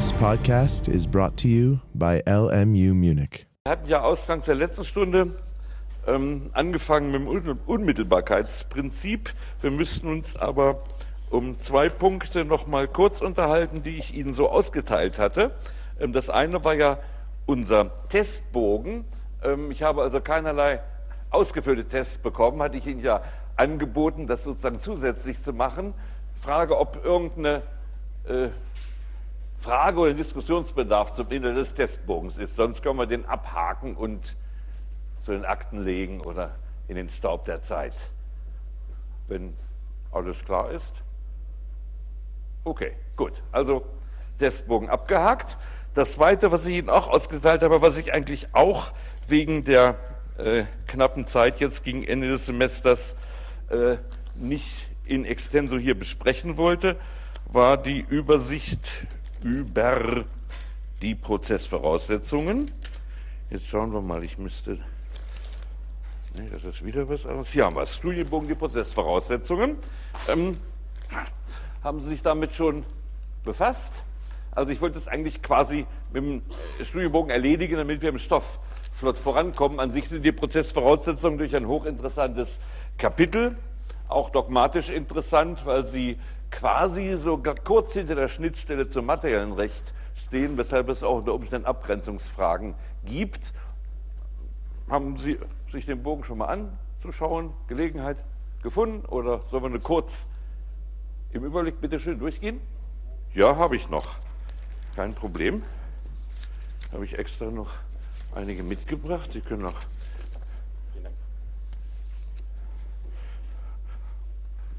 This 0.00 0.14
podcast 0.14 0.88
is 0.88 1.06
brought 1.06 1.36
to 1.42 1.46
you 1.46 1.80
by 1.92 2.22
LMU 2.26 2.94
Munich. 2.94 3.46
Wir 3.64 3.72
hatten 3.72 3.86
ja 3.86 4.00
ausgangs 4.00 4.46
der 4.46 4.54
letzten 4.54 4.82
Stunde 4.84 5.36
ähm, 6.06 6.48
angefangen 6.54 7.10
mit 7.10 7.20
dem 7.20 7.28
Un 7.28 7.58
Unmittelbarkeitsprinzip. 7.66 9.34
Wir 9.60 9.70
müssten 9.70 10.08
uns 10.08 10.36
aber 10.36 10.84
um 11.28 11.58
zwei 11.58 11.90
Punkte 11.90 12.46
noch 12.46 12.66
mal 12.66 12.88
kurz 12.88 13.20
unterhalten, 13.20 13.82
die 13.82 13.98
ich 13.98 14.14
Ihnen 14.14 14.32
so 14.32 14.48
ausgeteilt 14.48 15.18
hatte. 15.18 15.50
Ähm, 16.00 16.12
das 16.12 16.30
eine 16.30 16.64
war 16.64 16.72
ja 16.72 16.98
unser 17.44 17.90
Testbogen. 18.08 19.04
Ähm, 19.42 19.70
ich 19.70 19.82
habe 19.82 20.00
also 20.00 20.22
keinerlei 20.22 20.80
ausgefüllte 21.28 21.84
Tests 21.84 22.16
bekommen, 22.16 22.62
hatte 22.62 22.78
ich 22.78 22.86
Ihnen 22.86 23.02
ja 23.02 23.20
angeboten, 23.54 24.26
das 24.26 24.44
sozusagen 24.44 24.78
zusätzlich 24.78 25.38
zu 25.40 25.52
machen. 25.52 25.92
Frage, 26.40 26.78
ob 26.78 27.04
irgendeine 27.04 27.60
äh, 28.26 28.48
Frage 29.60 30.00
oder 30.00 30.14
Diskussionsbedarf 30.14 31.12
zum 31.12 31.30
Inhalt 31.30 31.56
des 31.56 31.74
Testbogens 31.74 32.38
ist. 32.38 32.56
Sonst 32.56 32.82
können 32.82 32.98
wir 32.98 33.06
den 33.06 33.26
abhaken 33.26 33.94
und 33.94 34.36
zu 35.22 35.32
den 35.32 35.44
Akten 35.44 35.82
legen 35.82 36.22
oder 36.22 36.56
in 36.88 36.96
den 36.96 37.10
Staub 37.10 37.44
der 37.44 37.62
Zeit. 37.62 37.94
Wenn 39.28 39.54
alles 40.12 40.42
klar 40.44 40.70
ist. 40.70 40.94
Okay, 42.64 42.92
gut. 43.16 43.42
Also 43.52 43.84
Testbogen 44.38 44.88
abgehakt. 44.88 45.58
Das 45.94 46.12
Zweite, 46.12 46.50
was 46.52 46.66
ich 46.66 46.78
Ihnen 46.78 46.90
auch 46.90 47.08
ausgeteilt 47.08 47.62
habe, 47.62 47.82
was 47.82 47.98
ich 47.98 48.14
eigentlich 48.14 48.54
auch 48.54 48.92
wegen 49.28 49.64
der 49.64 49.96
äh, 50.38 50.64
knappen 50.86 51.26
Zeit 51.26 51.60
jetzt 51.60 51.84
gegen 51.84 52.02
Ende 52.02 52.28
des 52.28 52.46
Semesters 52.46 53.14
äh, 53.68 53.96
nicht 54.34 54.88
in 55.04 55.24
extenso 55.24 55.76
hier 55.76 55.98
besprechen 55.98 56.56
wollte, 56.56 56.96
war 57.46 57.76
die 57.76 58.00
Übersicht 58.00 58.88
über 59.42 60.24
die 61.02 61.14
Prozessvoraussetzungen. 61.14 62.70
Jetzt 63.50 63.66
schauen 63.66 63.92
wir 63.92 64.00
mal, 64.00 64.22
ich 64.22 64.38
müsste. 64.38 64.78
Nee, 66.36 66.48
das 66.52 66.62
ist 66.64 66.84
wieder 66.84 67.08
was 67.08 67.26
anderes. 67.26 67.50
Hier 67.50 67.64
haben 67.64 67.74
wir 67.76 67.82
es. 67.82 67.96
Studienbogen, 67.96 68.48
die 68.48 68.54
Prozessvoraussetzungen. 68.54 69.76
Ähm, 70.28 70.56
haben 71.82 72.00
Sie 72.00 72.10
sich 72.10 72.22
damit 72.22 72.54
schon 72.54 72.84
befasst? 73.44 73.92
Also 74.52 74.72
ich 74.72 74.80
wollte 74.80 74.98
es 74.98 75.08
eigentlich 75.08 75.42
quasi 75.42 75.86
mit 76.12 76.22
dem 76.22 76.42
Studienbogen 76.82 77.30
erledigen, 77.30 77.76
damit 77.76 78.02
wir 78.02 78.10
im 78.10 78.18
Stoff 78.18 78.58
flott 78.92 79.18
vorankommen. 79.18 79.80
An 79.80 79.92
sich 79.92 80.08
sind 80.08 80.24
die 80.24 80.32
Prozessvoraussetzungen 80.32 81.38
durch 81.38 81.56
ein 81.56 81.66
hochinteressantes 81.66 82.60
Kapitel, 82.98 83.54
auch 84.08 84.30
dogmatisch 84.30 84.90
interessant, 84.90 85.64
weil 85.64 85.86
sie 85.86 86.18
quasi 86.50 87.14
sogar 87.16 87.54
kurz 87.54 87.94
hinter 87.94 88.14
der 88.14 88.28
Schnittstelle 88.28 88.88
zum 88.88 89.06
materiellen 89.06 89.52
Recht 89.52 89.94
stehen, 90.14 90.56
weshalb 90.56 90.88
es 90.88 91.02
auch 91.02 91.18
unter 91.18 91.34
Umständen 91.34 91.66
Abgrenzungsfragen 91.66 92.74
gibt. 93.04 93.52
Haben 94.88 95.16
Sie 95.16 95.38
sich 95.70 95.86
den 95.86 96.02
Bogen 96.02 96.24
schon 96.24 96.38
mal 96.38 96.46
anzuschauen, 96.98 97.52
Gelegenheit 97.68 98.24
gefunden 98.62 99.06
oder 99.06 99.42
sollen 99.46 99.62
wir 99.62 99.70
eine 99.70 99.80
kurz 99.80 100.28
im 101.32 101.44
Überblick 101.44 101.80
bitte 101.80 101.98
schön 101.98 102.18
durchgehen? 102.18 102.60
Ja, 103.32 103.56
habe 103.56 103.76
ich 103.76 103.88
noch. 103.88 104.16
Kein 104.96 105.14
Problem. 105.14 105.62
Habe 106.92 107.04
ich 107.04 107.16
extra 107.18 107.46
noch 107.46 107.70
einige 108.34 108.64
mitgebracht. 108.64 109.32
Sie 109.32 109.40
können 109.40 109.62
noch 109.62 109.80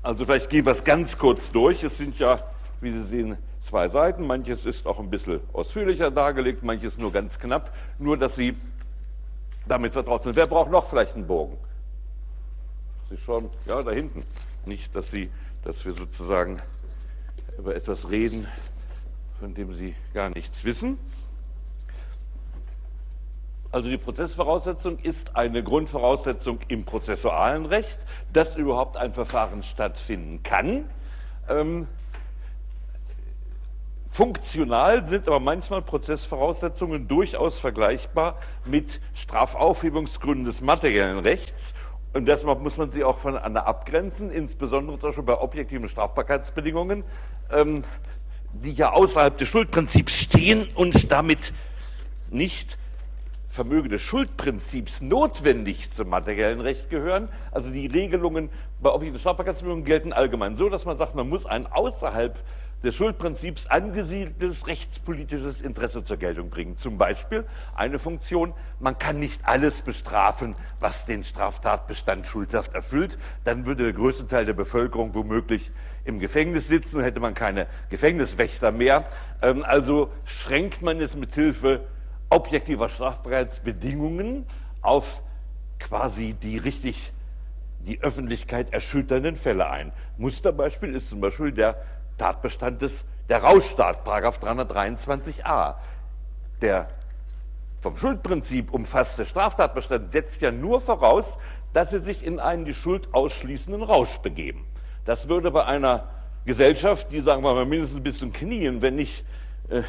Also 0.03 0.25
vielleicht 0.25 0.49
gehen 0.49 0.65
wir 0.65 0.71
es 0.71 0.83
ganz 0.83 1.17
kurz 1.17 1.51
durch. 1.51 1.83
Es 1.83 1.97
sind 1.97 2.17
ja, 2.17 2.37
wie 2.81 2.91
Sie 2.91 3.03
sehen, 3.03 3.37
zwei 3.61 3.87
Seiten. 3.87 4.25
Manches 4.25 4.65
ist 4.65 4.87
auch 4.87 4.99
ein 4.99 5.09
bisschen 5.09 5.41
ausführlicher 5.53 6.09
dargelegt, 6.09 6.63
manches 6.63 6.97
nur 6.97 7.11
ganz 7.11 7.37
knapp. 7.37 7.71
Nur, 7.99 8.17
dass 8.17 8.35
Sie 8.35 8.55
damit 9.67 9.93
vertraut 9.93 10.23
sind. 10.23 10.35
Wer 10.35 10.47
braucht 10.47 10.71
noch 10.71 10.89
vielleicht 10.89 11.15
einen 11.15 11.27
Bogen? 11.27 11.57
Sie 13.09 13.17
schauen, 13.17 13.49
ja, 13.67 13.83
da 13.83 13.91
hinten. 13.91 14.23
Nicht, 14.65 14.95
dass, 14.95 15.11
Sie, 15.11 15.29
dass 15.63 15.85
wir 15.85 15.93
sozusagen 15.93 16.57
über 17.59 17.75
etwas 17.75 18.09
reden, 18.09 18.47
von 19.39 19.53
dem 19.53 19.73
Sie 19.75 19.95
gar 20.13 20.29
nichts 20.29 20.63
wissen. 20.63 20.97
Also 23.71 23.89
die 23.89 23.97
Prozessvoraussetzung 23.97 24.99
ist 24.99 25.37
eine 25.37 25.63
Grundvoraussetzung 25.63 26.59
im 26.67 26.83
prozessualen 26.83 27.65
Recht, 27.65 27.99
dass 28.33 28.57
überhaupt 28.57 28.97
ein 28.97 29.13
Verfahren 29.13 29.63
stattfinden 29.63 30.43
kann. 30.43 30.89
Ähm, 31.47 31.87
funktional 34.09 35.07
sind 35.07 35.27
aber 35.27 35.39
manchmal 35.39 35.81
Prozessvoraussetzungen 35.81 37.07
durchaus 37.07 37.59
vergleichbar 37.59 38.37
mit 38.65 38.99
Strafaufhebungsgründen 39.13 40.43
des 40.43 40.59
materiellen 40.59 41.19
Rechts. 41.19 41.73
Und 42.11 42.25
deshalb 42.25 42.59
muss 42.59 42.75
man 42.75 42.91
sie 42.91 43.05
auch 43.05 43.19
voneinander 43.19 43.67
abgrenzen, 43.67 44.31
insbesondere 44.31 44.99
zum 44.99 45.09
Beispiel 45.09 45.23
bei 45.23 45.39
objektiven 45.39 45.87
Strafbarkeitsbedingungen, 45.87 47.05
ähm, 47.53 47.85
die 48.51 48.73
ja 48.73 48.91
außerhalb 48.91 49.37
des 49.37 49.47
Schuldprinzips 49.47 50.13
stehen 50.13 50.67
und 50.75 51.09
damit 51.09 51.53
nicht 52.29 52.77
Vermögen 53.51 53.89
des 53.89 54.01
Schuldprinzips 54.01 55.01
notwendig 55.01 55.91
zum 55.91 56.07
materiellen 56.07 56.61
Recht 56.61 56.89
gehören. 56.89 57.27
Also 57.51 57.69
die 57.69 57.85
Regelungen 57.85 58.49
bei 58.81 58.89
objektiven 58.89 59.19
Strafbarkeitsbedingungen 59.19 59.83
gelten 59.83 60.13
allgemein 60.13 60.55
so, 60.55 60.69
dass 60.69 60.85
man 60.85 60.95
sagt, 60.95 61.15
man 61.15 61.27
muss 61.27 61.45
ein 61.45 61.67
außerhalb 61.67 62.39
des 62.81 62.95
Schuldprinzips 62.95 63.67
angesiedeltes 63.67 64.67
rechtspolitisches 64.67 65.61
Interesse 65.61 66.03
zur 66.05 66.15
Geltung 66.15 66.49
bringen. 66.49 66.77
Zum 66.77 66.97
Beispiel 66.97 67.43
eine 67.75 67.99
Funktion, 67.99 68.53
man 68.79 68.97
kann 68.97 69.19
nicht 69.19 69.41
alles 69.43 69.81
bestrafen, 69.81 70.55
was 70.79 71.05
den 71.05 71.25
Straftatbestand 71.25 72.25
schuldhaft 72.25 72.73
erfüllt. 72.73 73.19
Dann 73.43 73.65
würde 73.65 73.83
der 73.83 73.93
größte 73.93 74.29
Teil 74.29 74.45
der 74.45 74.53
Bevölkerung 74.53 75.13
womöglich 75.13 75.71
im 76.05 76.19
Gefängnis 76.19 76.69
sitzen, 76.69 77.03
hätte 77.03 77.19
man 77.19 77.33
keine 77.33 77.67
Gefängniswächter 77.89 78.71
mehr. 78.71 79.03
Ähm, 79.41 79.65
also 79.65 80.09
schränkt 80.23 80.81
man 80.81 81.01
es 81.01 81.17
mit 81.17 81.35
Hilfe 81.35 81.81
objektiver 82.31 82.89
Strafbarkeitsbedingungen 82.89 84.45
auf 84.81 85.21
quasi 85.79 86.33
die 86.33 86.57
richtig 86.57 87.13
die 87.79 88.01
Öffentlichkeit 88.01 88.73
erschütternden 88.73 89.35
Fälle 89.35 89.69
ein. 89.69 89.91
Musterbeispiel 90.17 90.95
ist 90.95 91.09
zum 91.09 91.19
Beispiel 91.19 91.51
der 91.51 91.81
Tatbestand 92.17 92.81
des 92.81 93.05
der 93.29 93.43
Rauschstaat, 93.43 94.03
Paragraph 94.03 94.39
323a. 94.39 95.75
Der 96.61 96.87
vom 97.81 97.97
Schuldprinzip 97.97 98.73
umfasste 98.73 99.25
Straftatbestand 99.25 100.11
setzt 100.11 100.41
ja 100.41 100.51
nur 100.51 100.81
voraus, 100.81 101.37
dass 101.73 101.91
sie 101.91 101.99
sich 101.99 102.25
in 102.25 102.39
einen 102.39 102.65
die 102.65 102.73
Schuld 102.73 103.07
ausschließenden 103.13 103.81
Rausch 103.81 104.17
begeben. 104.17 104.65
Das 105.05 105.29
würde 105.29 105.49
bei 105.49 105.65
einer 105.65 106.09
Gesellschaft, 106.45 107.11
die 107.11 107.21
sagen 107.21 107.43
wir 107.43 107.53
mal 107.53 107.65
mindestens 107.65 108.03
bis 108.03 108.19
zum 108.19 108.33
Knien, 108.33 108.81
wenn 108.81 108.95
nicht 108.95 109.23
äh, 109.69 109.81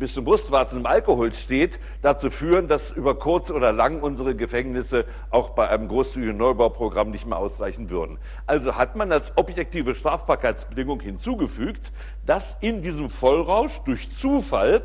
bis 0.00 0.14
zum 0.14 0.24
Brustwarzen 0.24 0.80
im 0.80 0.86
Alkohol 0.86 1.32
steht, 1.32 1.78
dazu 2.02 2.30
führen, 2.30 2.66
dass 2.66 2.90
über 2.90 3.16
kurz 3.16 3.50
oder 3.50 3.70
lang 3.70 4.00
unsere 4.00 4.34
Gefängnisse 4.34 5.04
auch 5.30 5.50
bei 5.50 5.68
einem 5.68 5.86
großzügigen 5.86 6.36
Neubauprogramm 6.36 7.10
nicht 7.10 7.26
mehr 7.26 7.38
ausreichen 7.38 7.90
würden. 7.90 8.18
Also 8.46 8.76
hat 8.76 8.96
man 8.96 9.12
als 9.12 9.36
objektive 9.36 9.94
Strafbarkeitsbedingung 9.94 11.00
hinzugefügt, 11.00 11.92
dass 12.26 12.56
in 12.60 12.82
diesem 12.82 13.10
Vollrausch 13.10 13.78
durch 13.84 14.10
Zufall 14.10 14.82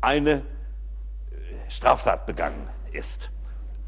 eine 0.00 0.42
Straftat 1.68 2.26
begangen 2.26 2.68
ist. 2.92 3.30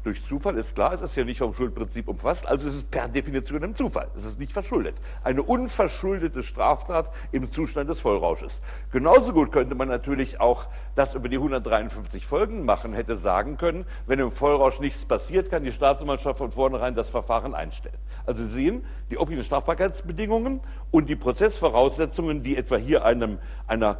Durch 0.03 0.25
Zufall 0.25 0.57
ist 0.57 0.75
klar, 0.75 0.91
es 0.91 1.01
ist 1.01 1.15
ja 1.15 1.23
nicht 1.23 1.37
vom 1.37 1.53
Schuldprinzip 1.53 2.09
umfasst, 2.09 2.45
also 2.45 2.67
ist 2.67 2.75
es 2.75 2.83
per 2.83 3.07
Definition 3.07 3.63
ein 3.63 3.73
Zufall. 3.73 4.09
Es 4.17 4.25
ist 4.25 4.37
nicht 4.37 4.51
verschuldet. 4.51 4.95
Eine 5.23 5.43
unverschuldete 5.43 6.43
Straftat 6.43 7.09
im 7.31 7.47
Zustand 7.47 7.89
des 7.89 8.01
Vollrausches. 8.01 8.61
Genauso 8.91 9.31
gut 9.31 9.53
könnte 9.53 9.75
man 9.75 9.87
natürlich 9.87 10.41
auch 10.41 10.67
das 10.95 11.13
über 11.13 11.29
die 11.29 11.37
153 11.37 12.25
Folgen 12.25 12.65
machen, 12.65 12.91
hätte 12.91 13.15
sagen 13.15 13.55
können, 13.55 13.85
wenn 14.05 14.19
im 14.19 14.31
Vollrausch 14.31 14.81
nichts 14.81 15.05
passiert, 15.05 15.49
kann 15.49 15.63
die 15.63 15.71
Staatsanwaltschaft 15.71 16.37
von 16.37 16.51
vornherein 16.51 16.95
das 16.95 17.09
Verfahren 17.09 17.55
einstellen. 17.55 17.97
Also 18.25 18.43
Sie 18.43 18.49
sehen, 18.49 18.85
die 19.09 19.17
objektiven 19.17 19.45
Strafbarkeitsbedingungen 19.45 20.59
und 20.91 21.07
die 21.07 21.15
Prozessvoraussetzungen, 21.15 22.43
die 22.43 22.57
etwa 22.57 22.75
hier 22.75 23.05
einem, 23.05 23.39
einer 23.67 23.99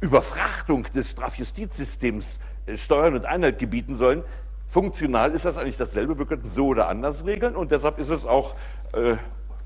Überfrachtung 0.00 0.86
des 0.94 1.10
Strafjustizsystems 1.10 2.38
äh, 2.66 2.76
Steuern 2.76 3.14
und 3.14 3.26
Einhalt 3.26 3.58
gebieten 3.58 3.94
sollen, 3.96 4.22
Funktional 4.70 5.32
ist 5.32 5.44
das 5.44 5.58
eigentlich 5.58 5.76
dasselbe, 5.76 6.16
wir 6.16 6.26
könnten 6.26 6.48
so 6.48 6.68
oder 6.68 6.88
anders 6.88 7.26
regeln 7.26 7.56
und 7.56 7.72
deshalb 7.72 7.98
ist 7.98 8.08
es 8.08 8.24
auch 8.24 8.54
äh, 8.92 9.16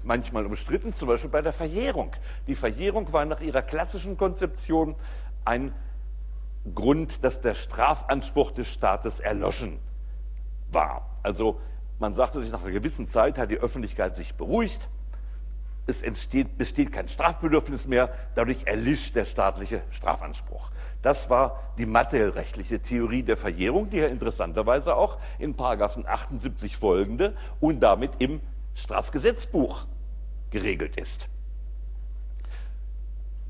manchmal 0.03 0.47
umstritten, 0.47 0.95
zum 0.95 1.09
Beispiel 1.09 1.29
bei 1.29 1.43
der 1.43 1.53
Verjährung. 1.53 2.13
Die 2.47 2.55
Verjährung 2.55 3.13
war 3.13 3.27
nach 3.27 3.43
ihrer 3.43 3.61
klassischen 3.61 4.17
Konzeption 4.17 4.95
ein 5.45 5.75
Grund, 6.75 7.23
dass 7.23 7.43
der 7.43 7.55
Strafanspruch 7.55 8.53
des 8.53 8.73
Staates 8.73 9.21
erloschen 9.21 9.79
war. 10.73 11.19
Also 11.23 11.61
man 11.99 12.15
sagte 12.15 12.41
sich, 12.41 12.51
nach 12.51 12.63
einer 12.63 12.73
gewissen 12.73 13.07
Zeit 13.07 13.37
hat 13.37 13.51
die 13.51 13.59
Öffentlichkeit 13.59 14.17
sich 14.17 14.35
beruhigt, 14.37 14.89
es 15.87 16.03
entsteht, 16.03 16.57
besteht 16.57 16.93
kein 16.93 17.09
Strafbedürfnis 17.09 17.87
mehr, 17.87 18.11
dadurch 18.35 18.67
erlischt 18.67 19.15
der 19.17 19.25
staatliche 19.25 19.83
Strafanspruch. 19.91 20.71
Das 21.03 21.29
war 21.29 21.61
die 21.77 21.87
materiellrechtliche 21.87 22.81
Theorie 22.81 23.23
der 23.23 23.37
Verjährung, 23.37 23.91
die 23.91 23.99
ja 23.99 24.07
interessanterweise 24.07 24.97
auch 24.97 25.19
in 25.39 25.55
Paragraphen 25.55 26.07
78 26.07 26.77
folgende 26.77 27.37
und 27.61 27.81
damit 27.81 28.13
im 28.19 28.41
Strafgesetzbuch 28.75 29.87
geregelt 30.51 30.97
ist. 30.97 31.29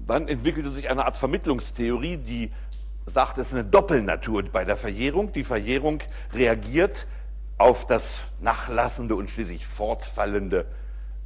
Dann 0.01 0.29
entwickelte 0.29 0.71
sich 0.71 0.91
eine 0.91 1.07
Art 1.07 1.17
Vermittlungstheorie, 1.17 2.19
die 2.19 2.53
sagt, 3.07 3.39
es 3.39 3.49
ist 3.49 3.55
eine 3.55 3.65
Doppelnatur 3.65 4.43
bei 4.51 4.65
der 4.65 4.77
Verjährung. 4.77 5.33
Die 5.33 5.45
Verjährung 5.45 6.01
reagiert 6.33 7.07
auf 7.59 7.87
das 7.87 8.19
nachlassende 8.41 9.15
und 9.15 9.31
schließlich 9.31 9.67
fortfallende 9.67 10.67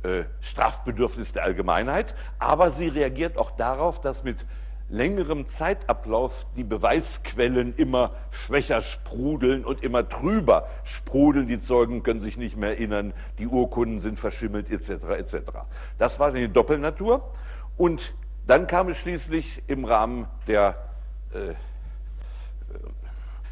äh, 0.03 0.25
Strafbedürfnis 0.41 1.33
der 1.33 1.45
Allgemeinheit, 1.45 2.15
aber 2.39 2.71
sie 2.71 2.89
reagiert 2.89 3.37
auch 3.37 3.51
darauf, 3.51 4.01
dass 4.01 4.25
mit 4.25 4.47
längerem 4.89 5.47
Zeitablauf 5.47 6.47
die 6.57 6.65
Beweisquellen 6.65 7.75
immer 7.77 8.13
schwächer 8.31 8.81
sprudeln 8.81 9.65
und 9.65 9.83
immer 9.83 10.09
trüber 10.09 10.67
sprudeln. 10.85 11.47
Die 11.47 11.61
Zeugen 11.61 12.03
können 12.03 12.21
sich 12.21 12.37
nicht 12.37 12.57
mehr 12.57 12.71
erinnern, 12.71 13.13
die 13.39 13.47
Urkunden 13.47 14.01
sind 14.01 14.19
verschimmelt 14.19 14.71
etc. 14.71 14.91
etc. 15.19 15.35
Das 15.99 16.19
war 16.19 16.33
die 16.33 16.49
Doppelnatur. 16.49 17.31
Und 17.77 18.15
dann 18.47 18.67
kam 18.67 18.89
es 18.89 18.97
schließlich 18.99 19.63
im 19.67 19.85
Rahmen 19.85 20.27
der 20.47 20.77
äh, 21.35 21.55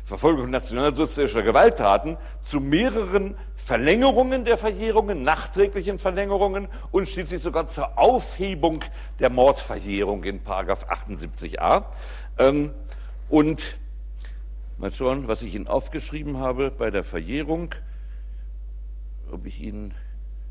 Verfolgung 0.07 0.51
nationalsozialistischer 0.51 1.43
Gewalttaten 1.43 2.17
zu 2.41 2.61
mehreren 2.61 3.37
Verlängerungen 3.57 4.45
der 4.45 4.57
Verjährungen, 4.57 5.25
nachträglichen 5.25 5.99
Verlängerungen 5.99 6.69
und 6.93 7.09
schließlich 7.09 7.43
sogar 7.43 7.67
zur 7.67 7.99
Aufhebung 7.99 8.85
der 9.19 9.31
Mordverjährung 9.31 10.23
in 10.23 10.41
78a. 10.45 11.87
Ähm, 12.39 12.73
und 13.29 13.79
mal 14.79 14.93
schauen, 14.93 15.27
was 15.27 15.43
ich 15.43 15.57
Ihnen 15.57 15.67
aufgeschrieben 15.67 16.39
habe 16.39 16.71
bei 16.71 16.93
der 16.93 17.03
Verjährung, 17.03 17.75
ob 19.33 19.45
ich 19.45 19.61
Ihnen 19.61 19.93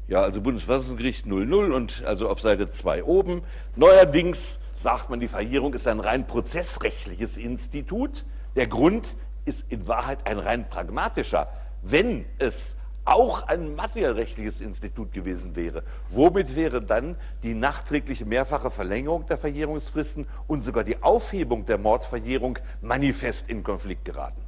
ja, 0.09 0.21
also 0.21 0.41
Bundesverfassungsgericht 0.41 1.27
00 1.27 1.71
und 1.71 2.03
also 2.03 2.27
auf 2.27 2.41
Seite 2.41 2.71
2 2.71 3.05
oben. 3.05 3.41
Neuerdings 3.77 4.59
sagt 4.75 5.09
man, 5.09 5.21
die 5.21 5.29
Verjährung 5.29 5.73
ist 5.73 5.87
ein 5.87 6.01
rein 6.01 6.27
prozessrechtliches 6.27 7.37
Institut. 7.37 8.25
Der 8.57 8.67
Grund 8.67 9.15
ist 9.45 9.65
in 9.69 9.87
Wahrheit 9.87 10.25
ein 10.25 10.39
rein 10.39 10.67
pragmatischer. 10.69 11.47
Wenn 11.81 12.25
es 12.39 12.75
auch 13.05 13.43
ein 13.43 13.75
materiellrechtliches 13.75 14.61
Institut 14.61 15.13
gewesen 15.13 15.55
wäre, 15.55 15.83
womit 16.09 16.55
wäre 16.55 16.81
dann 16.81 17.15
die 17.43 17.53
nachträgliche 17.53 18.25
mehrfache 18.25 18.71
Verlängerung 18.71 19.27
der 19.27 19.37
Verjährungsfristen 19.37 20.27
und 20.47 20.61
sogar 20.61 20.83
die 20.83 21.01
Aufhebung 21.03 21.65
der 21.67 21.77
Mordverjährung 21.77 22.57
manifest 22.81 23.47
in 23.47 23.63
Konflikt 23.63 24.05
geraten? 24.05 24.41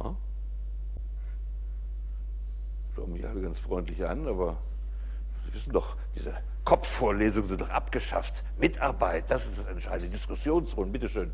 Ja? 0.00 0.16
Schauen 2.96 3.12
mich 3.12 3.26
alle 3.26 3.40
ganz 3.40 3.60
freundlich 3.60 4.04
an, 4.04 4.26
aber 4.26 4.58
Sie 5.46 5.54
wissen 5.54 5.72
doch, 5.72 5.96
diese 6.14 6.34
Kopfvorlesungen 6.64 7.48
sind 7.48 7.60
doch 7.60 7.70
abgeschafft. 7.70 8.44
Mitarbeit, 8.58 9.30
das 9.30 9.46
ist 9.46 9.58
das 9.58 9.66
Entscheidende. 9.66 10.10
Diskussionsrunden, 10.10 10.92
bitteschön. 10.92 11.32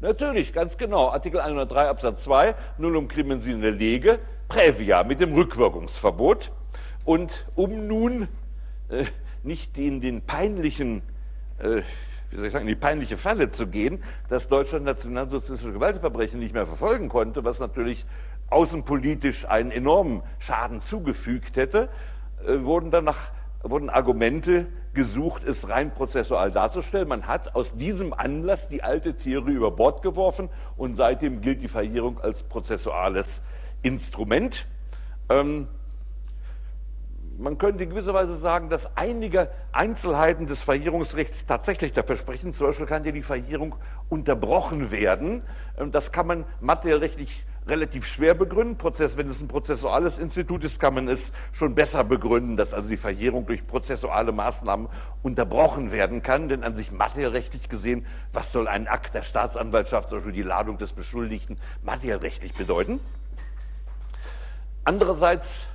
Natürlich, 0.00 0.52
ganz 0.52 0.76
genau. 0.76 1.10
Artikel 1.10 1.40
103 1.40 1.88
Absatz 1.88 2.22
2, 2.22 2.54
Nullum 2.78 3.08
crimen 3.08 3.40
sine 3.40 3.70
lege, 3.70 4.20
Prävia 4.46 5.02
mit 5.02 5.18
dem 5.18 5.34
Rückwirkungsverbot. 5.34 6.52
Und 7.04 7.46
um 7.56 7.88
nun 7.88 8.28
äh, 8.90 9.06
nicht 9.42 9.76
in 9.76 10.00
den 10.00 10.22
peinlichen, 10.22 11.02
äh, 11.58 11.82
wie 12.30 12.36
soll 12.36 12.46
ich 12.46 12.52
sagen, 12.52 12.68
in 12.68 12.68
die 12.68 12.76
peinliche 12.76 13.16
Falle 13.16 13.50
zu 13.50 13.66
gehen, 13.66 14.04
dass 14.28 14.46
Deutschland 14.46 14.84
nationalsozialistische 14.84 15.72
Gewaltverbrechen 15.72 16.38
nicht 16.38 16.54
mehr 16.54 16.66
verfolgen 16.66 17.08
konnte, 17.08 17.44
was 17.44 17.58
natürlich 17.58 18.06
außenpolitisch 18.50 19.48
einen 19.48 19.72
enormen 19.72 20.22
Schaden 20.38 20.80
zugefügt 20.80 21.56
hätte, 21.56 21.88
äh, 22.46 22.62
wurden 22.62 22.92
dann 22.92 23.02
nach 23.02 23.32
wurden 23.62 23.90
Argumente 23.90 24.66
gesucht, 24.94 25.44
es 25.44 25.68
rein 25.68 25.92
prozessual 25.92 26.50
darzustellen. 26.50 27.08
Man 27.08 27.26
hat 27.26 27.54
aus 27.54 27.76
diesem 27.76 28.12
Anlass 28.12 28.68
die 28.68 28.82
alte 28.82 29.14
Theorie 29.14 29.52
über 29.52 29.70
Bord 29.70 30.02
geworfen 30.02 30.48
und 30.76 30.94
seitdem 30.94 31.40
gilt 31.40 31.62
die 31.62 31.68
Verjährung 31.68 32.20
als 32.20 32.42
prozessuales 32.42 33.42
Instrument. 33.82 34.66
Ähm, 35.28 35.68
man 37.38 37.56
könnte 37.56 37.84
in 37.84 37.90
gewisser 37.90 38.14
Weise 38.14 38.36
sagen, 38.36 38.68
dass 38.68 38.96
einige 38.96 39.48
Einzelheiten 39.70 40.48
des 40.48 40.64
Verjährungsrechts 40.64 41.46
tatsächlich 41.46 41.92
dafür 41.92 42.16
sprechen. 42.16 42.52
Zum 42.52 42.66
Beispiel 42.66 42.86
kann 42.86 43.04
ja 43.04 43.12
die 43.12 43.22
Verjährung 43.22 43.76
unterbrochen 44.08 44.90
werden. 44.90 45.42
Ähm, 45.78 45.92
das 45.92 46.10
kann 46.10 46.26
man 46.26 46.44
materiellrechtlich 46.60 47.44
relativ 47.68 48.06
schwer 48.06 48.34
begründen. 48.34 48.76
Prozess, 48.76 49.16
wenn 49.16 49.28
es 49.28 49.40
ein 49.40 49.48
prozessuales 49.48 50.18
Institut 50.18 50.64
ist, 50.64 50.80
kann 50.80 50.94
man 50.94 51.08
es 51.08 51.32
schon 51.52 51.74
besser 51.74 52.04
begründen, 52.04 52.56
dass 52.56 52.74
also 52.74 52.88
die 52.88 52.96
Verjährung 52.96 53.46
durch 53.46 53.66
prozessuale 53.66 54.32
Maßnahmen 54.32 54.88
unterbrochen 55.22 55.92
werden 55.92 56.22
kann. 56.22 56.48
Denn 56.48 56.64
an 56.64 56.74
sich 56.74 56.90
materiellrechtlich 56.90 57.68
gesehen, 57.68 58.06
was 58.32 58.52
soll 58.52 58.68
ein 58.68 58.88
Akt 58.88 59.14
der 59.14 59.22
Staatsanwaltschaft, 59.22 60.08
zum 60.08 60.18
Beispiel 60.18 60.32
die 60.34 60.42
Ladung 60.42 60.78
des 60.78 60.92
Beschuldigten, 60.92 61.58
materiellrechtlich 61.82 62.54
bedeuten? 62.54 63.00
Andererseits 64.84 65.66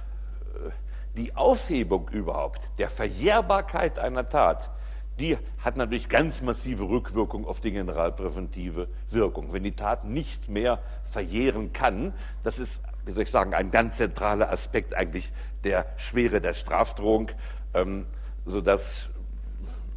äh, 0.56 0.70
die 1.16 1.36
Aufhebung 1.36 2.10
überhaupt 2.10 2.62
der 2.80 2.90
Verjährbarkeit 2.90 4.00
einer 4.00 4.28
Tat 4.28 4.72
die 5.20 5.38
hat 5.60 5.78
natürlich 5.78 6.10
ganz 6.10 6.42
massive 6.42 6.84
Rückwirkung 6.84 7.46
auf 7.46 7.60
die 7.60 7.72
generalpräventive 7.72 8.88
Wirkung. 9.10 9.54
Wenn 9.54 9.64
die 9.64 9.76
Tat 9.76 10.06
nicht 10.06 10.50
mehr 10.50 10.80
verjähren 11.04 11.72
kann, 11.72 12.14
das 12.44 12.60
ist, 12.60 12.82
wie 13.06 13.12
soll 13.12 13.24
ich 13.24 13.32
sagen, 13.32 13.54
ein 13.54 13.70
ganz 13.70 13.98
zentraler 13.98 14.52
Aspekt 14.52 14.96
eigentlich 14.96 15.32
der 15.64 15.86
Schwere 15.98 16.42
der 16.42 16.54
Strafdrohung, 16.54 17.30
ähm, 17.74 18.06
sodass 18.46 19.10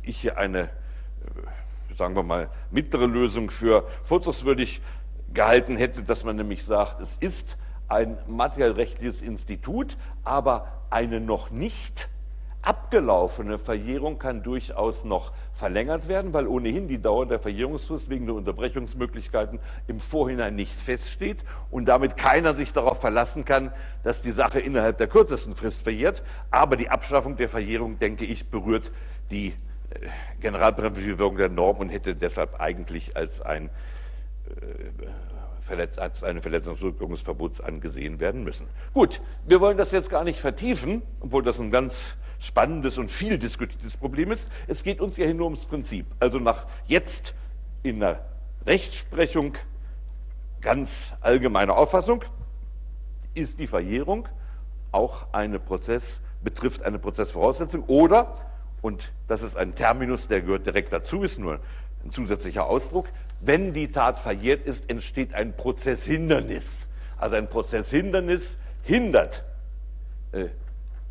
ich 0.03 0.19
hier 0.21 0.37
eine, 0.37 0.65
äh, 0.65 1.95
sagen 1.97 2.15
wir 2.15 2.23
mal, 2.23 2.51
mittlere 2.71 3.07
Lösung 3.07 3.51
für 3.51 3.89
vorzugswürdig 4.03 4.83
gehalten 5.33 5.77
hätte, 5.77 6.03
dass 6.03 6.25
man 6.25 6.37
nämlich 6.37 6.65
sagt, 6.65 7.01
es 7.01 7.17
ist 7.21 7.57
ein 7.89 8.19
materiellrechtliches 8.27 9.23
Institut, 9.23 9.97
aber 10.25 10.83
eine 10.91 11.21
noch 11.21 11.51
nicht 11.51 12.09
abgelaufene 12.67 13.59
Verjährung 13.59 14.19
kann 14.19 14.43
durchaus 14.43 15.05
noch 15.05 15.33
verlängert 15.53 16.09
werden, 16.09 16.33
weil 16.33 16.49
ohnehin 16.49 16.89
die 16.89 17.01
Dauer 17.01 17.25
der 17.25 17.39
Verjährungsfrist 17.39 18.11
wegen 18.11 18.27
der 18.27 18.35
Unterbrechungsmöglichkeiten 18.35 19.61
im 19.87 20.01
Vorhinein 20.01 20.57
nicht 20.57 20.75
feststeht 20.75 21.45
und 21.71 21.87
damit 21.87 22.17
keiner 22.17 22.55
sich 22.55 22.73
darauf 22.73 23.01
verlassen 23.01 23.45
kann, 23.45 23.73
dass 24.03 24.21
die 24.21 24.33
Sache 24.33 24.59
innerhalb 24.59 24.99
der 24.99 25.07
kürzesten 25.07 25.55
Frist 25.55 25.83
verjährt. 25.83 26.25
Aber 26.51 26.77
die 26.77 26.89
Abschaffung 26.91 27.37
der 27.37 27.49
Verjährung, 27.49 28.01
denke 28.01 28.25
ich, 28.25 28.51
berührt 28.51 28.91
die 29.31 29.49
äh, 29.91 30.09
generalpräventive 30.41 31.19
Wirkung 31.19 31.37
der 31.37 31.49
Norm 31.49 31.77
und 31.77 31.91
hätte 31.91 32.17
deshalb 32.17 32.61
eigentlich 32.61 33.17
als 33.17 33.41
ein 33.41 33.71
äh, 34.47 35.07
als 35.99 36.23
eine 36.23 36.43
Verletzung 36.43 36.77
angesehen 37.65 38.21
werden 38.21 38.45
müssen. 38.45 38.69
Gut, 38.93 39.21
wir 39.47 39.61
wollen 39.61 39.77
das 39.77 39.91
jetzt 39.91 40.11
gar 40.11 40.23
nicht 40.23 40.39
vertiefen, 40.39 41.03
obwohl 41.19 41.43
das 41.43 41.59
ein 41.59 41.73
ganz 41.73 42.17
spannendes 42.39 42.99
und 42.99 43.11
viel 43.11 43.39
diskutiertes 43.39 43.97
Problem 43.97 44.33
ist. 44.33 44.49
Es 44.67 44.83
geht 44.83 45.01
uns 45.01 45.17
ja 45.17 45.25
hier 45.25 45.35
nur 45.35 45.47
ums 45.47 45.65
Prinzip. 45.65 46.07
Also 46.21 46.39
nach 46.39 46.67
jetzt 46.87 47.35
in 47.83 48.01
der 48.01 48.25
Rechtsprechung 48.67 49.55
ganz 50.61 51.13
allgemeiner 51.21 51.77
Auffassung 51.77 52.25
ist 53.35 53.59
die 53.59 53.67
Verjährung 53.67 54.29
auch 54.93 55.27
eine 55.33 55.59
Prozess, 55.59 56.21
betrifft 56.43 56.83
eine 56.83 56.99
Prozessvoraussetzung 56.99 57.85
oder, 57.85 58.35
und 58.83 59.13
das 59.29 59.43
ist 59.43 59.57
ein 59.57 59.75
Terminus, 59.75 60.29
der 60.29 60.41
gehört 60.41 60.67
direkt 60.67 60.93
dazu, 60.93 61.23
ist 61.23 61.39
nur 61.39 61.61
ein 62.05 62.11
zusätzlicher 62.11 62.67
Ausdruck, 62.67 63.07
wenn 63.41 63.73
die 63.73 63.91
Tat 63.93 64.19
verjährt 64.19 64.65
ist, 64.65 64.89
entsteht 64.89 65.35
ein 65.35 65.57
Prozesshindernis. 65.57 66.89
Also 67.19 67.37
ein 67.37 67.49
Prozesshindernis 67.49 68.57
hindert 68.83 69.45
äh, 70.33 70.47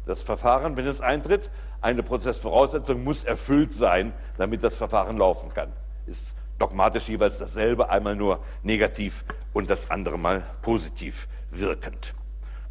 das 0.05 0.23
Verfahren, 0.23 0.77
wenn 0.77 0.85
es 0.87 1.01
eintritt. 1.01 1.49
Eine 1.81 2.03
Prozessvoraussetzung 2.03 3.03
muss 3.03 3.23
erfüllt 3.23 3.73
sein, 3.73 4.13
damit 4.37 4.63
das 4.63 4.75
Verfahren 4.75 5.17
laufen 5.17 5.53
kann. 5.53 5.71
Ist 6.07 6.33
dogmatisch 6.59 7.09
jeweils 7.09 7.37
dasselbe, 7.37 7.89
einmal 7.89 8.15
nur 8.15 8.39
negativ 8.63 9.25
und 9.53 9.69
das 9.69 9.91
andere 9.91 10.17
mal 10.17 10.43
positiv 10.61 11.27
wirkend. 11.51 12.13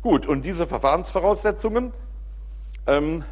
Gut, 0.03 0.27
und 0.27 0.43
diese 0.43 0.67
Verfahrensvoraussetzungen, 0.67 1.93
ähm, 2.87 3.25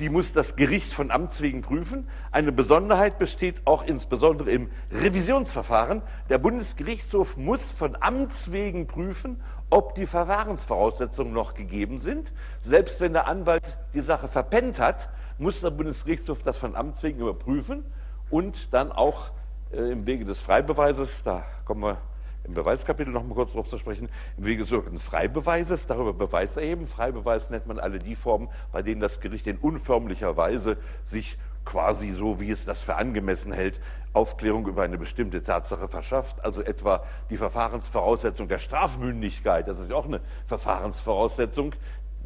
die 0.00 0.08
muss 0.08 0.32
das 0.32 0.56
Gericht 0.56 0.92
von 0.92 1.10
Amts 1.10 1.40
wegen 1.40 1.62
prüfen. 1.62 2.08
Eine 2.32 2.50
Besonderheit 2.50 3.18
besteht 3.18 3.62
auch 3.64 3.84
insbesondere 3.84 4.50
im 4.50 4.68
Revisionsverfahren. 4.90 6.02
Der 6.28 6.38
Bundesgerichtshof 6.38 7.36
muss 7.36 7.70
von 7.70 7.96
Amts 8.00 8.50
wegen 8.50 8.86
prüfen, 8.86 9.40
ob 9.70 9.94
die 9.94 10.06
Verfahrensvoraussetzungen 10.06 11.32
noch 11.32 11.54
gegeben 11.54 11.98
sind. 11.98 12.32
Selbst 12.60 13.00
wenn 13.00 13.12
der 13.12 13.28
Anwalt 13.28 13.76
die 13.94 14.00
Sache 14.00 14.26
verpennt 14.26 14.80
hat, 14.80 15.10
muss 15.38 15.60
der 15.60 15.70
Bundesgerichtshof 15.70 16.42
das 16.42 16.58
von 16.58 16.74
Amts 16.74 17.02
wegen 17.02 17.20
überprüfen 17.20 17.84
und 18.30 18.72
dann 18.72 18.90
auch 18.90 19.30
äh, 19.72 19.92
im 19.92 20.06
Wege 20.06 20.24
des 20.24 20.40
Freibeweises, 20.40 21.22
da 21.22 21.44
kommen 21.64 21.82
wir 21.82 21.98
im 22.44 22.54
Beweiskapitel 22.54 23.12
noch 23.12 23.24
mal 23.24 23.34
kurz 23.34 23.52
darauf 23.52 23.68
zu 23.68 23.78
sprechen, 23.78 24.08
im 24.36 24.44
Wege 24.44 24.60
des 24.60 24.68
sogenannten 24.68 25.00
Freibeweises, 25.00 25.86
darüber 25.86 26.12
Beweis 26.12 26.56
erheben. 26.56 26.86
Freibeweis 26.86 27.50
nennt 27.50 27.66
man 27.66 27.78
alle 27.78 27.98
die 27.98 28.14
Formen, 28.14 28.48
bei 28.72 28.82
denen 28.82 29.00
das 29.00 29.20
Gericht 29.20 29.46
in 29.46 29.56
unförmlicher 29.56 30.36
Weise 30.36 30.76
sich 31.04 31.38
quasi 31.64 32.12
so, 32.12 32.40
wie 32.40 32.50
es 32.50 32.64
das 32.64 32.82
für 32.82 32.96
angemessen 32.96 33.52
hält, 33.52 33.80
Aufklärung 34.12 34.66
über 34.66 34.82
eine 34.82 34.98
bestimmte 34.98 35.42
Tatsache 35.42 35.88
verschafft, 35.88 36.44
also 36.44 36.62
etwa 36.62 37.02
die 37.30 37.36
Verfahrensvoraussetzung 37.36 38.48
der 38.48 38.58
Strafmündigkeit, 38.58 39.66
das 39.66 39.80
ist 39.80 39.90
ja 39.90 39.96
auch 39.96 40.04
eine 40.04 40.20
Verfahrensvoraussetzung. 40.46 41.74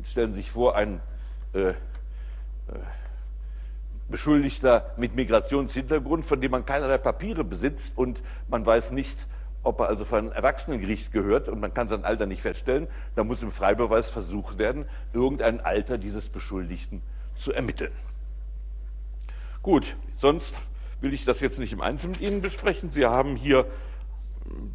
Stellen 0.04 0.32
Sie 0.32 0.40
sich 0.40 0.50
vor, 0.50 0.76
ein 0.76 1.00
äh, 1.54 1.70
äh, 1.70 1.74
Beschuldigter 4.08 4.90
mit 4.96 5.14
Migrationshintergrund, 5.14 6.24
von 6.24 6.40
dem 6.40 6.50
man 6.50 6.64
keinerlei 6.64 6.98
Papiere 6.98 7.44
besitzt 7.44 7.96
und 7.96 8.22
man 8.48 8.64
weiß 8.64 8.92
nicht, 8.92 9.26
ob 9.62 9.80
er 9.80 9.88
also 9.88 10.04
von 10.04 10.18
einem 10.18 10.32
Erwachsenengericht 10.32 11.12
gehört 11.12 11.48
und 11.48 11.60
man 11.60 11.74
kann 11.74 11.88
sein 11.88 12.04
Alter 12.04 12.26
nicht 12.26 12.42
feststellen, 12.42 12.86
da 13.16 13.24
muss 13.24 13.42
im 13.42 13.50
Freibeweis 13.50 14.10
versucht 14.10 14.58
werden, 14.58 14.86
irgendein 15.12 15.60
Alter 15.60 15.98
dieses 15.98 16.28
Beschuldigten 16.28 17.02
zu 17.36 17.52
ermitteln. 17.52 17.92
Gut, 19.62 19.96
sonst 20.16 20.54
will 21.00 21.12
ich 21.12 21.24
das 21.24 21.40
jetzt 21.40 21.58
nicht 21.58 21.72
im 21.72 21.80
Einzelnen 21.80 22.12
mit 22.12 22.20
Ihnen 22.20 22.40
besprechen. 22.40 22.90
Sie 22.90 23.06
haben 23.06 23.36
hier 23.36 23.66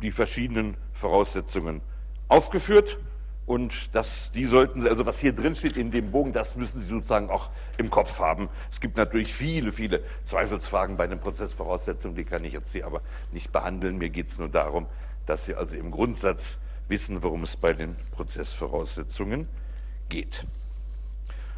die 0.02 0.12
verschiedenen 0.12 0.76
Voraussetzungen 0.94 1.82
aufgeführt. 2.28 3.00
Und 3.46 3.90
das, 3.94 4.32
die 4.32 4.46
sollten 4.46 4.82
Sie, 4.82 4.90
also 4.90 5.06
was 5.06 5.20
hier 5.20 5.34
drin 5.34 5.54
steht 5.56 5.76
in 5.76 5.92
dem 5.92 6.12
Bogen, 6.12 6.32
das 6.32 6.56
müssen 6.56 6.82
Sie 6.82 6.88
sozusagen 6.88 7.30
auch 7.30 7.50
im 7.78 7.90
Kopf 7.90 8.20
haben. 8.20 8.48
Es 8.72 8.80
gibt 8.80 8.96
natürlich 8.96 9.34
viele, 9.34 9.74
viele 9.74 10.02
Zweifelsfragen 10.24 10.96
bei 10.96 11.08
den 11.08 11.20
Prozessvoraussetzungen, 11.20 12.16
die 12.16 12.24
kann 12.24 12.46
ich 12.46 12.54
jetzt 12.54 12.72
hier 12.72 12.86
aber 12.86 13.02
nicht 13.34 13.52
behandeln. 13.52 13.98
Mir 13.98 14.10
geht 14.10 14.30
es 14.30 14.40
nur 14.40 14.48
darum, 14.48 14.88
dass 15.26 15.46
Sie 15.46 15.56
also 15.56 15.76
im 15.76 15.92
Grundsatz 15.92 16.58
wissen, 16.88 17.22
worum 17.22 17.44
es 17.44 17.58
bei 17.58 17.74
den 17.74 17.96
Prozessvoraussetzungen 18.12 19.50
geht. 20.08 20.46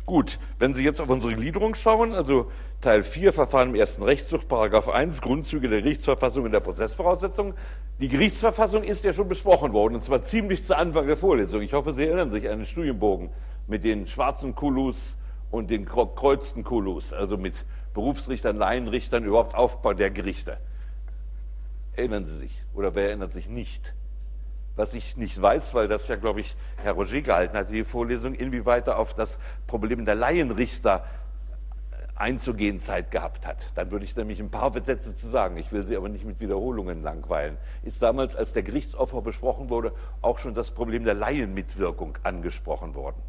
Gut, 0.05 0.37
wenn 0.59 0.75
Sie 0.75 0.83
jetzt 0.83 1.01
auf 1.01 1.09
unsere 1.09 1.33
Gliederung 1.33 1.73
schauen, 1.73 2.13
also 2.13 2.51
Teil 2.79 3.01
4 3.01 3.33
Verfahren 3.33 3.69
im 3.69 3.75
ersten 3.75 4.03
Rechtszug, 4.03 4.47
Paragraph 4.47 4.87
1 4.87 5.19
Grundzüge 5.19 5.67
der 5.67 5.81
Gerichtsverfassung 5.81 6.43
und 6.43 6.51
der 6.51 6.59
Prozessvoraussetzungen. 6.59 7.55
Die 7.99 8.07
Gerichtsverfassung 8.07 8.83
ist 8.83 9.03
ja 9.03 9.13
schon 9.13 9.27
besprochen 9.27 9.73
worden, 9.73 9.95
und 9.95 10.03
zwar 10.03 10.21
ziemlich 10.21 10.63
zu 10.63 10.77
Anfang 10.77 11.07
der 11.07 11.17
Vorlesung. 11.17 11.63
Ich 11.63 11.73
hoffe, 11.73 11.91
Sie 11.93 12.03
erinnern 12.03 12.29
sich 12.29 12.47
an 12.47 12.59
den 12.59 12.67
Studienbogen 12.67 13.31
mit 13.65 13.83
den 13.83 14.05
schwarzen 14.05 14.53
Kulus 14.53 15.15
und 15.49 15.71
den 15.71 15.85
kreuzten 15.85 16.63
Kulus, 16.63 17.11
also 17.11 17.37
mit 17.37 17.55
Berufsrichtern, 17.95 18.57
Laienrichtern, 18.57 19.23
überhaupt 19.23 19.55
Aufbau 19.55 19.93
der 19.93 20.11
Gerichte. 20.11 20.57
Erinnern 21.95 22.25
Sie 22.25 22.37
sich? 22.37 22.61
Oder 22.75 22.93
wer 22.93 23.07
erinnert 23.07 23.33
sich 23.33 23.49
nicht? 23.49 23.95
Was 24.75 24.93
ich 24.93 25.15
nicht 25.15 25.41
weiß, 25.41 25.73
weil 25.73 25.87
das 25.87 26.07
ja, 26.07 26.17
glaube 26.17 26.41
ich, 26.41 26.55
Herr 26.77 26.93
Roger 26.93 27.21
gehalten 27.21 27.57
hat, 27.57 27.69
die 27.69 27.85
Vorlesung, 27.85 28.35
inwieweit 28.35 28.87
er 28.87 28.99
auf 28.99 29.13
das 29.13 29.39
Problem 29.67 30.03
der 30.03 30.15
Laienrichter 30.15 31.05
einzugehen 32.15 32.79
Zeit 32.79 33.11
gehabt 33.11 33.45
hat. 33.45 33.71
Dann 33.75 33.91
würde 33.91 34.05
ich 34.05 34.15
nämlich 34.15 34.39
ein 34.39 34.49
paar 34.49 34.71
Sätze 34.71 35.15
zu 35.15 35.27
sagen. 35.27 35.57
Ich 35.57 35.71
will 35.71 35.83
Sie 35.83 35.95
aber 35.95 36.09
nicht 36.09 36.25
mit 36.25 36.39
Wiederholungen 36.39 37.03
langweilen. 37.03 37.57
Ist 37.83 38.01
damals, 38.01 38.35
als 38.35 38.53
der 38.53 38.63
Gerichtsopfer 38.63 39.21
besprochen 39.21 39.69
wurde, 39.69 39.93
auch 40.21 40.39
schon 40.39 40.53
das 40.53 40.71
Problem 40.71 41.03
der 41.03 41.13
Laienmitwirkung 41.13 42.17
angesprochen 42.23 42.95
worden? 42.95 43.21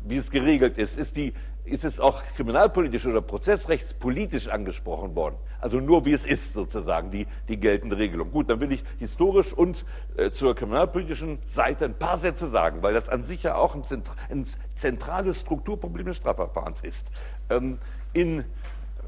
Wie 0.00 0.16
es 0.16 0.30
geregelt 0.30 0.78
ist, 0.78 0.96
ist 0.96 1.16
die 1.16 1.34
ist 1.68 1.84
es 1.84 2.00
auch 2.00 2.22
kriminalpolitisch 2.36 3.06
oder 3.06 3.20
prozessrechtspolitisch 3.20 4.48
angesprochen 4.48 5.14
worden. 5.14 5.36
Also 5.60 5.80
nur 5.80 6.04
wie 6.04 6.12
es 6.12 6.26
ist 6.26 6.52
sozusagen, 6.52 7.10
die, 7.10 7.26
die 7.48 7.58
geltende 7.58 7.98
Regelung. 7.98 8.30
Gut, 8.30 8.50
dann 8.50 8.60
will 8.60 8.72
ich 8.72 8.84
historisch 8.98 9.52
und 9.52 9.84
äh, 10.16 10.30
zur 10.30 10.54
kriminalpolitischen 10.54 11.38
Seite 11.44 11.84
ein 11.84 11.94
paar 11.94 12.18
Sätze 12.18 12.48
sagen, 12.48 12.82
weil 12.82 12.94
das 12.94 13.08
an 13.08 13.24
sich 13.24 13.42
ja 13.42 13.54
auch 13.54 13.74
ein, 13.74 13.84
Zentr 13.84 14.12
ein 14.30 14.46
zentrales 14.74 15.40
Strukturproblem 15.40 16.06
des 16.06 16.16
Strafverfahrens 16.16 16.82
ist. 16.82 17.08
Ähm, 17.50 17.78
in, 18.12 18.44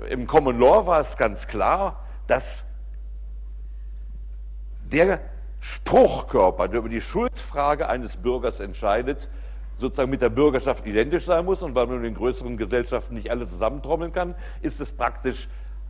Im 0.08 0.26
Common 0.26 0.58
Law 0.58 0.86
war 0.86 1.00
es 1.00 1.16
ganz 1.16 1.46
klar, 1.46 2.04
dass 2.26 2.64
der 4.90 5.20
Spruchkörper, 5.60 6.68
der 6.68 6.78
über 6.80 6.88
die 6.88 7.00
Schuldfrage 7.00 7.88
eines 7.88 8.16
Bürgers 8.16 8.60
entscheidet, 8.60 9.28
sozusagen 9.80 10.10
mit 10.10 10.22
der 10.22 10.28
Bürgerschaft 10.28 10.86
identisch 10.86 11.24
sein 11.24 11.44
muss 11.44 11.62
und 11.62 11.74
weil 11.74 11.86
man 11.86 11.96
in 11.96 12.02
den 12.02 12.14
größeren 12.14 12.56
Gesellschaften 12.56 13.14
nicht 13.14 13.30
alle 13.30 13.46
zusammentrommeln 13.46 14.12
kann, 14.12 14.34
ist 14.62 14.80
es 14.80 14.92
praktisch 14.92 15.48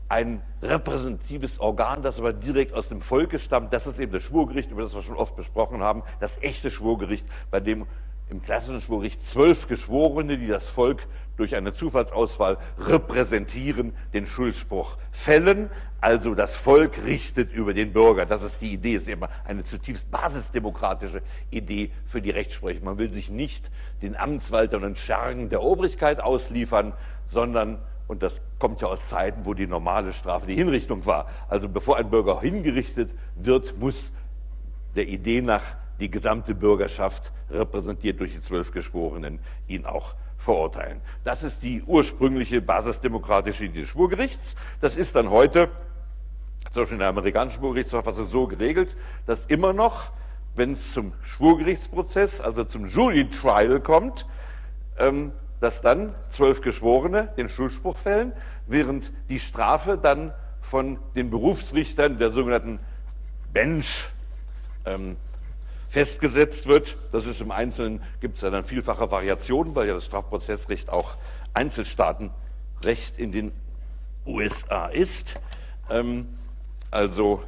ein 0.09 0.43
repräsentatives 0.61 1.61
Organ, 1.61 2.03
das 2.03 2.19
aber 2.19 2.33
direkt 2.33 2.75
aus 2.75 2.89
dem 2.89 3.01
Volke 3.01 3.39
stammt. 3.39 3.73
Das 3.73 3.87
ist 3.87 4.01
eben 4.01 4.13
das 4.13 4.23
Schwurgericht, 4.23 4.71
über 4.73 4.83
das 4.83 4.95
wir 4.95 5.03
schon 5.03 5.17
oft 5.17 5.37
besprochen 5.37 5.83
haben, 5.83 6.03
das 6.19 6.43
echte 6.43 6.71
Schwurgericht, 6.71 7.27
bei 7.51 7.61
dem 7.61 7.87
im 8.31 8.43
klassischen 8.43 8.81
Schwurgericht 8.81 9.25
zwölf 9.27 9.67
Geschworene, 9.69 10.39
die 10.39 10.47
das 10.47 10.69
Volk 10.69 11.07
durch 11.37 11.57
eine 11.57 11.73
Zufallsauswahl 11.73 12.59
repräsentieren, 12.79 13.93
den 14.13 14.27
Schuldspruch 14.27 14.99
fällen. 15.11 15.71
Also 16.01 16.35
das 16.35 16.55
Volk 16.55 17.05
richtet 17.05 17.53
über 17.53 17.75
den 17.75 17.93
Bürger. 17.93 18.27
Das 18.27 18.43
ist 18.43 18.61
die 18.61 18.73
Idee, 18.73 18.95
ist 18.95 19.09
immer 19.09 19.29
eine 19.45 19.65
zutiefst 19.65 20.11
basisdemokratische 20.11 21.23
Idee 21.51 21.91
für 22.05 22.23
die 22.23 22.31
Rechtsprechung. 22.31 22.85
Man 22.85 22.99
will 22.99 23.11
sich 23.11 23.31
nicht 23.31 23.71
den 24.03 24.17
Amtswaltern 24.17 24.85
und 24.85 24.99
Schergen 24.99 25.49
der 25.49 25.63
Obrigkeit 25.63 26.23
ausliefern, 26.23 26.93
sondern 27.29 27.79
und 28.07 28.25
das 28.25 28.43
kommt 28.59 28.81
ja 28.81 28.89
aus 28.89 29.09
Zeiten, 29.09 29.47
wo 29.47 29.55
die 29.55 29.69
normale 29.69 30.13
Strafe 30.13 30.49
die 30.49 30.57
Hinrichtung 30.57 31.07
war. 31.07 31.29
Also 31.49 31.69
bevor 31.69 31.97
ein 31.97 32.11
Bürger 32.11 32.41
hingerichtet 32.41 33.13
wird, 33.37 33.79
muss 33.79 34.11
der 34.97 35.07
Idee 35.07 35.43
nach 35.43 35.63
die 36.01 36.11
gesamte 36.11 36.55
Bürgerschaft, 36.55 37.33
repräsentiert 37.51 38.21
durch 38.21 38.33
die 38.33 38.41
zwölf 38.41 38.73
Geschworenen, 38.73 39.39
ihn 39.69 39.85
auch 39.85 40.15
verurteilen. 40.39 41.01
Das 41.25 41.43
ist 41.43 41.63
die 41.63 41.83
ursprüngliche 41.83 42.63
basisdemokratische 42.63 43.67
Idee 43.67 43.81
des 43.81 43.91
Schwurgerichts. 43.91 44.57
Das 44.81 44.97
ist 44.97 45.15
dann 45.15 45.31
heute, 45.31 45.69
zum 46.71 46.83
Beispiel 46.83 46.95
in 46.95 47.01
der 47.01 47.09
amerikanischen 47.09 47.59
Schwurgerichtsverfassung, 47.59 48.27
so 48.27 48.47
geregelt, 48.47 48.97
dass 49.27 49.47
immer 49.47 49.73
noch, 49.73 50.13
wenn 50.57 50.73
es 50.73 50.93
zum 50.93 51.13
Schwurgerichtsprozess, 51.23 52.41
also 52.41 52.65
zum 52.65 52.87
Jury 52.87 53.29
Trial 53.29 53.81
kommt, 53.81 54.27
ähm, 54.99 55.33
dass 55.61 55.83
dann 55.83 56.15
zwölf 56.31 56.63
Geschworene 56.63 57.33
den 57.37 57.51
Schuldspruch 57.51 57.99
fällen, 57.99 58.33
während 58.67 59.13
die 59.29 59.39
Strafe 59.39 59.99
dann 59.99 60.33
von 60.63 60.99
den 61.15 61.31
Berufsrichtern 61.31 62.19
der 62.19 62.31
sogenannten 62.31 62.81
Bench 63.53 64.09
ähm, 64.87 65.17
festgesetzt 65.91 66.69
wird. 66.69 66.97
Das 67.11 67.27
ist 67.27 67.41
im 67.41 67.51
Einzelnen, 67.51 68.01
gibt 68.21 68.37
es 68.37 68.43
ja 68.43 68.51
dann 68.51 68.65
vielfache 68.65 69.11
Variationen, 69.11 69.75
weil 69.75 69.89
ja 69.89 69.95
das 69.95 70.07
Strafprozessrecht 70.07 70.89
auch 70.89 71.17
Einzelstaatenrecht 71.53 73.19
in 73.19 73.33
den 73.33 73.53
USA 74.25 74.87
ist. 74.87 75.35
Ähm, 75.91 76.29
also 76.93 77.43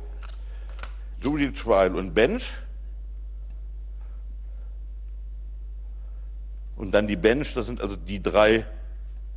Jury 1.23 1.53
Trial 1.53 1.95
und 1.95 2.15
Bench. 2.15 2.53
Und 6.77 6.91
dann 6.91 7.07
die 7.07 7.17
Bench, 7.17 7.55
das 7.55 7.67
sind 7.67 7.81
also 7.81 7.95
die 7.95 8.21
drei, 8.21 8.67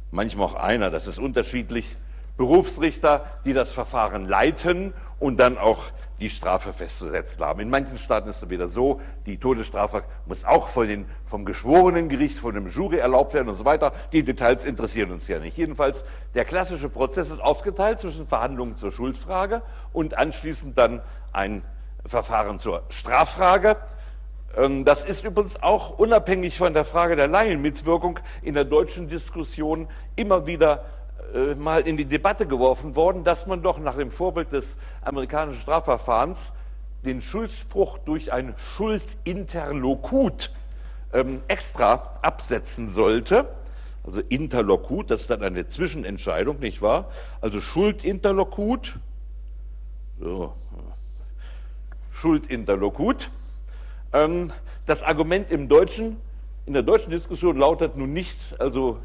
manchmal 0.10 0.48
auch 0.48 0.56
einer, 0.56 0.90
das 0.90 1.06
ist 1.06 1.20
unterschiedlich, 1.20 1.96
Berufsrichter, 2.38 3.40
die 3.46 3.54
das 3.54 3.72
Verfahren 3.72 4.28
leiten 4.28 4.94
und 5.20 5.38
dann 5.38 5.60
auch 5.60 5.92
die 6.20 6.30
Strafe 6.30 6.74
festzusetzen 6.74 7.44
haben. 7.44 7.60
In 7.60 7.70
manchen 7.70 7.98
Staaten 7.98 8.30
ist 8.30 8.42
es 8.42 8.50
wieder 8.50 8.68
so, 8.68 9.02
die 9.26 9.38
Todesstrafe 9.38 10.04
muss 10.26 10.46
auch 10.46 10.70
von 10.70 10.88
den, 10.88 11.06
vom 11.26 11.46
geschworenen 11.46 12.10
Gericht, 12.10 12.40
von 12.40 12.56
dem 12.56 12.68
Jury 12.68 12.98
erlaubt 12.98 13.34
werden 13.34 13.50
und 13.50 13.56
so 13.56 13.66
weiter. 13.66 13.92
Die 14.14 14.24
Details 14.24 14.66
interessieren 14.66 15.12
uns 15.12 15.28
ja 15.28 15.40
nicht. 15.40 15.58
Jedenfalls, 15.58 16.06
der 16.34 16.46
klassische 16.46 16.90
Prozess 16.90 17.30
ist 17.30 17.42
aufgeteilt 17.42 18.00
zwischen 18.00 18.28
Verhandlungen 18.28 18.76
zur 18.78 18.92
Schuldfrage 18.92 19.62
und 19.92 20.18
anschließend 20.18 20.78
dann 20.78 21.02
ein 21.34 21.64
Verfahren 22.06 22.60
zur 22.60 22.84
Straffrage. 22.90 23.78
Ähm, 24.56 24.86
das 24.86 25.04
ist 25.04 25.24
übrigens 25.26 25.62
auch 25.62 25.98
unabhängig 25.98 26.58
von 26.58 26.74
der 26.74 26.86
Frage 26.86 27.16
der 27.16 27.28
Laienmitwirkung 27.28 28.20
in 28.42 28.54
der 28.54 28.66
deutschen 28.66 29.10
Diskussion 29.10 29.88
immer 30.16 30.48
wieder 30.48 30.86
äh, 31.34 31.56
mal 31.56 31.82
in 31.82 31.98
die 31.98 32.06
Debatte 32.06 32.46
geworfen 32.46 32.96
worden, 32.96 33.24
dass 33.24 33.48
man 33.48 33.62
doch 33.62 33.80
nach 33.80 33.96
dem 33.96 34.12
Vorbild 34.12 34.52
des 34.52 34.78
amerikanischen 35.02 35.62
Strafverfahrens 35.62 36.54
den 37.04 37.22
Schuldspruch 37.22 37.98
durch 38.00 38.34
ein 38.34 38.56
Schuldinterlokut 38.58 40.52
ähm, 41.14 41.42
extra 41.48 42.12
absetzen 42.22 42.90
sollte. 42.90 43.48
Also 44.04 44.22
Interlokut, 44.22 45.10
das 45.10 45.22
ist 45.22 45.30
dann 45.30 45.42
eine 45.42 45.68
Zwischenentscheidung, 45.68 46.60
nicht 46.60 46.82
wahr? 46.82 47.10
Also 47.42 47.60
Schuldinterlokut, 47.60 49.00
so, 50.20 50.54
Schuldinterlokut. 52.12 53.30
Ähm, 54.14 54.52
das 54.86 55.02
Argument 55.02 55.50
im 55.50 55.68
Deutschen, 55.68 56.18
in 56.66 56.74
der 56.74 56.84
deutschen 56.84 57.10
Diskussion 57.10 57.58
lautet 57.58 57.98
nun 57.98 58.14
nicht, 58.14 58.60
also 58.60 59.00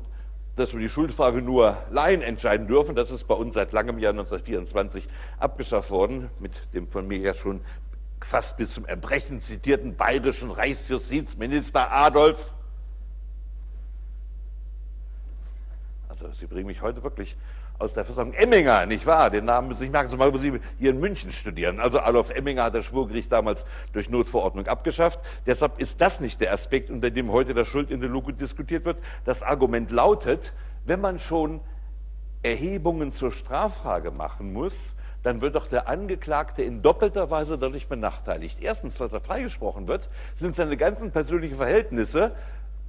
dass 0.61 0.75
wir 0.75 0.81
die 0.81 0.89
Schuldfrage 0.89 1.41
nur 1.41 1.79
Laien 1.91 2.21
entscheiden 2.21 2.67
dürfen. 2.67 2.95
Das 2.95 3.11
ist 3.11 3.25
bei 3.25 3.35
uns 3.35 3.55
seit 3.55 3.73
langem 3.73 3.99
Jahr 3.99 4.13
1924 4.13 5.09
abgeschafft 5.39 5.91
worden, 5.91 6.31
mit 6.39 6.53
dem 6.75 6.87
von 6.87 7.09
mir 7.09 7.19
ja 7.19 7.35
schon 7.35 7.63
fast 8.21 8.59
bis 8.59 8.75
zum 8.75 8.85
Erbrechen 8.85 9.41
zitierten 9.41 9.97
bayerischen 9.97 10.51
Reichsjustizminister 10.51 11.91
Adolf. 11.91 12.53
Also 16.09 16.31
Sie 16.33 16.47
bringen 16.47 16.67
mich 16.67 16.83
heute 16.83 17.03
wirklich 17.03 17.37
aus 17.81 17.95
der 17.95 18.05
Versammlung 18.05 18.35
Emminger, 18.35 18.87
nicht 18.87 19.07
wahr? 19.07 19.31
Den 19.31 19.47
Namen 19.47 19.69
müssen 19.69 19.81
Sie 19.81 19.89
merken, 19.89 20.11
zumal 20.11 20.37
Sie 20.39 20.61
hier 20.79 20.91
in 20.91 21.01
München 21.01 21.33
studieren. 21.33 21.81
Also 21.81 22.01
Adolf 22.01 22.31
Emminger 22.31 22.65
hat 22.65 22.75
das 22.75 22.85
Schwurgericht 22.85 23.33
damals 23.33 23.65
durch 23.93 24.11
Notverordnung 24.11 24.67
abgeschafft. 24.67 25.21
Deshalb 25.47 25.81
ist 25.81 26.01
das 26.01 26.21
nicht 26.21 26.41
der 26.41 26.53
Aspekt, 26.53 26.91
unter 26.91 27.11
dem 27.11 27.33
heute 27.33 27.55
der 27.55 27.65
Schuld 27.65 27.91
in 27.91 28.01
der 28.01 28.11
Luke 28.11 28.33
diskutiert 28.35 28.85
wird. 28.85 28.99
Das 29.25 29.43
Argument 29.43 29.91
lautet, 29.91 30.53
wenn 30.85 31.01
man 31.01 31.19
schon 31.19 31.61
Erhebungen 32.43 33.13
zur 33.13 33.33
Straffrage 33.33 34.11
machen 34.11 34.53
muss, 34.53 34.95
dann 35.23 35.41
wird 35.41 35.55
doch 35.55 35.67
der 35.67 35.89
Angeklagte 35.89 36.63
in 36.63 36.83
doppelter 36.83 37.31
Weise 37.31 37.59
dadurch 37.59 37.89
benachteiligt. 37.89 38.59
Erstens, 38.61 39.01
weil 39.01 39.13
er 39.13 39.21
freigesprochen 39.21 39.89
wird, 39.89 40.09
sind 40.35 40.55
seine 40.55 40.77
ganzen 40.77 41.13
persönlichen 41.13 41.57
Verhältnisse 41.57 42.33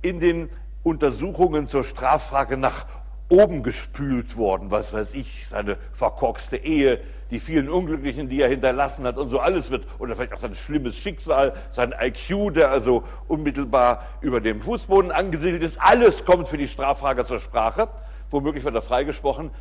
in 0.01 0.19
den 0.19 0.49
Untersuchungen 0.83 1.67
zur 1.67 1.83
Straffrage 1.83 2.57
nach 2.57 2.85
oben 3.31 3.63
gespült 3.63 4.35
worden, 4.35 4.71
was 4.71 4.93
weiß 4.93 5.13
ich, 5.13 5.47
seine 5.47 5.77
verkorkste 5.93 6.57
Ehe, 6.57 6.99
die 7.31 7.39
vielen 7.39 7.69
Unglücklichen, 7.69 8.27
die 8.27 8.41
er 8.41 8.49
hinterlassen 8.49 9.05
hat 9.05 9.17
und 9.17 9.29
so 9.29 9.39
alles 9.39 9.71
wird, 9.71 9.85
oder 9.99 10.15
vielleicht 10.15 10.33
auch 10.33 10.39
sein 10.39 10.53
schlimmes 10.53 10.97
Schicksal, 10.97 11.53
sein 11.71 11.95
IQ, 11.99 12.53
der 12.53 12.69
also 12.69 13.03
unmittelbar 13.29 14.05
über 14.19 14.41
dem 14.41 14.61
Fußboden 14.61 15.11
angesiedelt 15.11 15.63
ist, 15.63 15.79
alles 15.81 16.25
kommt 16.25 16.49
für 16.49 16.57
die 16.57 16.67
Straffrage 16.67 17.23
zur 17.23 17.39
Sprache. 17.39 17.87
Womöglich 18.29 18.65
wird 18.65 18.75
er 18.75 18.81
freigesprochen, 18.81 19.51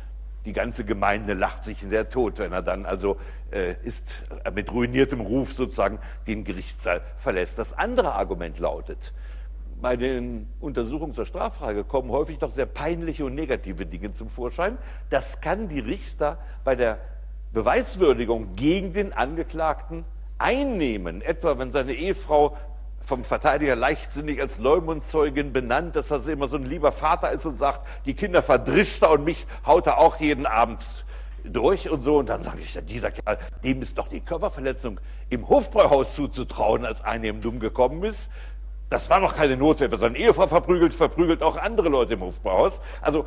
die 0.45 0.53
ganze 0.53 0.83
Gemeinde 0.83 1.33
lacht 1.33 1.63
sich 1.63 1.83
in 1.83 1.91
der 1.91 2.09
Tod, 2.09 2.39
wenn 2.39 2.51
er 2.51 2.61
dann 2.61 2.85
also 2.85 3.17
äh, 3.51 3.75
ist 3.83 4.11
mit 4.53 4.71
ruiniertem 4.71 5.21
Ruf 5.21 5.53
sozusagen 5.53 5.99
den 6.27 6.43
Gerichtssaal 6.43 7.01
verlässt. 7.15 7.57
Das 7.59 7.73
andere 7.73 8.13
Argument 8.13 8.59
lautet, 8.59 9.13
bei 9.81 9.97
den 9.97 10.47
Untersuchungen 10.59 11.13
zur 11.13 11.25
Straffrage 11.25 11.83
kommen 11.83 12.11
häufig 12.11 12.37
doch 12.37 12.51
sehr 12.51 12.67
peinliche 12.67 13.25
und 13.25 13.35
negative 13.35 13.85
Dinge 13.85 14.13
zum 14.13 14.29
Vorschein. 14.29 14.77
Das 15.09 15.41
kann 15.41 15.69
die 15.69 15.79
Richter 15.79 16.37
bei 16.63 16.75
der 16.75 16.99
Beweiswürdigung 17.51 18.55
gegen 18.55 18.93
den 18.93 19.11
Angeklagten 19.11 20.05
einnehmen, 20.37 21.21
etwa 21.21 21.57
wenn 21.57 21.71
seine 21.71 21.93
Ehefrau 21.93 22.55
vom 23.01 23.23
Verteidiger 23.23 23.75
leichtsinnig 23.75 24.39
als 24.39 24.59
Leumundzeugin 24.59 25.51
benannt, 25.51 25.95
dass 25.95 26.11
er 26.11 26.25
immer 26.27 26.47
so 26.47 26.57
ein 26.57 26.65
lieber 26.65 26.91
Vater 26.91 27.31
ist 27.31 27.45
und 27.45 27.55
sagt, 27.55 27.81
die 28.05 28.13
Kinder 28.13 28.43
verdrischt 28.43 29.01
er 29.01 29.11
und 29.11 29.23
mich 29.23 29.47
haut 29.65 29.87
er 29.87 29.97
auch 29.97 30.19
jeden 30.19 30.45
Abend 30.45 31.03
durch 31.43 31.89
und 31.89 32.01
so. 32.01 32.17
Und 32.17 32.29
dann 32.29 32.43
sage 32.43 32.59
ich, 32.61 32.77
dieser 32.85 33.11
Kerl, 33.11 33.37
dem 33.63 33.81
ist 33.81 33.97
doch 33.97 34.07
die 34.07 34.21
Körperverletzung 34.21 34.99
im 35.29 35.47
Hofbräuhaus 35.47 36.15
zuzutrauen, 36.15 36.85
als 36.85 37.01
einer 37.03 37.25
ihm 37.25 37.41
dumm 37.41 37.59
gekommen 37.59 38.03
ist. 38.03 38.31
Das 38.91 39.09
war 39.09 39.21
doch 39.21 39.37
keine 39.37 39.55
Notwehr. 39.55 39.89
Seine 39.97 40.17
Ehefrau 40.17 40.47
verprügelt, 40.47 40.93
verprügelt 40.93 41.41
auch 41.41 41.55
andere 41.55 41.87
Leute 41.87 42.15
im 42.15 42.19
Hofbräuhaus. 42.19 42.81
Also 43.01 43.25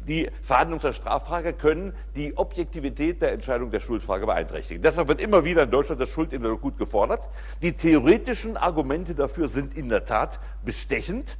die 0.00 0.28
Verhandlungen 0.42 0.80
zur 0.80 0.92
Straffrage 0.92 1.52
können 1.52 1.94
die 2.16 2.36
Objektivität 2.36 3.22
der 3.22 3.30
Entscheidung 3.30 3.70
der 3.70 3.78
Schuldfrage 3.78 4.26
beeinträchtigen. 4.26 4.82
Deshalb 4.82 5.06
wird 5.06 5.20
immer 5.20 5.44
wieder 5.44 5.62
in 5.62 5.70
Deutschland 5.70 6.00
das 6.00 6.10
Schuldinterlogut 6.10 6.76
gefordert. 6.76 7.28
Die 7.62 7.72
theoretischen 7.72 8.56
Argumente 8.56 9.14
dafür 9.14 9.48
sind 9.48 9.76
in 9.76 9.88
der 9.88 10.06
Tat 10.06 10.40
bestechend. 10.64 11.38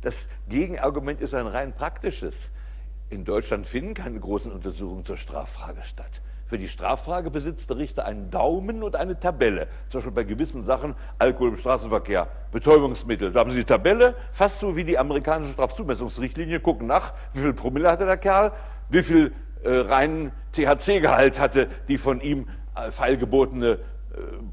Das 0.00 0.28
Gegenargument 0.48 1.20
ist 1.20 1.34
ein 1.34 1.48
rein 1.48 1.74
praktisches. 1.74 2.52
In 3.08 3.24
Deutschland 3.24 3.66
finden 3.66 3.94
keine 3.94 4.20
großen 4.20 4.52
Untersuchungen 4.52 5.04
zur 5.04 5.16
Straffrage 5.16 5.82
statt. 5.82 6.22
Für 6.50 6.58
die 6.58 6.68
Straffrage 6.68 7.30
besitzt 7.30 7.70
der 7.70 7.76
Richter 7.76 8.04
einen 8.06 8.28
Daumen 8.28 8.82
und 8.82 8.96
eine 8.96 9.20
Tabelle. 9.20 9.68
Zum 9.88 9.98
Beispiel 9.98 10.12
bei 10.12 10.24
gewissen 10.24 10.64
Sachen, 10.64 10.96
Alkohol 11.16 11.50
im 11.50 11.56
Straßenverkehr, 11.56 12.26
Betäubungsmittel. 12.50 13.30
Da 13.30 13.38
haben 13.38 13.52
Sie 13.52 13.58
die 13.58 13.64
Tabelle, 13.64 14.16
fast 14.32 14.58
so 14.58 14.74
wie 14.74 14.82
die 14.82 14.98
amerikanische 14.98 15.52
Strafzumessungsrichtlinie, 15.52 16.58
gucken 16.58 16.88
nach, 16.88 17.14
wie 17.34 17.42
viel 17.42 17.52
Promille 17.52 17.88
hatte 17.88 18.04
der 18.04 18.16
Kerl, 18.16 18.50
wie 18.88 19.04
viel 19.04 19.32
äh, 19.62 19.70
reinen 19.70 20.32
THC-Gehalt 20.50 21.38
hatte 21.38 21.68
die 21.86 21.98
von 21.98 22.20
ihm 22.20 22.48
äh, 22.74 22.90
feilgebotene 22.90 23.78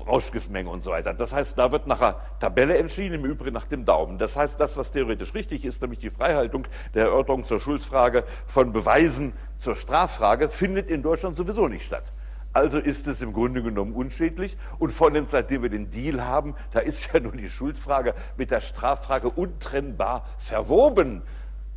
Rauschgiftmenge 0.05 0.69
und 0.69 0.81
so 0.81 0.91
weiter. 0.91 1.13
Das 1.13 1.33
heißt, 1.33 1.57
da 1.57 1.71
wird 1.71 1.87
nach 1.87 2.01
einer 2.01 2.15
Tabelle 2.39 2.77
entschieden, 2.77 3.15
im 3.15 3.25
Übrigen 3.25 3.53
nach 3.53 3.65
dem 3.65 3.85
Daumen. 3.85 4.17
Das 4.17 4.35
heißt, 4.35 4.59
das, 4.59 4.77
was 4.77 4.91
theoretisch 4.91 5.33
richtig 5.33 5.65
ist, 5.65 5.81
nämlich 5.81 5.99
die 5.99 6.09
Freihaltung 6.09 6.67
der 6.93 7.05
Erörterung 7.05 7.45
zur 7.45 7.59
Schuldsfrage 7.59 8.23
von 8.45 8.73
Beweisen 8.73 9.33
zur 9.57 9.75
Straffrage, 9.75 10.49
findet 10.49 10.89
in 10.89 11.01
Deutschland 11.03 11.35
sowieso 11.35 11.67
nicht 11.67 11.85
statt. 11.85 12.11
Also 12.53 12.79
ist 12.79 13.05
es 13.05 13.21
im 13.21 13.33
Grunde 13.33 13.61
genommen 13.61 13.93
unschädlich. 13.93 14.57
Und 14.79 14.91
vor 14.91 15.09
allem, 15.09 15.27
seitdem 15.27 15.61
wir 15.61 15.69
den 15.69 15.91
Deal 15.91 16.25
haben, 16.25 16.55
da 16.71 16.79
ist 16.79 17.13
ja 17.13 17.19
nun 17.19 17.37
die 17.37 17.49
Schuldfrage 17.49 18.15
mit 18.35 18.49
der 18.49 18.61
Straffrage 18.61 19.29
untrennbar 19.29 20.25
verwoben, 20.39 21.21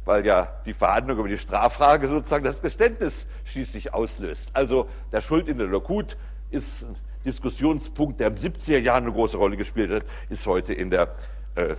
weil 0.06 0.24
ja 0.24 0.48
die 0.64 0.72
Verhandlung 0.72 1.18
über 1.18 1.28
die 1.28 1.36
Straffrage 1.36 2.08
sozusagen 2.08 2.44
das 2.44 2.62
Geständnis 2.62 3.26
schließlich 3.44 3.92
auslöst. 3.92 4.50
Also 4.54 4.88
der 5.12 5.20
Schuld 5.20 5.48
in 5.48 5.58
der 5.58 5.66
Lokut 5.66 6.16
ist 6.50 6.86
Diskussionspunkt, 7.24 8.20
der 8.20 8.28
im 8.28 8.36
70er 8.36 8.78
Jahren 8.78 9.04
eine 9.04 9.12
große 9.12 9.36
Rolle 9.36 9.56
gespielt 9.56 9.90
hat, 9.90 10.04
ist 10.28 10.46
heute 10.46 10.72
in 10.72 10.90
der 10.90 11.14
äh, 11.54 11.74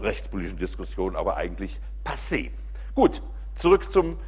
rechtspolitischen 0.00 0.58
Diskussion 0.58 1.16
aber 1.16 1.36
eigentlich 1.36 1.80
passé. 2.04 2.50
Gut, 2.94 3.22
zurück 3.54 3.90
zum 3.90 4.18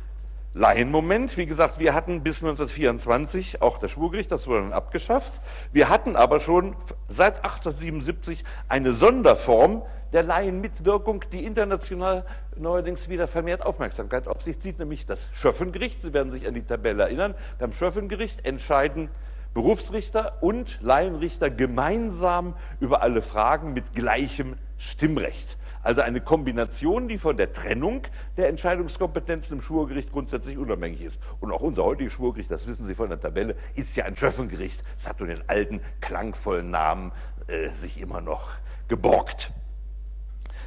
Laienmoment. 0.54 1.36
Wie 1.36 1.46
gesagt, 1.46 1.78
wir 1.78 1.94
hatten 1.94 2.22
bis 2.22 2.42
1924 2.42 3.62
auch 3.62 3.78
das 3.78 3.92
Schwurgericht, 3.92 4.30
das 4.32 4.46
wurde 4.46 4.62
dann 4.62 4.72
abgeschafft. 4.72 5.40
Wir 5.72 5.88
hatten 5.88 6.16
aber 6.16 6.40
schon 6.40 6.74
seit 7.08 7.36
1877 7.36 8.44
eine 8.68 8.92
Sonderform 8.92 9.82
der 10.12 10.22
Laienmitwirkung, 10.22 11.24
die 11.32 11.44
international 11.44 12.24
neuerdings 12.56 13.08
wieder 13.08 13.28
vermehrt 13.28 13.64
Aufmerksamkeit 13.64 14.26
auf 14.26 14.42
sich 14.42 14.58
zieht, 14.58 14.78
nämlich 14.78 15.06
das 15.06 15.28
Schöffengericht. 15.32 16.00
Sie 16.00 16.12
werden 16.14 16.32
sich 16.32 16.46
an 16.46 16.54
die 16.54 16.62
Tabelle 16.62 17.04
erinnern. 17.04 17.34
Beim 17.58 17.72
Schöffengericht 17.72 18.44
entscheiden 18.44 19.10
Berufsrichter 19.58 20.40
und 20.40 20.78
Laienrichter 20.82 21.50
gemeinsam 21.50 22.54
über 22.78 23.02
alle 23.02 23.22
Fragen 23.22 23.72
mit 23.72 23.92
gleichem 23.92 24.54
Stimmrecht. 24.76 25.58
Also 25.82 26.00
eine 26.00 26.20
Kombination, 26.20 27.08
die 27.08 27.18
von 27.18 27.36
der 27.36 27.52
Trennung 27.52 28.02
der 28.36 28.50
Entscheidungskompetenzen 28.50 29.56
im 29.56 29.60
Schwurgericht 29.60 30.12
grundsätzlich 30.12 30.58
unabhängig 30.58 31.02
ist. 31.02 31.20
Und 31.40 31.50
auch 31.50 31.62
unser 31.62 31.82
heutiges 31.82 32.12
Schwurgericht, 32.12 32.52
das 32.52 32.68
wissen 32.68 32.86
Sie 32.86 32.94
von 32.94 33.08
der 33.08 33.20
Tabelle, 33.20 33.56
ist 33.74 33.96
ja 33.96 34.04
ein 34.04 34.14
Schöffengericht. 34.14 34.84
Es 34.96 35.08
hat 35.08 35.18
nur 35.18 35.26
den 35.26 35.42
alten, 35.48 35.80
klangvollen 36.00 36.70
Namen 36.70 37.10
äh, 37.48 37.70
sich 37.70 38.00
immer 38.00 38.20
noch 38.20 38.52
geborgt. 38.86 39.50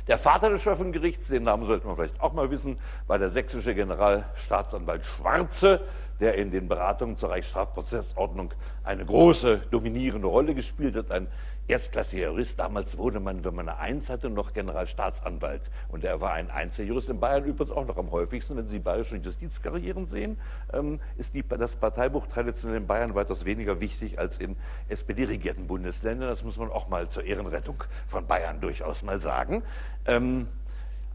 Der 0.09 0.17
Vater 0.17 0.49
des 0.49 0.63
Schöffengerichts, 0.63 1.29
den 1.29 1.43
Namen 1.43 1.65
sollte 1.65 1.87
man 1.87 1.95
vielleicht 1.95 2.19
auch 2.19 2.33
mal 2.33 2.51
wissen, 2.51 2.77
war 3.07 3.19
der 3.19 3.29
sächsische 3.29 3.73
Generalstaatsanwalt 3.73 5.05
Schwarze, 5.05 5.79
der 6.21 6.35
in 6.35 6.51
den 6.51 6.67
Beratungen 6.67 7.17
zur 7.17 7.31
Reichsstrafprozessordnung 7.31 8.53
eine 8.83 9.05
große, 9.05 9.63
dominierende 9.71 10.27
Rolle 10.27 10.53
gespielt 10.55 10.95
hat. 10.95 11.11
Ein 11.11 11.27
erstklassiger 11.67 12.27
Jurist. 12.27 12.59
Damals 12.59 12.97
wurde 12.97 13.19
man, 13.19 13.43
wenn 13.43 13.55
man 13.55 13.69
eine 13.69 13.79
Eins 13.79 14.09
hatte, 14.09 14.29
noch 14.29 14.53
Generalstaatsanwalt. 14.53 15.63
Und 15.89 16.03
er 16.03 16.21
war 16.21 16.33
ein 16.33 16.51
Einzeljurist 16.51 17.09
in 17.09 17.19
Bayern 17.19 17.45
übrigens 17.45 17.75
auch 17.75 17.85
noch 17.85 17.97
am 17.97 18.11
häufigsten. 18.11 18.57
Wenn 18.57 18.67
Sie 18.67 18.79
bayerische 18.79 19.17
Justizkarrieren 19.17 20.05
sehen, 20.05 20.37
ähm, 20.73 20.99
ist 21.17 21.33
die, 21.33 21.43
das 21.47 21.75
Parteibuch 21.75 22.27
traditionell 22.27 22.77
in 22.77 22.87
Bayern 22.87 23.15
weitaus 23.15 23.45
weniger 23.45 23.79
wichtig 23.79 24.19
als 24.19 24.37
in 24.37 24.55
SPD-regierten 24.89 25.67
Bundesländern. 25.67 26.29
Das 26.29 26.43
muss 26.43 26.57
man 26.57 26.69
auch 26.69 26.89
mal 26.89 27.09
zur 27.09 27.23
Ehrenrettung 27.23 27.83
von 28.07 28.27
Bayern 28.27 28.61
durchaus 28.61 29.01
mal 29.01 29.19
sagen. 29.19 29.63
Ähm, 30.05 30.47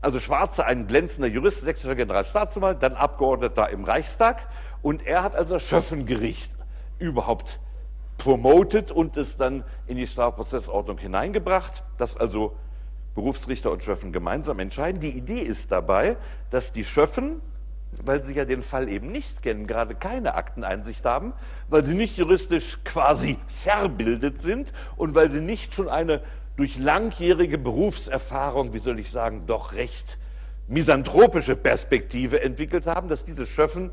also 0.01 0.21
Schwarze, 0.21 0.65
ein 0.67 0.87
glänzender 0.87 1.29
Jurist, 1.29 1.63
sächsischer 1.63 1.95
Generalstaatsanwalt, 1.95 2.83
dann 2.83 2.95
Abgeordneter 2.95 3.71
im 3.71 3.85
Reichstag. 3.85 4.47
Und 4.83 5.07
er 5.07 5.23
hat 5.23 5.35
also 5.35 5.55
das 5.55 5.63
Schöffengericht 5.63 6.53
überhaupt 6.99 7.61
promotet 8.19 8.91
und 8.91 9.17
es 9.17 9.37
dann 9.37 9.65
in 9.87 9.97
die 9.97 10.07
Strafprozessordnung 10.07 10.99
hineingebracht, 10.99 11.83
dass 11.99 12.17
also 12.17 12.57
Berufsrichter 13.15 13.71
und 13.71 13.83
Schöffen 13.83 14.13
gemeinsam 14.13 14.59
entscheiden. 14.59 15.01
Die 15.01 15.17
Idee 15.17 15.41
ist 15.41 15.73
dabei, 15.73 16.17
dass 16.51 16.73
die 16.73 16.85
Schöffen 16.85 17.41
weil 18.05 18.23
sie 18.23 18.35
ja 18.35 18.45
den 18.45 18.63
Fall 18.63 18.89
eben 18.89 19.09
nicht 19.09 19.43
kennen, 19.43 19.67
gerade 19.67 19.95
keine 19.95 20.35
Akteneinsicht 20.35 21.05
haben, 21.05 21.33
weil 21.69 21.85
sie 21.85 21.95
nicht 21.95 22.17
juristisch 22.17 22.79
quasi 22.85 23.39
verbildet 23.47 24.43
sind 24.43 24.73
und 24.97 25.15
weil 25.15 25.31
sie 25.31 25.41
nicht 25.41 25.75
schon 25.75 25.89
eine 25.89 26.23
durch 26.57 26.79
langjährige 26.79 27.59
Berufserfahrung, 27.59 28.73
wie 28.73 28.79
soll 28.79 28.99
ich 28.99 29.11
sagen, 29.11 29.47
doch 29.47 29.75
recht 29.75 30.19
misanthropische 30.69 31.55
Perspektive 31.55 32.43
entwickelt 32.43 32.87
haben, 32.87 33.09
dass 33.09 33.25
diese 33.25 33.47
Schöffen 33.47 33.93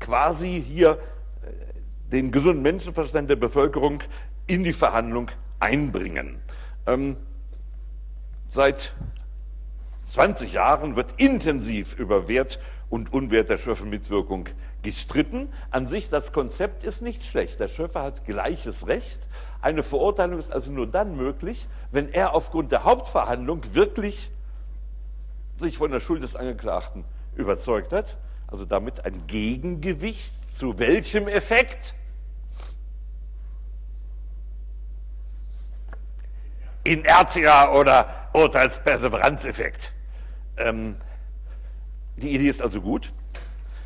quasi 0.00 0.62
hier 0.66 0.98
äh, 1.42 2.10
den 2.10 2.30
gesunden 2.30 2.62
Menschenverstand 2.62 3.30
der 3.30 3.36
Bevölkerung 3.36 4.00
in 4.46 4.64
die 4.64 4.72
Verhandlung 4.72 5.30
einbringen. 5.60 6.38
Ähm, 6.86 7.16
seit 8.50 8.92
20 10.08 10.52
Jahren 10.52 10.96
wird 10.96 11.14
intensiv 11.16 11.98
über 11.98 12.28
Wert 12.28 12.58
und 12.90 13.12
Unwert 13.12 13.50
der 13.50 13.56
Schöffe-Mitwirkung 13.56 14.48
gestritten. 14.82 15.52
An 15.70 15.86
sich, 15.86 16.10
das 16.10 16.32
Konzept 16.32 16.84
ist 16.84 17.02
nicht 17.02 17.24
schlecht. 17.24 17.60
Der 17.60 17.68
Schöffe 17.68 18.00
hat 18.00 18.24
gleiches 18.24 18.86
Recht. 18.86 19.20
Eine 19.60 19.82
Verurteilung 19.82 20.38
ist 20.38 20.52
also 20.52 20.70
nur 20.70 20.86
dann 20.86 21.16
möglich, 21.16 21.66
wenn 21.90 22.12
er 22.12 22.34
aufgrund 22.34 22.70
der 22.70 22.84
Hauptverhandlung 22.84 23.62
wirklich 23.74 24.30
sich 25.58 25.78
von 25.78 25.90
der 25.90 26.00
Schuld 26.00 26.22
des 26.22 26.36
Angeklagten 26.36 27.04
überzeugt 27.36 27.92
hat. 27.92 28.16
Also 28.46 28.64
damit 28.64 29.04
ein 29.04 29.26
Gegengewicht 29.26 30.34
zu 30.50 30.78
welchem 30.78 31.28
Effekt? 31.28 31.94
Inertia 36.84 37.72
oder 37.72 38.28
Urteilsperseveranzeffekt. 38.34 39.90
Ähm, 40.58 40.96
die 42.16 42.34
Idee 42.34 42.48
ist 42.48 42.62
also 42.62 42.80
gut. 42.80 43.12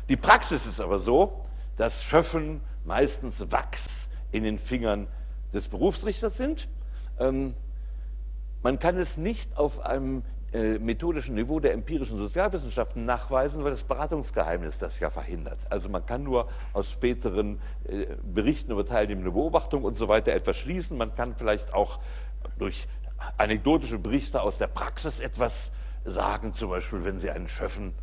Die 0.07 0.17
Praxis 0.17 0.65
ist 0.65 0.79
aber 0.79 0.99
so, 0.99 1.45
dass 1.77 2.03
Schöffen 2.03 2.61
meistens 2.85 3.51
Wachs 3.51 4.07
in 4.31 4.43
den 4.43 4.59
Fingern 4.59 5.07
des 5.53 5.67
Berufsrichters 5.67 6.37
sind. 6.37 6.67
Ähm, 7.19 7.53
man 8.61 8.79
kann 8.79 8.97
es 8.97 9.17
nicht 9.17 9.57
auf 9.57 9.79
einem 9.85 10.23
äh, 10.51 10.79
methodischen 10.79 11.35
Niveau 11.35 11.59
der 11.59 11.73
empirischen 11.73 12.17
Sozialwissenschaften 12.17 13.05
nachweisen, 13.05 13.63
weil 13.63 13.71
das 13.71 13.83
Beratungsgeheimnis 13.83 14.79
das 14.79 14.99
ja 14.99 15.09
verhindert. 15.09 15.59
Also 15.69 15.89
man 15.89 16.05
kann 16.05 16.23
nur 16.23 16.49
aus 16.73 16.91
späteren 16.91 17.61
äh, 17.87 18.07
Berichten 18.23 18.71
über 18.71 18.85
teilnehmende 18.85 19.31
Beobachtungen 19.31 19.85
und 19.85 19.95
so 19.95 20.07
weiter 20.07 20.33
etwas 20.33 20.57
schließen. 20.57 20.97
Man 20.97 21.13
kann 21.13 21.35
vielleicht 21.35 21.73
auch 21.73 21.99
durch 22.57 22.87
anekdotische 23.37 23.99
Berichte 23.99 24.41
aus 24.41 24.57
der 24.57 24.67
Praxis 24.67 25.19
etwas 25.19 25.71
sagen, 26.03 26.53
zum 26.53 26.71
Beispiel 26.71 27.05
wenn 27.05 27.19
Sie 27.19 27.29
einen 27.29 27.47
Schöffen 27.47 27.93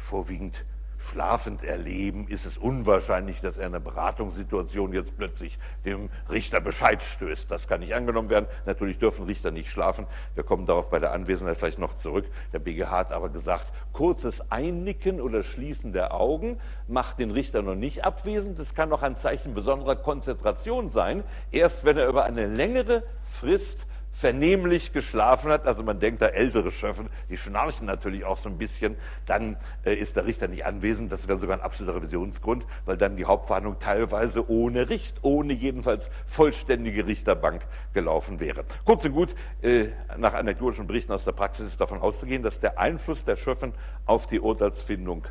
vorwiegend 0.00 0.64
schlafend 0.98 1.62
erleben, 1.62 2.28
ist 2.28 2.44
es 2.44 2.58
unwahrscheinlich, 2.58 3.40
dass 3.40 3.58
er 3.58 3.66
in 3.66 3.74
einer 3.74 3.84
Beratungssituation 3.84 4.92
jetzt 4.92 5.16
plötzlich 5.16 5.58
dem 5.84 6.10
Richter 6.30 6.60
Bescheid 6.60 7.02
stößt. 7.02 7.50
Das 7.50 7.68
kann 7.68 7.80
nicht 7.80 7.94
angenommen 7.94 8.30
werden. 8.30 8.46
Natürlich 8.66 8.98
dürfen 8.98 9.24
Richter 9.26 9.50
nicht 9.50 9.70
schlafen. 9.70 10.06
Wir 10.34 10.44
kommen 10.44 10.66
darauf 10.66 10.90
bei 10.90 10.98
der 10.98 11.12
Anwesenheit 11.12 11.58
vielleicht 11.58 11.78
noch 11.78 11.96
zurück. 11.96 12.26
Der 12.52 12.58
BGH 12.58 12.90
hat 12.90 13.12
aber 13.12 13.28
gesagt, 13.28 13.72
kurzes 13.92 14.50
Einnicken 14.50 15.20
oder 15.20 15.42
Schließen 15.42 15.92
der 15.92 16.14
Augen 16.14 16.60
macht 16.86 17.18
den 17.18 17.30
Richter 17.30 17.62
noch 17.62 17.74
nicht 17.74 18.04
abwesend. 18.04 18.58
Das 18.58 18.74
kann 18.74 18.88
noch 18.88 19.02
ein 19.02 19.16
Zeichen 19.16 19.54
besonderer 19.54 19.96
Konzentration 19.96 20.90
sein. 20.90 21.24
Erst 21.50 21.84
wenn 21.84 21.96
er 21.96 22.08
über 22.08 22.24
eine 22.24 22.46
längere 22.46 23.02
Frist 23.24 23.86
vernehmlich 24.18 24.92
geschlafen 24.92 25.52
hat, 25.52 25.64
also 25.68 25.84
man 25.84 26.00
denkt 26.00 26.20
da 26.22 26.26
ältere 26.26 26.72
Schöffen, 26.72 27.08
die 27.30 27.36
schnarchen 27.36 27.86
natürlich 27.86 28.24
auch 28.24 28.38
so 28.38 28.48
ein 28.48 28.58
bisschen, 28.58 28.96
dann 29.26 29.56
äh, 29.84 29.94
ist 29.94 30.16
der 30.16 30.26
Richter 30.26 30.48
nicht 30.48 30.66
anwesend, 30.66 31.12
das 31.12 31.28
wäre 31.28 31.38
sogar 31.38 31.56
ein 31.56 31.62
absoluter 31.62 31.94
Revisionsgrund, 31.94 32.66
weil 32.84 32.96
dann 32.96 33.16
die 33.16 33.26
Hauptverhandlung 33.26 33.78
teilweise 33.78 34.50
ohne 34.50 34.90
Richt, 34.90 35.18
ohne 35.22 35.52
jedenfalls 35.52 36.10
vollständige 36.26 37.06
Richterbank 37.06 37.62
gelaufen 37.94 38.40
wäre. 38.40 38.64
Kurz 38.84 39.04
und 39.04 39.12
gut, 39.12 39.36
äh, 39.62 39.86
nach 40.16 40.34
anekdotischen 40.34 40.88
Berichten 40.88 41.12
aus 41.12 41.24
der 41.24 41.32
Praxis 41.32 41.66
ist 41.66 41.80
davon 41.80 42.00
auszugehen, 42.00 42.42
dass 42.42 42.58
der 42.58 42.76
Einfluss 42.76 43.24
der 43.24 43.36
Schöffen 43.36 43.72
auf 44.04 44.26
die 44.26 44.40
Urteilsfindung 44.40 45.28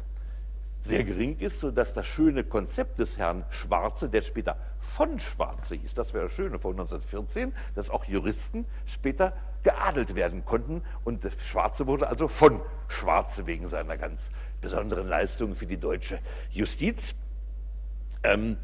sehr 0.87 1.03
gering 1.03 1.37
ist, 1.37 1.59
sodass 1.59 1.93
das 1.93 2.07
schöne 2.07 2.43
Konzept 2.43 2.99
des 2.99 3.17
Herrn 3.17 3.45
Schwarze, 3.49 4.09
der 4.09 4.21
später 4.21 4.57
von 4.79 5.19
Schwarze 5.19 5.75
hieß, 5.75 5.93
das 5.93 6.13
wäre 6.13 6.25
das 6.25 6.33
Schöne 6.33 6.59
von 6.59 6.71
1914, 6.71 7.53
dass 7.75 7.89
auch 7.89 8.05
Juristen 8.05 8.65
später 8.85 9.33
geadelt 9.63 10.15
werden 10.15 10.45
konnten 10.45 10.81
und 11.03 11.27
Schwarze 11.43 11.87
wurde 11.87 12.07
also 12.07 12.27
von 12.27 12.61
Schwarze 12.87 13.45
wegen 13.47 13.67
seiner 13.67 13.97
ganz 13.97 14.31
besonderen 14.61 15.07
Leistungen 15.07 15.55
für 15.55 15.65
die 15.65 15.77
deutsche 15.77 16.19
Justiz. 16.51 17.15
Ähm, 18.23 18.57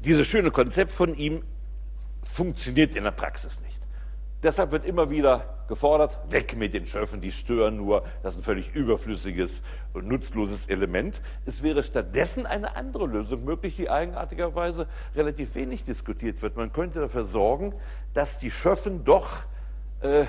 dieses 0.00 0.26
schöne 0.26 0.50
Konzept 0.50 0.92
von 0.92 1.14
ihm 1.14 1.42
funktioniert 2.24 2.96
in 2.96 3.04
der 3.04 3.10
Praxis 3.12 3.60
nicht. 3.60 3.80
Deshalb 4.42 4.70
wird 4.70 4.84
immer 4.84 5.10
wieder 5.10 5.57
gefordert, 5.68 6.18
weg 6.30 6.56
mit 6.56 6.74
den 6.74 6.86
Schöffen, 6.86 7.20
die 7.20 7.30
stören 7.30 7.76
nur, 7.76 8.02
das 8.22 8.34
ist 8.34 8.40
ein 8.40 8.44
völlig 8.44 8.74
überflüssiges 8.74 9.62
und 9.92 10.08
nutzloses 10.08 10.66
Element. 10.66 11.20
Es 11.46 11.62
wäre 11.62 11.82
stattdessen 11.82 12.46
eine 12.46 12.76
andere 12.76 13.06
Lösung 13.06 13.44
möglich, 13.44 13.76
die 13.76 13.90
eigenartigerweise 13.90 14.86
relativ 15.14 15.54
wenig 15.54 15.84
diskutiert 15.84 16.42
wird. 16.42 16.56
Man 16.56 16.72
könnte 16.72 17.00
dafür 17.00 17.24
sorgen, 17.24 17.74
dass 18.14 18.38
die 18.38 18.50
Schöffen 18.50 19.04
doch 19.04 19.44
äh, 20.00 20.24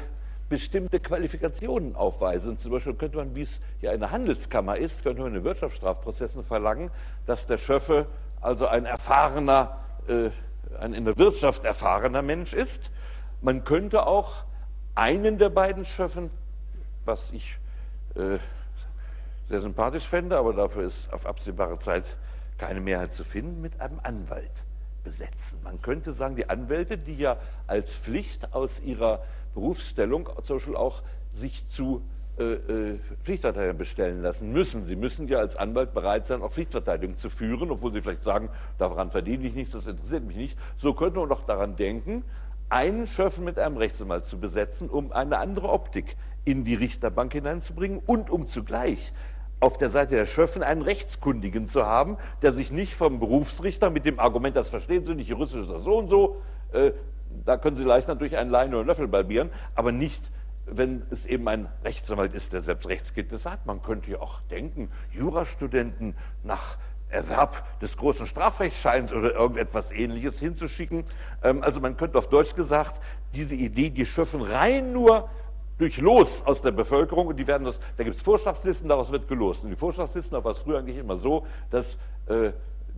bestimmte 0.49 0.99
Qualifikationen 0.99 1.95
aufweisen. 1.95 2.57
Zum 2.57 2.71
Beispiel 2.71 2.93
könnte 2.93 3.17
man, 3.17 3.35
wie 3.35 3.41
es 3.41 3.59
ja 3.81 3.91
in 3.93 3.99
der 3.99 4.11
Handelskammer 4.11 4.77
ist, 4.77 5.03
könnte 5.03 5.21
man 5.21 5.33
in 5.35 5.43
Wirtschaftsstrafprozessen 5.43 6.43
verlangen, 6.43 6.91
dass 7.25 7.47
der 7.47 7.57
Schöffe 7.57 8.07
also 8.41 8.67
ein 8.67 8.85
erfahrener, 8.85 9.79
äh, 10.07 10.29
ein 10.79 10.93
in 10.93 11.05
der 11.05 11.17
Wirtschaft 11.17 11.63
erfahrener 11.65 12.21
Mensch 12.21 12.53
ist 12.53 12.91
man 13.41 13.63
könnte 13.63 14.05
auch 14.05 14.43
einen 14.99 15.37
der 15.37 15.49
beiden 15.49 15.85
Schöffen, 15.85 16.29
was 17.05 17.31
ich 17.31 17.57
äh, 18.15 18.37
sehr 19.47 19.61
sympathisch 19.61 20.05
fände, 20.05 20.37
aber 20.37 20.53
dafür 20.53 20.83
ist 20.83 21.11
auf 21.13 21.25
absehbare 21.25 21.79
Zeit 21.79 22.03
keine 22.57 22.81
Mehrheit 22.81 23.13
zu 23.13 23.23
finden, 23.23 23.61
mit 23.61 23.79
einem 23.79 24.01
Anwalt 24.03 24.65
besetzen. 25.05 25.59
Man 25.63 25.81
könnte 25.81 26.11
sagen, 26.11 26.35
die 26.35 26.49
Anwälte, 26.49 26.97
die 26.97 27.15
ja 27.15 27.37
als 27.65 27.95
Pflicht 27.95 28.53
aus 28.53 28.81
ihrer 28.81 29.23
Berufsstellung 29.53 30.29
zum 30.43 30.57
Beispiel 30.57 30.75
auch 30.75 31.01
sich 31.31 31.65
zu 31.65 32.01
äh, 32.37 32.43
äh, 32.43 32.99
Pflichtverteidigern 33.23 33.77
bestellen 33.77 34.21
lassen 34.21 34.51
müssen. 34.51 34.83
Sie 34.83 34.97
müssen 34.97 35.29
ja 35.29 35.39
als 35.39 35.55
Anwalt 35.55 35.93
bereit 35.93 36.25
sein, 36.25 36.41
auch 36.41 36.51
Pflichtverteidigung 36.51 37.15
zu 37.15 37.29
führen, 37.29 37.71
obwohl 37.71 37.93
Sie 37.93 38.01
vielleicht 38.01 38.23
sagen, 38.23 38.49
daran 38.77 39.11
verdiene 39.11 39.47
ich 39.47 39.55
nichts, 39.55 39.71
das 39.71 39.87
interessiert 39.87 40.25
mich 40.25 40.35
nicht. 40.35 40.59
So 40.75 40.93
könnte 40.93 41.19
man 41.19 41.29
doch 41.29 41.45
daran 41.45 41.77
denken, 41.77 42.23
einen 42.69 43.07
Schöffen 43.07 43.43
mit 43.43 43.59
einem 43.59 43.77
Rechtsanwalt 43.77 44.25
zu 44.25 44.39
besetzen, 44.39 44.89
um 44.89 45.11
eine 45.11 45.39
andere 45.39 45.69
Optik 45.69 46.15
in 46.45 46.63
die 46.63 46.75
Richterbank 46.75 47.33
hineinzubringen 47.33 47.99
und 48.05 48.29
um 48.29 48.45
zugleich 48.47 49.13
auf 49.59 49.77
der 49.77 49.89
Seite 49.89 50.15
der 50.15 50.25
Schöffen 50.25 50.63
einen 50.63 50.81
Rechtskundigen 50.81 51.67
zu 51.67 51.85
haben, 51.85 52.17
der 52.41 52.53
sich 52.53 52.71
nicht 52.71 52.95
vom 52.95 53.19
Berufsrichter 53.19 53.89
mit 53.89 54.05
dem 54.05 54.19
Argument, 54.19 54.55
das 54.55 54.69
verstehen 54.69 55.03
Sie 55.03 55.15
nicht, 55.15 55.29
juristisch 55.29 55.63
ist 55.63 55.71
das 55.71 55.83
so 55.83 55.97
und 55.97 56.07
so, 56.07 56.41
äh, 56.71 56.91
da 57.45 57.57
können 57.57 57.75
Sie 57.75 57.83
leicht 57.83 58.07
natürlich 58.07 58.37
einen 58.37 58.49
Lein 58.49 58.69
oder 58.69 58.79
einen 58.79 58.87
Löffel 58.87 59.07
balbieren, 59.07 59.49
aber 59.75 59.91
nicht, 59.91 60.31
wenn 60.65 61.03
es 61.09 61.25
eben 61.25 61.47
ein 61.47 61.67
Rechtsanwalt 61.83 62.33
ist, 62.33 62.53
der 62.53 62.61
selbst 62.61 62.87
Rechtskenntnisse 62.87 63.51
hat. 63.51 63.65
Man 63.65 63.81
könnte 63.81 64.11
ja 64.11 64.21
auch 64.21 64.41
denken, 64.51 64.89
Jurastudenten 65.11 66.15
nach 66.43 66.77
Erwerb 67.09 67.79
des 67.79 67.97
großen 67.97 68.25
Strafrechtsscheins 68.25 69.11
oder 69.13 69.33
irgendetwas 69.33 69.91
ähnliches 69.91 70.39
hinzuschicken. 70.39 71.05
Ähm, 71.43 71.63
also 71.63 71.79
man 71.79 71.97
könnte 71.97 72.17
auf 72.17 72.29
Deutsch 72.29 72.55
gesagt, 72.55 73.01
diese 73.33 73.55
Idee, 73.55 73.89
die 73.89 74.05
schöpfen 74.05 74.41
rein 74.41 74.93
nur 74.93 75.29
durch 75.77 75.97
Los 75.97 76.43
aus 76.45 76.61
der 76.61 76.71
Bevölkerung 76.71 77.27
und 77.27 77.37
die 77.37 77.47
werden 77.47 77.63
das, 77.63 77.79
da 77.97 78.03
gibt 78.03 78.15
es 78.15 78.21
Vorschlagslisten, 78.21 78.89
daraus 78.89 79.11
wird 79.11 79.27
gelost. 79.27 79.63
Und 79.63 79.71
die 79.71 79.75
Vorschlagslisten, 79.75 80.37
da 80.37 80.43
war 80.43 80.51
es 80.51 80.59
früher 80.59 80.79
eigentlich 80.79 80.97
immer 80.97 81.17
so, 81.17 81.45
dass 81.71 81.97
äh, 82.27 82.51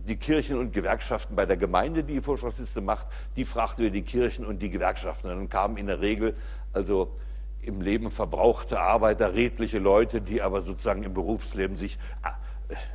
die 0.06 0.16
Kirchen 0.16 0.58
und 0.58 0.72
Gewerkschaften 0.72 1.36
bei 1.36 1.46
der 1.46 1.56
Gemeinde, 1.56 2.02
die 2.02 2.14
die 2.14 2.20
Vorschlagsliste 2.20 2.80
macht, 2.80 3.06
die 3.36 3.44
fragte 3.44 3.90
die 3.90 4.02
Kirchen 4.02 4.44
und 4.44 4.60
die 4.60 4.68
Gewerkschaften. 4.68 5.30
Und 5.30 5.36
dann 5.38 5.48
kamen 5.48 5.76
in 5.76 5.86
der 5.86 6.00
Regel 6.00 6.34
also 6.72 7.08
im 7.62 7.80
Leben 7.80 8.10
verbrauchte 8.10 8.80
Arbeiter, 8.80 9.34
redliche 9.34 9.78
Leute, 9.78 10.20
die 10.20 10.42
aber 10.42 10.62
sozusagen 10.62 11.04
im 11.04 11.14
Berufsleben 11.14 11.76
sich 11.76 11.98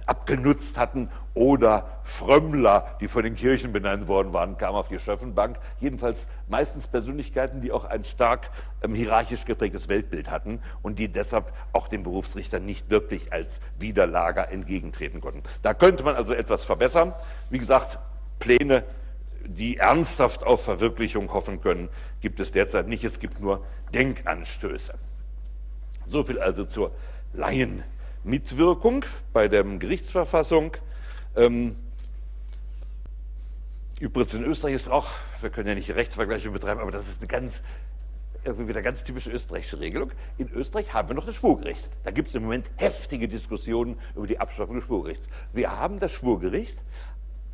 abgenutzt 0.05 0.77
hatten 0.77 1.09
oder 1.33 1.99
Frömmler, 2.03 2.97
die 2.99 3.07
von 3.07 3.23
den 3.23 3.35
Kirchen 3.35 3.71
benannt 3.71 4.07
worden 4.07 4.33
waren, 4.33 4.57
kamen 4.57 4.75
auf 4.75 4.87
die 4.87 4.97
Schöffenbank. 4.97 5.59
Jedenfalls 5.79 6.27
meistens 6.47 6.87
Persönlichkeiten, 6.87 7.61
die 7.61 7.71
auch 7.71 7.85
ein 7.85 8.03
stark 8.05 8.49
ähm, 8.83 8.95
hierarchisch 8.95 9.45
geprägtes 9.45 9.87
Weltbild 9.87 10.31
hatten 10.31 10.59
und 10.81 10.97
die 10.99 11.09
deshalb 11.09 11.53
auch 11.73 11.87
den 11.87 12.03
Berufsrichtern 12.03 12.65
nicht 12.65 12.89
wirklich 12.89 13.31
als 13.33 13.61
Widerlager 13.77 14.51
entgegentreten 14.51 15.21
konnten. 15.21 15.43
Da 15.61 15.73
könnte 15.73 16.03
man 16.03 16.15
also 16.15 16.33
etwas 16.33 16.65
verbessern. 16.65 17.13
Wie 17.49 17.59
gesagt, 17.59 17.99
Pläne, 18.39 18.83
die 19.45 19.77
ernsthaft 19.77 20.43
auf 20.43 20.63
Verwirklichung 20.63 21.31
hoffen 21.31 21.61
können, 21.61 21.89
gibt 22.21 22.39
es 22.39 22.51
derzeit 22.51 22.87
nicht. 22.87 23.03
Es 23.03 23.19
gibt 23.19 23.39
nur 23.39 23.63
Denkanstöße. 23.93 24.95
So 26.07 26.23
viel 26.23 26.39
also 26.39 26.65
zur 26.65 26.91
Laien. 27.33 27.83
Mitwirkung 28.27 29.05
bei 29.33 29.47
der 29.47 29.63
Gerichtsverfassung. 29.63 30.75
Ähm, 31.35 31.75
übrigens 33.99 34.33
in 34.33 34.43
Österreich 34.43 34.75
ist 34.75 34.89
auch, 34.89 35.07
wir 35.41 35.49
können 35.49 35.69
ja 35.69 35.75
nicht 35.75 35.89
Rechtsvergleiche 35.95 36.51
betreiben, 36.51 36.81
aber 36.81 36.91
das 36.91 37.07
ist 37.07 37.21
eine 37.21 37.27
ganz 37.27 37.63
irgendwie 38.43 38.69
wieder 38.69 38.81
ganz 38.81 39.03
typische 39.03 39.29
österreichische 39.29 39.79
Regelung. 39.79 40.11
In 40.37 40.49
Österreich 40.49 40.93
haben 40.93 41.09
wir 41.09 41.15
noch 41.15 41.25
das 41.25 41.35
Schwurgericht. 41.35 41.89
Da 42.03 42.11
gibt 42.11 42.29
es 42.29 42.35
im 42.35 42.43
Moment 42.43 42.69
heftige 42.75 43.27
Diskussionen 43.27 43.99
über 44.15 44.27
die 44.27 44.39
Abschaffung 44.39 44.75
des 44.75 44.85
Schwurgerichts. 44.85 45.27
Wir 45.53 45.77
haben 45.77 45.99
das 45.99 46.13
Schwurgericht. 46.13 46.83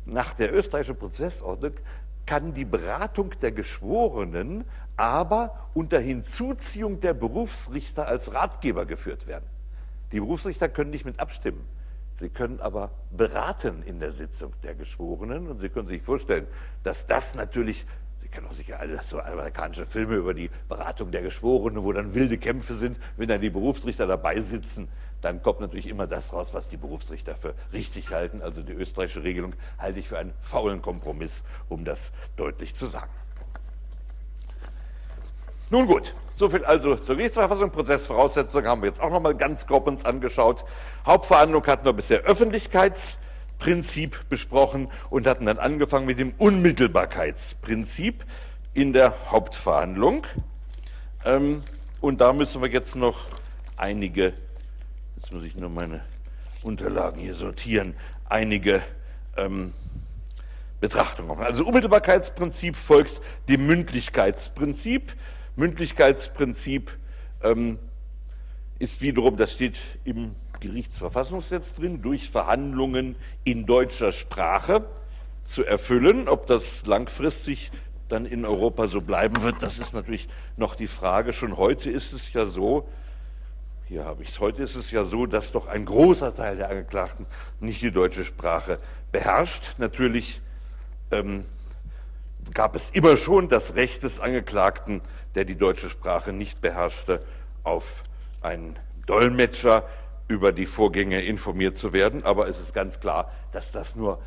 Nach 0.06 0.34
der 0.34 0.54
österreichischen 0.54 0.96
Prozessordnung 0.96 1.72
kann 2.26 2.54
die 2.54 2.64
Beratung 2.64 3.32
der 3.40 3.52
Geschworenen 3.52 4.64
aber 4.96 5.68
unter 5.74 5.98
Hinzuziehung 5.98 7.00
der 7.00 7.14
Berufsrichter 7.14 8.06
als 8.06 8.32
Ratgeber 8.34 8.86
geführt 8.86 9.26
werden. 9.26 9.53
Die 10.14 10.20
Berufsrichter 10.20 10.68
können 10.68 10.90
nicht 10.90 11.04
mit 11.04 11.18
abstimmen. 11.18 11.66
Sie 12.14 12.28
können 12.28 12.60
aber 12.60 12.92
beraten 13.10 13.82
in 13.82 13.98
der 13.98 14.12
Sitzung 14.12 14.52
der 14.62 14.76
Geschworenen 14.76 15.48
und 15.48 15.58
Sie 15.58 15.68
können 15.68 15.88
sich 15.88 16.02
vorstellen, 16.02 16.46
dass 16.84 17.08
das 17.08 17.34
natürlich 17.34 17.84
kennen 18.34 18.48
auch 18.48 18.52
sicher 18.52 18.80
alle 18.80 19.00
so 19.00 19.20
amerikanische 19.20 19.86
Filme 19.86 20.16
über 20.16 20.34
die 20.34 20.50
Beratung 20.68 21.12
der 21.12 21.22
Geschworenen, 21.22 21.84
wo 21.84 21.92
dann 21.92 22.14
wilde 22.14 22.36
Kämpfe 22.36 22.74
sind. 22.74 22.98
Wenn 23.16 23.28
dann 23.28 23.40
die 23.40 23.50
Berufsrichter 23.50 24.06
dabei 24.06 24.40
sitzen, 24.40 24.88
dann 25.20 25.42
kommt 25.42 25.60
natürlich 25.60 25.86
immer 25.86 26.06
das 26.06 26.32
raus, 26.32 26.52
was 26.52 26.68
die 26.68 26.76
Berufsrichter 26.76 27.36
für 27.36 27.54
richtig 27.72 28.10
halten. 28.10 28.42
Also 28.42 28.62
die 28.62 28.72
österreichische 28.72 29.22
Regelung 29.22 29.54
halte 29.78 30.00
ich 30.00 30.08
für 30.08 30.18
einen 30.18 30.34
faulen 30.40 30.82
Kompromiss, 30.82 31.44
um 31.68 31.84
das 31.84 32.12
deutlich 32.36 32.74
zu 32.74 32.86
sagen. 32.86 33.10
Nun 35.74 35.88
gut, 35.88 36.14
soviel 36.36 36.64
also 36.64 36.94
zur 36.94 37.16
Gerichtsverfassung. 37.16 37.72
Prozessvoraussetzungen 37.72 38.68
haben 38.68 38.82
wir 38.82 38.86
jetzt 38.86 39.00
auch 39.00 39.10
noch 39.10 39.18
mal 39.18 39.34
ganz 39.34 39.66
grob 39.66 39.88
uns 39.88 40.04
angeschaut. 40.04 40.64
Hauptverhandlung 41.04 41.66
hatten 41.66 41.84
wir 41.84 41.92
bisher 41.92 42.24
Öffentlichkeits- 42.28 43.16
Prinzip 43.58 44.28
besprochen 44.28 44.88
und 45.10 45.26
hatten 45.26 45.46
dann 45.46 45.58
angefangen 45.58 46.06
mit 46.06 46.20
dem 46.20 46.32
Unmittelbarkeitsprinzip 46.38 48.24
in 48.72 48.92
der 48.92 49.14
Hauptverhandlung. 49.32 50.24
Ähm, 51.24 51.64
und 52.00 52.20
da 52.20 52.32
müssen 52.32 52.62
wir 52.62 52.68
jetzt 52.68 52.94
noch 52.94 53.26
einige, 53.76 54.32
jetzt 55.16 55.32
muss 55.32 55.42
ich 55.42 55.56
nur 55.56 55.70
meine 55.70 56.04
Unterlagen 56.62 57.18
hier 57.18 57.34
sortieren, 57.34 57.96
einige 58.28 58.80
ähm, 59.36 59.72
Betrachtungen 60.80 61.26
machen. 61.26 61.42
Also 61.42 61.64
Unmittelbarkeitsprinzip 61.64 62.76
folgt 62.76 63.20
dem 63.48 63.66
Mündlichkeitsprinzip. 63.66 65.14
Mündlichkeitsprinzip 65.56 66.96
ähm, 67.42 67.78
ist 68.78 69.00
wiederum, 69.00 69.36
das 69.36 69.52
steht 69.52 69.76
im 70.04 70.34
Gerichtsverfassungsgesetz 70.60 71.74
drin, 71.74 72.02
durch 72.02 72.30
Verhandlungen 72.30 73.16
in 73.44 73.66
deutscher 73.66 74.12
Sprache 74.12 74.84
zu 75.42 75.64
erfüllen. 75.64 76.28
Ob 76.28 76.46
das 76.46 76.86
langfristig 76.86 77.70
dann 78.08 78.26
in 78.26 78.44
Europa 78.44 78.86
so 78.86 79.00
bleiben 79.00 79.42
wird, 79.42 79.62
das 79.62 79.78
ist 79.78 79.94
natürlich 79.94 80.28
noch 80.56 80.74
die 80.74 80.86
Frage. 80.86 81.32
Schon 81.32 81.56
heute 81.56 81.90
ist 81.90 82.12
es 82.12 82.32
ja 82.32 82.46
so, 82.46 82.88
hier 83.86 84.04
habe 84.04 84.22
ich 84.22 84.30
es, 84.30 84.40
heute 84.40 84.62
ist 84.62 84.74
es 84.74 84.90
ja 84.90 85.04
so, 85.04 85.26
dass 85.26 85.52
doch 85.52 85.66
ein 85.66 85.84
großer 85.84 86.34
Teil 86.34 86.56
der 86.56 86.70
Angeklagten 86.70 87.26
nicht 87.60 87.82
die 87.82 87.90
deutsche 87.92 88.24
Sprache 88.24 88.78
beherrscht. 89.12 89.74
Natürlich 89.78 90.40
ähm, 91.10 91.44
gab 92.52 92.76
es 92.76 92.90
immer 92.90 93.16
schon 93.16 93.48
das 93.48 93.74
Recht 93.74 94.02
des 94.02 94.20
Angeklagten, 94.20 95.00
der 95.34 95.44
die 95.44 95.56
deutsche 95.56 95.88
Sprache 95.88 96.32
nicht 96.32 96.60
beherrschte, 96.60 97.24
auf 97.62 98.04
einen 98.42 98.76
Dolmetscher 99.06 99.88
über 100.28 100.52
die 100.52 100.66
Vorgänge 100.66 101.22
informiert 101.22 101.76
zu 101.76 101.92
werden. 101.92 102.24
Aber 102.24 102.48
es 102.48 102.60
ist 102.60 102.74
ganz 102.74 103.00
klar, 103.00 103.30
dass 103.52 103.72
das 103.72 103.96
nur 103.96 104.20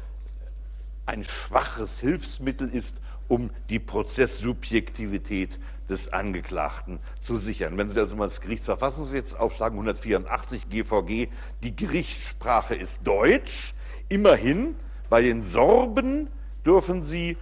ein 1.06 1.24
schwaches 1.24 2.00
Hilfsmittel 2.00 2.70
ist, 2.70 2.98
um 3.28 3.50
die 3.70 3.80
Prozesssubjektivität 3.80 5.60
des 5.90 6.12
Angeklagten 6.12 7.00
zu 7.20 7.38
sichern. 7.38 7.78
Wenn 7.78 7.90
Sie 7.90 8.00
also 8.00 8.16
mal 8.16 8.28
das 8.28 8.42
Gerichtsverfassungsgesetz 8.42 9.34
aufschlagen, 9.34 9.78
184 9.78 10.70
GVG, 10.70 11.30
die 11.64 11.76
Gerichtssprache 11.76 12.76
ist 12.76 13.08
Deutsch. 13.08 13.74
Immerhin, 14.10 14.76
bei 15.10 15.22
den 15.22 15.42
Sorben 15.42 16.30
dürfen 16.66 17.02
Sie 17.02 17.38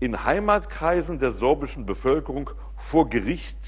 in 0.00 0.24
Heimatkreisen 0.24 1.18
der 1.18 1.32
sorbischen 1.32 1.86
Bevölkerung 1.86 2.50
vor 2.76 3.08
Gericht 3.08 3.58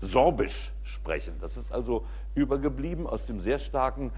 Sorbisch 0.00 0.72
sprechen. 0.82 1.34
Das 1.40 1.56
ist 1.56 1.70
also 1.70 2.04
übergeblieben 2.34 3.06
aus 3.06 3.26
dem 3.26 3.38
sehr 3.38 3.58
starken 3.58 4.10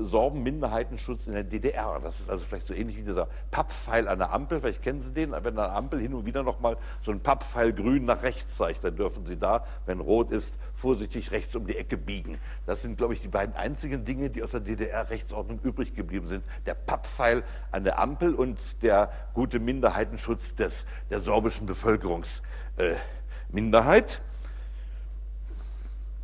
Sorben-Minderheitenschutz 0.00 1.26
in 1.26 1.34
der 1.34 1.44
DDR. 1.44 1.98
Das 2.02 2.20
ist 2.20 2.30
also 2.30 2.44
vielleicht 2.44 2.66
so 2.66 2.74
ähnlich 2.74 2.96
wie 2.96 3.02
dieser 3.02 3.28
Papppfeil 3.50 4.08
an 4.08 4.18
der 4.18 4.32
Ampel. 4.32 4.60
Vielleicht 4.60 4.82
kennen 4.82 5.00
Sie 5.00 5.12
den, 5.12 5.32
wenn 5.32 5.54
der 5.54 5.72
Ampel 5.72 6.00
hin 6.00 6.14
und 6.14 6.26
wieder 6.26 6.42
nochmal 6.42 6.76
so 7.02 7.10
ein 7.10 7.20
Papppfeil 7.20 7.72
grün 7.72 8.04
nach 8.04 8.22
rechts 8.22 8.56
zeigt, 8.56 8.84
dann 8.84 8.96
dürfen 8.96 9.26
Sie 9.26 9.36
da, 9.36 9.64
wenn 9.86 10.00
rot 10.00 10.32
ist, 10.32 10.56
vorsichtig 10.74 11.32
rechts 11.32 11.54
um 11.56 11.66
die 11.66 11.76
Ecke 11.76 11.96
biegen. 11.96 12.38
Das 12.66 12.82
sind, 12.82 12.98
glaube 12.98 13.14
ich, 13.14 13.22
die 13.22 13.28
beiden 13.28 13.54
einzigen 13.54 14.04
Dinge, 14.04 14.30
die 14.30 14.42
aus 14.42 14.52
der 14.52 14.60
DDR-Rechtsordnung 14.60 15.60
übrig 15.62 15.94
geblieben 15.94 16.26
sind. 16.26 16.44
Der 16.66 16.74
Papppfeil 16.74 17.42
an 17.72 17.84
der 17.84 17.98
Ampel 17.98 18.34
und 18.34 18.58
der 18.82 19.10
gute 19.34 19.60
Minderheitenschutz 19.60 20.54
des, 20.54 20.86
der 21.10 21.20
sorbischen 21.20 21.66
Bevölkerungsminderheit. 21.66 24.14
Äh, 24.14 24.18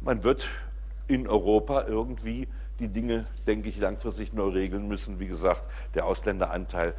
Man 0.00 0.22
wird 0.22 0.48
in 1.08 1.26
Europa 1.26 1.86
irgendwie 1.86 2.48
die 2.80 2.88
Dinge, 2.88 3.26
denke 3.46 3.68
ich, 3.68 3.78
langfristig 3.78 4.32
neu 4.32 4.48
regeln 4.48 4.88
müssen. 4.88 5.18
Wie 5.18 5.26
gesagt, 5.26 5.64
der 5.94 6.06
Ausländeranteil 6.06 6.94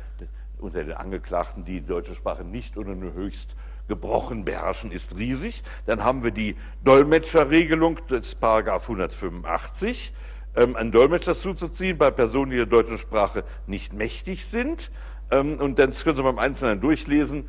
unter 0.60 0.84
den 0.84 0.94
Angeklagten, 0.94 1.66
die 1.66 1.82
deutsche 1.82 2.16
Sprache 2.16 2.44
nicht 2.44 2.78
oder 2.78 2.96
nur 2.96 3.14
höchst 3.14 3.56
gebrochen 3.88 4.44
beherrschen, 4.44 4.92
ist 4.92 5.16
riesig. 5.16 5.64
Dann 5.86 6.04
haben 6.04 6.24
wir 6.24 6.32
die 6.32 6.56
Dolmetscherregelung 6.84 8.06
des 8.08 8.36
Paragraph 8.36 8.84
185, 8.84 10.14
ähm, 10.56 10.76
einen 10.76 10.92
Dolmetscher 10.92 11.36
zuzuziehen 11.36 11.98
bei 11.98 12.12
Personen, 12.12 12.52
die 12.52 12.58
der 12.58 12.66
deutschen 12.66 12.98
Sprache 12.98 13.44
nicht 13.66 13.94
mächtig 13.94 14.46
sind. 14.46 14.92
Ähm, 15.32 15.58
und 15.60 15.80
dann 15.80 15.92
können 15.92 16.16
Sie 16.16 16.24
beim 16.24 16.40
Einzelnen 16.40 16.82
durchlesen, 16.82 17.48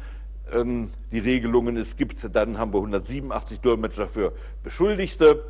ähm, 0.52 0.90
die 1.10 1.18
Regelungen. 1.18 1.76
Es 1.76 1.96
gibt, 1.96 2.34
dann 2.34 2.58
haben 2.58 2.72
wir 2.72 2.78
187 2.78 3.60
Dolmetscher 3.60 4.08
für 4.08 4.32
Beschuldigte, 4.62 5.44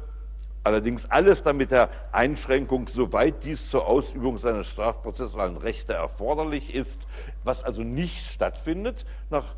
Allerdings 0.69 1.11
alles 1.11 1.43
dann 1.43 1.57
mit 1.57 1.71
der 1.71 1.89
Einschränkung, 2.13 2.89
soweit 2.89 3.43
dies 3.43 3.71
zur 3.71 3.87
Ausübung 3.87 4.37
seiner 4.37 4.63
strafprozessualen 4.65 5.57
Rechte 5.57 5.95
erforderlich 5.95 6.75
ist, 6.75 7.07
was 7.43 7.65
also 7.65 7.83
nicht 7.83 8.27
stattfindet, 8.31 9.07
nach 9.31 9.55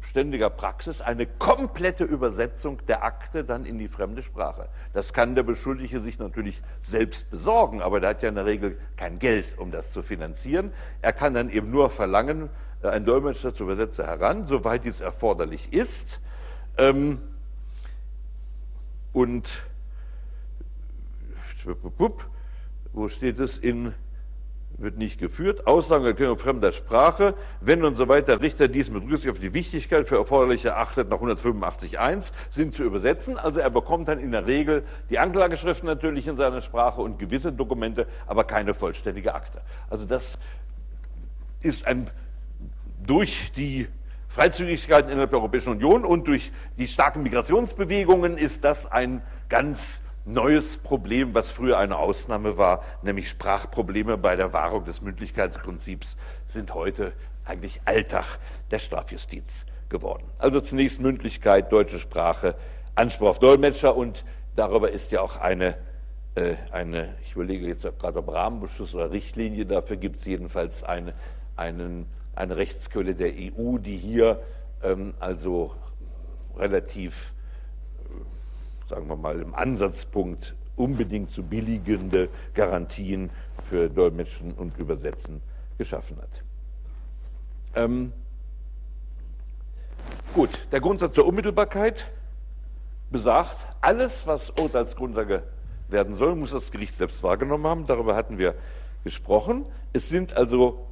ständiger 0.00 0.50
Praxis 0.50 1.00
eine 1.00 1.26
komplette 1.26 2.02
Übersetzung 2.02 2.84
der 2.88 3.04
Akte 3.04 3.44
dann 3.44 3.66
in 3.66 3.78
die 3.78 3.86
fremde 3.86 4.20
Sprache. 4.20 4.68
Das 4.94 5.12
kann 5.12 5.36
der 5.36 5.44
Beschuldigte 5.44 6.00
sich 6.00 6.18
natürlich 6.18 6.60
selbst 6.80 7.30
besorgen, 7.30 7.80
aber 7.80 8.00
der 8.00 8.10
hat 8.10 8.24
ja 8.24 8.28
in 8.28 8.34
der 8.34 8.46
Regel 8.46 8.80
kein 8.96 9.20
Geld, 9.20 9.56
um 9.58 9.70
das 9.70 9.92
zu 9.92 10.02
finanzieren. 10.02 10.72
Er 11.02 11.12
kann 11.12 11.34
dann 11.34 11.50
eben 11.50 11.70
nur 11.70 11.88
verlangen, 11.88 12.50
äh, 12.82 12.88
ein 12.88 13.04
Dolmetscher 13.04 13.54
zu 13.54 13.62
Übersetzer 13.62 14.08
heran, 14.08 14.48
soweit 14.48 14.84
dies 14.84 14.98
erforderlich 14.98 15.72
ist. 15.72 16.18
Ähm, 16.78 17.22
und 19.12 19.67
wo 22.92 23.08
steht 23.08 23.38
es 23.38 23.58
in, 23.58 23.94
wird 24.78 24.96
nicht 24.96 25.18
geführt, 25.18 25.66
Aussagen 25.66 26.04
Erklärung 26.04 26.38
fremder 26.38 26.72
Sprache, 26.72 27.34
wenn 27.60 27.84
und 27.84 27.94
so 27.94 28.08
weiter 28.08 28.40
Richter 28.40 28.68
dies 28.68 28.90
mit 28.90 29.02
Rücksicht 29.04 29.30
auf 29.30 29.38
die 29.38 29.54
Wichtigkeit 29.54 30.06
für 30.06 30.16
erforderlich 30.16 30.64
erachtet 30.64 31.08
nach 31.08 31.18
185.1 31.18 32.32
sind 32.50 32.74
zu 32.74 32.84
übersetzen. 32.84 33.36
Also 33.36 33.60
er 33.60 33.70
bekommt 33.70 34.08
dann 34.08 34.20
in 34.20 34.32
der 34.32 34.46
Regel 34.46 34.84
die 35.10 35.18
Anklageschrift 35.18 35.84
natürlich 35.84 36.26
in 36.26 36.36
seiner 36.36 36.60
Sprache 36.60 37.00
und 37.00 37.18
gewisse 37.18 37.52
Dokumente, 37.52 38.06
aber 38.26 38.44
keine 38.44 38.74
vollständige 38.74 39.34
Akte. 39.34 39.60
Also 39.90 40.04
das 40.04 40.38
ist 41.60 41.86
ein 41.86 42.08
durch 43.04 43.52
die 43.56 43.88
Freizügigkeit 44.28 45.08
innerhalb 45.08 45.30
der 45.30 45.38
Europäischen 45.38 45.70
Union 45.70 46.04
und 46.04 46.28
durch 46.28 46.52
die 46.76 46.86
starken 46.86 47.22
Migrationsbewegungen 47.22 48.36
ist 48.36 48.62
das 48.62 48.90
ein 48.90 49.22
ganz 49.48 50.00
neues 50.28 50.76
Problem, 50.76 51.34
was 51.34 51.50
früher 51.50 51.78
eine 51.78 51.96
Ausnahme 51.96 52.56
war, 52.56 52.82
nämlich 53.02 53.28
Sprachprobleme 53.28 54.18
bei 54.18 54.36
der 54.36 54.52
Wahrung 54.52 54.84
des 54.84 55.02
Mündlichkeitsprinzips, 55.02 56.16
sind 56.46 56.74
heute 56.74 57.12
eigentlich 57.44 57.80
Alltag 57.84 58.38
der 58.70 58.78
Strafjustiz 58.78 59.64
geworden. 59.88 60.24
Also 60.38 60.60
zunächst 60.60 61.00
Mündlichkeit, 61.00 61.72
deutsche 61.72 61.98
Sprache, 61.98 62.54
Anspruch 62.94 63.28
auf 63.28 63.38
Dolmetscher 63.38 63.96
und 63.96 64.24
darüber 64.54 64.90
ist 64.90 65.12
ja 65.12 65.22
auch 65.22 65.38
eine, 65.38 65.76
äh, 66.34 66.56
eine 66.70 67.14
ich 67.22 67.34
überlege 67.34 67.66
jetzt 67.66 67.82
gerade 67.98 68.18
ob 68.18 68.32
Rahmenbeschluss 68.32 68.94
oder 68.94 69.10
Richtlinie, 69.10 69.64
dafür 69.64 69.96
gibt 69.96 70.16
es 70.16 70.26
jedenfalls 70.26 70.82
eine, 70.82 71.14
einen, 71.56 72.06
eine 72.34 72.56
Rechtsquelle 72.56 73.14
der 73.14 73.32
EU, 73.32 73.78
die 73.78 73.96
hier 73.96 74.42
ähm, 74.82 75.14
also 75.20 75.72
relativ 76.56 77.32
sagen 78.88 79.08
wir 79.08 79.16
mal, 79.16 79.40
im 79.40 79.54
Ansatzpunkt 79.54 80.54
unbedingt 80.76 81.30
zu 81.30 81.42
billigende 81.42 82.28
Garantien 82.54 83.30
für 83.64 83.88
Dolmetschen 83.88 84.52
und 84.52 84.78
Übersetzen 84.78 85.40
geschaffen 85.76 86.16
hat. 86.18 86.42
Ähm, 87.74 88.12
gut, 90.34 90.50
der 90.72 90.80
Grundsatz 90.80 91.12
der 91.12 91.26
Unmittelbarkeit 91.26 92.10
besagt, 93.10 93.56
alles, 93.80 94.26
was 94.26 94.50
Urteilsgrundlage 94.50 95.42
werden 95.88 96.14
soll, 96.14 96.34
muss 96.34 96.52
das 96.52 96.70
Gericht 96.70 96.94
selbst 96.94 97.22
wahrgenommen 97.22 97.66
haben. 97.66 97.86
Darüber 97.86 98.14
hatten 98.14 98.38
wir 98.38 98.54
gesprochen. 99.04 99.66
Es 99.92 100.08
sind 100.08 100.34
also 100.34 100.86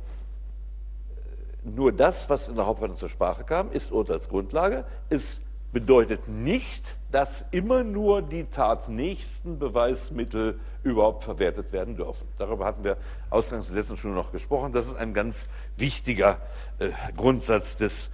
äh, 1.64 1.68
nur 1.68 1.92
das, 1.92 2.28
was 2.28 2.48
in 2.48 2.56
der 2.56 2.66
Hauptverhandlung 2.66 2.98
zur 2.98 3.08
Sprache 3.08 3.44
kam, 3.44 3.72
ist 3.72 3.92
Urteilsgrundlage. 3.92 4.84
Es 5.08 5.40
bedeutet 5.76 6.26
nicht, 6.26 6.96
dass 7.10 7.44
immer 7.50 7.84
nur 7.84 8.22
die 8.22 8.44
tatnächsten 8.44 9.58
Beweismittel 9.58 10.58
überhaupt 10.82 11.22
verwertet 11.22 11.70
werden 11.70 11.96
dürfen. 11.96 12.26
Darüber 12.38 12.64
hatten 12.64 12.82
wir 12.82 12.96
ausgangs 13.28 13.66
der 13.66 13.76
letzten 13.76 14.14
noch 14.14 14.32
gesprochen. 14.32 14.72
Das 14.72 14.86
ist 14.86 14.96
ein 14.96 15.12
ganz 15.12 15.50
wichtiger 15.76 16.38
äh, 16.78 16.88
Grundsatz 17.14 17.76
des 17.76 18.08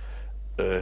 äh, 0.57 0.81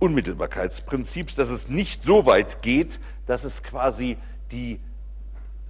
Unmittelbarkeitsprinzips, 0.00 1.36
dass 1.36 1.48
es 1.48 1.68
nicht 1.68 2.02
so 2.02 2.26
weit 2.26 2.60
geht, 2.60 2.98
dass 3.28 3.44
es 3.44 3.62
quasi 3.62 4.18
die 4.50 4.80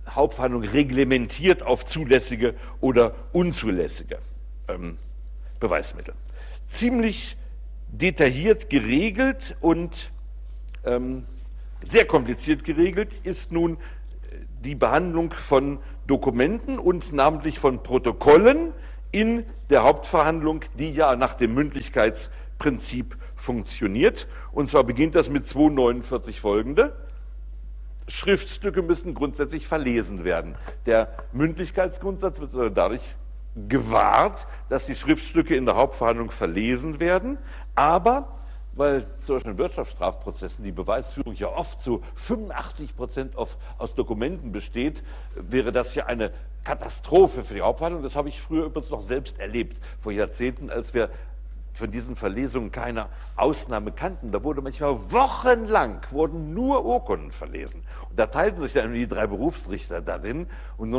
Hauptverhandlung 0.08 0.64
reglementiert 0.64 1.62
auf 1.62 1.84
zulässige 1.84 2.54
oder 2.80 3.14
unzulässige 3.32 4.20
ähm, 4.68 4.96
Beweismittel. 5.60 6.14
Ziemlich 6.64 7.36
detailliert 7.90 8.70
geregelt 8.70 9.56
und 9.60 10.10
ähm, 10.84 11.24
sehr 11.84 12.04
kompliziert 12.04 12.64
geregelt 12.64 13.20
ist 13.24 13.52
nun 13.52 13.74
äh, 13.74 13.76
die 14.64 14.74
Behandlung 14.74 15.32
von 15.32 15.78
Dokumenten 16.06 16.78
und 16.78 17.12
namentlich 17.12 17.58
von 17.58 17.82
Protokollen 17.82 18.72
in 19.12 19.44
der 19.70 19.84
Hauptverhandlung, 19.84 20.64
die 20.78 20.92
ja 20.92 21.16
nach 21.16 21.34
dem 21.34 21.54
Mündlichkeitsprinzip 21.54 23.16
funktioniert. 23.34 24.26
Und 24.52 24.68
zwar 24.68 24.84
beginnt 24.84 25.14
das 25.14 25.30
mit 25.30 25.46
249 25.46 26.40
folgende. 26.40 26.96
Schriftstücke 28.06 28.82
müssen 28.82 29.14
grundsätzlich 29.14 29.66
verlesen 29.66 30.24
werden. 30.24 30.56
Der 30.86 31.14
Mündlichkeitsgrundsatz 31.32 32.40
wird 32.40 32.76
dadurch 32.76 33.02
gewahrt, 33.68 34.46
dass 34.68 34.86
die 34.86 34.94
Schriftstücke 34.94 35.56
in 35.56 35.66
der 35.66 35.76
Hauptverhandlung 35.76 36.30
verlesen 36.30 37.00
werden, 37.00 37.38
aber 37.74 38.34
weil 38.74 39.06
zum 39.20 39.36
Beispiel 39.36 39.52
in 39.52 39.58
Wirtschaftsstrafprozessen 39.58 40.64
die 40.64 40.70
Beweisführung 40.70 41.34
ja 41.34 41.48
oft 41.48 41.80
zu 41.80 42.00
85 42.14 42.96
Prozent 42.96 43.36
aus 43.36 43.94
Dokumenten 43.96 44.52
besteht, 44.52 45.02
wäre 45.34 45.72
das 45.72 45.96
ja 45.96 46.06
eine 46.06 46.30
Katastrophe 46.62 47.42
für 47.42 47.54
die 47.54 47.60
Hauptverhandlung. 47.60 48.04
Das 48.04 48.14
habe 48.14 48.28
ich 48.28 48.40
früher 48.40 48.66
übrigens 48.66 48.90
noch 48.90 49.02
selbst 49.02 49.40
erlebt, 49.40 49.82
vor 50.00 50.12
Jahrzehnten, 50.12 50.70
als 50.70 50.94
wir 50.94 51.10
von 51.78 51.90
diesen 51.90 52.16
Verlesungen 52.16 52.70
keine 52.70 53.06
Ausnahme 53.36 53.92
kannten. 53.92 54.30
Da 54.30 54.44
wurde 54.44 54.60
manchmal 54.60 54.98
wochenlang 55.10 56.00
wurden 56.10 56.52
nur 56.52 56.84
Urkunden 56.84 57.32
verlesen. 57.32 57.82
Und 58.10 58.18
da 58.18 58.26
teilten 58.26 58.60
sich 58.60 58.74
dann 58.74 58.92
die 58.92 59.08
drei 59.08 59.26
Berufsrichter 59.26 60.00
darin. 60.00 60.46
Und 60.76 60.92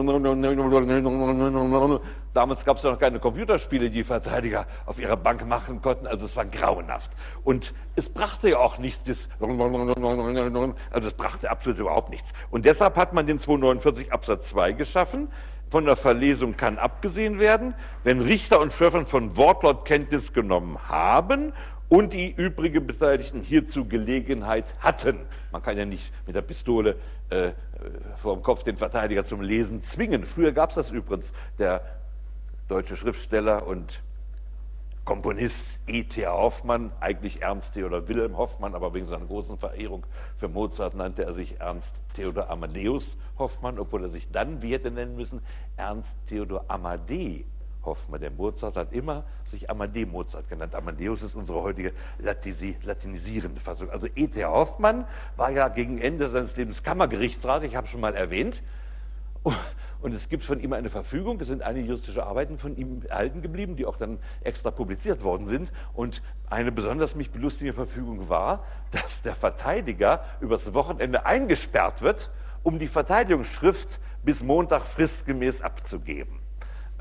damals 2.34 2.66
gab 2.66 2.78
es 2.78 2.84
ja 2.84 2.92
noch 2.92 3.00
keine 3.00 3.20
Computerspiele, 3.20 3.90
die 3.90 4.04
Verteidiger 4.04 4.66
auf 4.86 5.00
ihrer 5.00 5.18
Bank 5.18 5.46
machen 5.46 5.82
konnten. 5.82 6.08
Also 6.08 6.26
es 6.26 6.36
war 6.36 6.46
grauenhaft. 6.46 7.12
Und 7.44 7.74
es 7.96 8.10
brachte 8.10 8.50
ja 8.50 8.58
auch 8.58 8.78
nichts. 8.78 9.30
also 9.40 11.08
es 11.08 11.14
brachte 11.14 11.52
absolut 11.52 11.80
überhaupt 11.80 12.10
nichts. 12.10 12.34
Und 12.50 12.66
deshalb 12.66 12.96
hat 12.96 13.14
man 13.14 13.28
den 13.28 13.40
249 13.40 14.12
Absatz 14.12 14.50
2 14.50 14.72
geschaffen 14.74 15.28
von 15.70 15.86
der 15.86 15.96
Verlesung 15.96 16.58
kann 16.58 16.78
abgesehen 16.78 17.40
werden, 17.40 17.74
wenn 18.04 18.22
Richter 18.22 18.60
und 18.60 18.74
Schöffern 18.74 19.06
von 19.06 19.38
Wortlaut 19.38 19.86
Kenntnis 19.86 20.34
genommen 20.34 20.78
haben 20.90 21.54
und 21.90 22.14
die 22.14 22.32
übrigen 22.32 22.88
Beteiligten 22.88 23.42
hierzu 23.42 23.86
Gelegenheit 23.86 24.66
hatten. 24.80 25.20
Man 25.52 25.62
kann 25.62 25.78
ja 25.78 25.86
nicht 25.86 26.12
mit 26.26 26.36
der 26.36 26.42
Pistole 26.42 26.96
äh, 27.30 27.52
vor 28.22 28.36
dem 28.36 28.44
Kopf 28.44 28.64
den 28.64 28.78
Verteidiger 28.78 29.24
zum 29.24 29.42
Lesen 29.42 29.82
zwingen. 29.82 30.26
Früher 30.26 30.52
gab 30.52 30.70
es 30.70 30.76
das 30.76 30.92
übrigens. 30.92 31.34
Der 31.58 31.82
deutsche 32.68 32.96
Schriftsteller 32.96 33.66
und 33.66 34.02
Komponist 35.10 35.82
E.T. 35.88 36.28
Hoffmann, 36.28 36.92
eigentlich 37.00 37.42
Ernst 37.42 37.74
Theodor 37.74 38.08
Wilhelm 38.08 38.38
Hoffmann, 38.38 38.76
aber 38.76 38.94
wegen 38.94 39.08
seiner 39.08 39.26
großen 39.26 39.58
Verehrung 39.58 40.06
für 40.36 40.50
Mozart 40.50 40.94
nannte 40.94 41.24
er 41.24 41.34
sich 41.34 41.60
Ernst 41.60 41.96
Theodor 42.14 42.48
Amadeus 42.52 43.18
Hoffmann, 43.40 43.80
obwohl 43.80 44.04
er 44.04 44.10
sich 44.10 44.30
dann, 44.32 44.62
wie 44.62 44.72
hätte 44.72 44.92
nennen 44.92 45.16
müssen, 45.16 45.42
Ernst 45.78 46.20
Theodor 46.28 46.66
Amadee 46.68 47.44
Hoffmann. 47.84 48.22
Der 48.22 48.30
Mozart 48.30 48.78
hat 48.78 48.94
immer 48.94 49.24
sich 49.48 49.68
Amadee 49.68 50.06
Mozart 50.06 50.48
genannt. 50.48 50.76
Amadeus 50.76 51.24
ist 51.24 51.34
unsere 51.34 51.64
heutige 51.64 51.92
latinisierende 52.20 53.60
Fassung. 53.60 53.90
Also 53.90 54.06
E.T. 54.16 54.46
Hoffmann 54.46 55.08
war 55.38 55.50
ja 55.50 55.70
gegen 55.70 55.98
Ende 55.98 56.30
seines 56.30 56.56
Lebens 56.56 56.84
Kammergerichtsrat, 56.84 57.64
ich 57.64 57.76
habe 57.76 57.88
schon 57.88 58.02
mal 58.02 58.14
erwähnt. 58.14 58.62
Und 60.02 60.14
es 60.14 60.30
gibt 60.30 60.44
von 60.44 60.62
ihm 60.62 60.72
eine 60.74 60.90
Verfügung, 60.90 61.40
es 61.42 61.48
sind 61.48 61.62
einige 61.62 61.88
juristische 61.88 62.26
Arbeiten 62.26 62.58
von 62.58 62.78
ihm 62.78 63.02
erhalten 63.08 63.42
geblieben, 63.42 63.76
die 63.76 63.86
auch 63.86 63.98
dann 63.98 64.20
extra 64.42 64.72
publiziert 64.72 65.24
worden 65.24 65.46
sind. 65.46 65.74
Und 65.94 66.22
eine 66.50 66.72
besonders 66.72 67.16
mich 67.16 67.32
belustigende 67.32 67.74
Verfügung 67.74 68.30
war, 68.30 68.64
dass 68.92 69.22
der 69.22 69.36
Verteidiger 69.36 70.24
übers 70.40 70.74
Wochenende 70.74 71.26
eingesperrt 71.26 72.02
wird, 72.02 72.32
um 72.64 72.80
die 72.80 72.88
Verteidigungsschrift 72.88 74.00
bis 74.24 74.42
Montag 74.42 74.84
fristgemäß 74.84 75.62
abzugeben. 75.62 76.40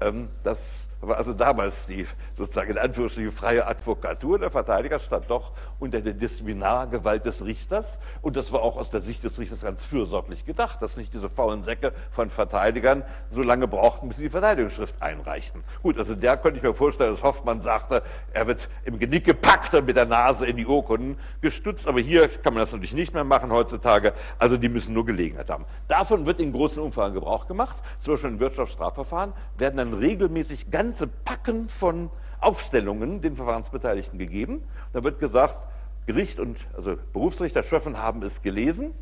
Ähm, 0.00 0.28
das 0.42 0.88
war 1.00 1.16
also 1.16 1.32
damals 1.32 1.87
die 1.87 2.06
sozusagen 2.34 2.72
in 2.72 2.78
Anführungsstrichen 2.78 3.30
freie 3.30 3.66
Advokatur. 3.66 4.38
Der 4.38 4.50
Verteidiger 4.50 4.98
stand 4.98 5.30
doch 5.30 5.52
unter 5.78 6.00
der 6.00 6.12
Disziplinargewalt 6.12 7.24
des 7.24 7.44
Richters. 7.44 8.00
Und 8.20 8.37
das 8.37 8.50
war 8.52 8.62
auch 8.62 8.76
aus 8.76 8.90
der 8.90 9.00
Sicht 9.00 9.22
des 9.22 9.38
Richters 9.38 9.61
ganz 9.61 9.84
fürsorglich 9.84 10.44
gedacht, 10.44 10.82
dass 10.82 10.96
nicht 10.96 11.14
diese 11.14 11.28
faulen 11.28 11.62
Säcke 11.62 11.92
von 12.11 12.30
Verteidigern 12.30 13.04
so 13.30 13.42
lange 13.42 13.68
brauchten, 13.68 14.08
bis 14.08 14.16
sie 14.16 14.24
die 14.24 14.30
Verteidigungsschrift 14.30 15.00
einreichten. 15.00 15.62
Gut, 15.82 15.98
also 15.98 16.16
der 16.16 16.37
könnte 16.37 16.58
ich 16.58 16.64
mir 16.64 16.74
vorstellen, 16.74 17.12
dass 17.12 17.22
Hoffmann 17.22 17.61
sagte, 17.61 18.02
er 18.32 18.48
wird 18.48 18.68
im 18.84 18.98
Genick 18.98 19.24
gepackt 19.24 19.74
und 19.74 19.87
mit 19.87 19.96
der 19.96 20.06
Nase 20.06 20.46
in 20.46 20.56
die 20.56 20.66
Urkunden 20.66 21.16
gestützt. 21.40 21.87
Aber 21.87 22.00
hier 22.00 22.28
kann 22.28 22.54
man 22.54 22.62
das 22.62 22.72
natürlich 22.72 22.94
nicht 22.94 23.14
mehr 23.14 23.24
machen 23.24 23.52
heutzutage. 23.52 24.14
Also 24.38 24.56
die 24.56 24.68
müssen 24.68 24.94
nur 24.94 25.06
Gelegenheit 25.06 25.48
haben. 25.48 25.64
Davon 25.87 26.26
wird 26.26 26.40
in 26.40 26.52
großen 26.52 26.82
Umfang 26.82 27.14
Gebrauch 27.14 27.46
gemacht. 27.46 27.76
Zum 28.00 28.14
Beispiel 28.14 28.30
in 28.30 28.40
Wirtschaftsstrafverfahren 28.40 29.32
werden 29.56 29.76
dann 29.76 29.94
regelmäßig 29.94 30.70
ganz 30.70 30.88
ganze 30.88 31.07
Packen 31.07 31.68
von 31.68 32.09
Aufstellungen 32.40 33.20
den 33.20 33.35
Verfahrensbeteiligten 33.35 34.18
gegeben. 34.18 34.62
Da 34.94 35.05
wird 35.05 35.18
gesagt, 35.18 35.66
Gericht 36.07 36.40
und 36.40 36.57
also 36.74 36.96
Berufsrichter 37.12 37.62
Schöffen 37.62 37.98
haben 37.98 38.22
es 38.22 38.40
gelesen. 38.40 38.92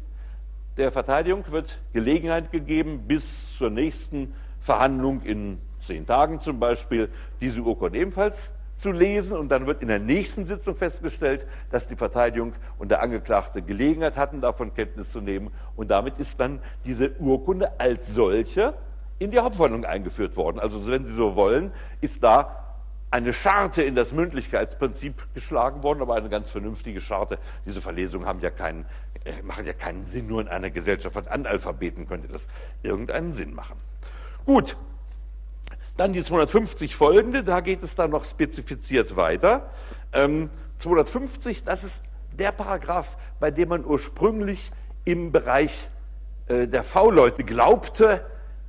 Der 0.79 0.91
Verteidigung 0.91 1.45
wird 1.53 1.79
Gelegenheit 1.93 2.51
gegeben, 2.51 3.05
bis 3.07 3.57
zur 3.57 3.71
nächsten 3.71 4.35
Verhandlung 4.59 5.23
in 5.23 5.59
zehn 5.79 6.05
Tagen 6.05 6.41
zum 6.41 6.59
Beispiel 6.59 7.09
diese 7.41 7.61
Urkunde 7.61 8.01
ebenfalls 8.01 8.53
zu 8.77 8.91
lesen 8.91 9.39
und 9.39 9.49
dann 9.49 9.69
wird 9.69 9.81
in 9.81 9.89
der 9.89 10.01
nächsten 10.01 10.45
Sitzung 10.45 10.75
festgestellt, 10.75 11.47
dass 11.71 11.87
die 11.87 11.95
Verteidigung 11.95 12.53
und 12.79 12.91
der 12.91 13.01
Angeklagte 13.01 13.63
Gelegenheit 13.63 14.17
hatten, 14.17 14.41
davon 14.41 14.75
Kenntnis 14.75 15.13
zu 15.13 15.21
nehmen 15.21 15.53
und 15.77 15.89
damit 15.89 16.19
ist 16.19 16.41
dann 16.41 16.59
diese 16.85 17.13
Urkunde 17.21 17.79
als 17.79 18.13
solche 18.13 18.75
in 19.19 19.31
die 19.31 19.39
Hauptverhandlung 19.39 19.85
eingeführt 19.85 20.37
worden. 20.37 20.59
Also 20.59 20.87
wenn 20.87 21.05
Sie 21.05 21.15
so 21.15 21.37
wollen, 21.37 21.73
ist 22.01 22.23
da 22.23 22.67
eine 23.11 23.33
Scharte 23.33 23.83
in 23.83 23.95
das 23.95 24.13
Mündlichkeitsprinzip 24.13 25.35
geschlagen 25.35 25.83
worden, 25.83 26.03
aber 26.03 26.17
eine 26.17 26.29
ganz 26.29 26.51
vernünftige 26.51 27.01
Scharte. 27.01 27.39
Diese 27.65 27.81
Verlesungen 27.81 28.27
haben 28.27 28.41
ja 28.41 28.51
keinen, 28.51 28.85
äh, 29.25 29.43
machen 29.43 29.65
ja 29.65 29.73
keinen 29.73 30.05
Sinn. 30.05 30.27
Nur 30.27 30.41
in 30.41 30.49
einer 30.49 30.71
Gesellschaft 30.71 31.15
von 31.15 31.27
Analphabeten 31.27 32.07
könnte 32.07 32.29
das 32.29 32.47
irgendeinen 32.83 33.33
Sinn 33.33 33.55
machen. 33.55 33.77
Gut, 34.45 34.77
dann 35.97 36.13
die 36.13 36.23
250 36.23 36.95
folgende, 36.95 37.43
da 37.43 37.61
geht 37.61 37.83
es 37.83 37.95
dann 37.95 38.11
noch 38.11 38.25
spezifiziert 38.25 39.17
weiter. 39.17 39.71
Ähm, 40.13 40.51
250, 40.79 41.65
das 41.65 41.85
ist 41.85 42.05
der 42.39 42.53
Paragraph, 42.53 43.17
bei 43.41 43.51
dem 43.51 43.71
man 43.71 43.85
ursprünglich 43.85 44.73
im 45.05 45.33
Bereich 45.33 45.89
äh, 46.49 46.67
der 46.67 46.85
V-Leute 46.85 47.45
glaubte, 47.45 48.27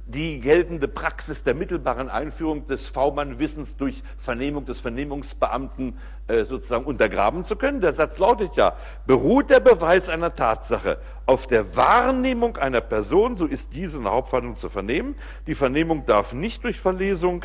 die 0.08 0.40
geltende 0.40 0.88
Praxis 0.88 1.44
der 1.44 1.54
mittelbaren 1.54 2.10
Einführung 2.10 2.66
des 2.66 2.88
V-Mann-Wissens 2.88 3.76
durch 3.76 4.02
Vernehmung 4.18 4.66
des 4.66 4.80
Vernehmungsbeamten 4.80 5.98
äh, 6.28 6.46
sozusagen 6.46 6.86
untergraben 6.86 7.44
zu 7.44 7.58
können. 7.58 7.82
Der 7.82 7.92
Satz 7.92 8.18
lautet 8.18 8.56
ja, 8.56 8.78
beruht 9.06 9.50
der 9.50 9.60
Beweis 9.60 10.08
einer 10.08 10.34
Tatsache 10.34 10.98
auf 11.26 11.46
der 11.46 11.76
Wahrnehmung 11.76 12.56
einer 12.56 12.80
Person, 12.80 13.36
so 13.36 13.46
ist 13.46 13.76
diese 13.76 13.98
in 13.98 14.04
der 14.04 14.14
Hauptverhandlung 14.14 14.56
zu 14.56 14.70
vernehmen. 14.70 15.16
Die 15.46 15.56
Vernehmung 15.56 16.06
darf 16.06 16.32
nicht 16.32 16.64
durch 16.64 16.80
Verlesung 16.80 17.44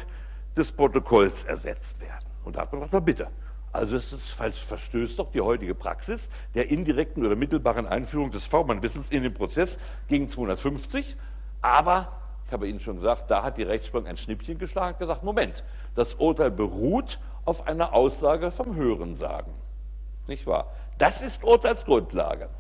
des 0.57 0.71
Protokolls 0.71 1.43
ersetzt 1.43 2.01
werden. 2.01 2.27
Und 2.45 2.57
da 2.57 2.63
hat 2.63 2.73
man 2.73 2.83
gesagt, 2.83 3.05
bitte. 3.05 3.27
Also 3.73 3.97
es 3.97 4.13
ist, 4.13 4.29
verstößt 4.29 5.19
doch 5.19 5.33
die 5.33 5.41
heutige 5.41 5.75
Praxis 5.75 6.29
der 6.55 6.71
indirekten 6.71 7.25
oder 7.25 7.35
mittelbaren 7.35 7.87
Einführung 7.87 8.31
des 8.31 8.47
V-Mann-Wissens 8.47 9.11
in 9.11 9.23
den 9.23 9.33
Prozess 9.33 9.79
gegen 10.09 10.29
250, 10.29 11.17
aber 11.63 12.22
ich 12.53 12.55
habe 12.55 12.69
Ihnen 12.69 12.81
schon 12.81 12.97
gesagt, 12.97 13.31
da 13.31 13.43
hat 13.43 13.57
die 13.57 13.63
Rechtsprechung 13.63 14.07
ein 14.07 14.19
Schnippchen 14.19 14.59
geschlagen 14.59 14.93
und 14.93 14.99
gesagt, 14.99 15.23
Moment, 15.23 15.65
das 15.95 16.13
Urteil 16.13 16.51
beruht 16.51 17.19
auf 17.47 17.67
einer 17.67 17.95
Aussage 17.95 18.51
vom 18.51 18.77
Hörensagen. 18.77 19.55
Nicht 20.27 20.47
wahr? 20.47 20.71
Das 20.99 21.23
ist 21.23 21.43
Urteilsgrundlage. 21.43 22.51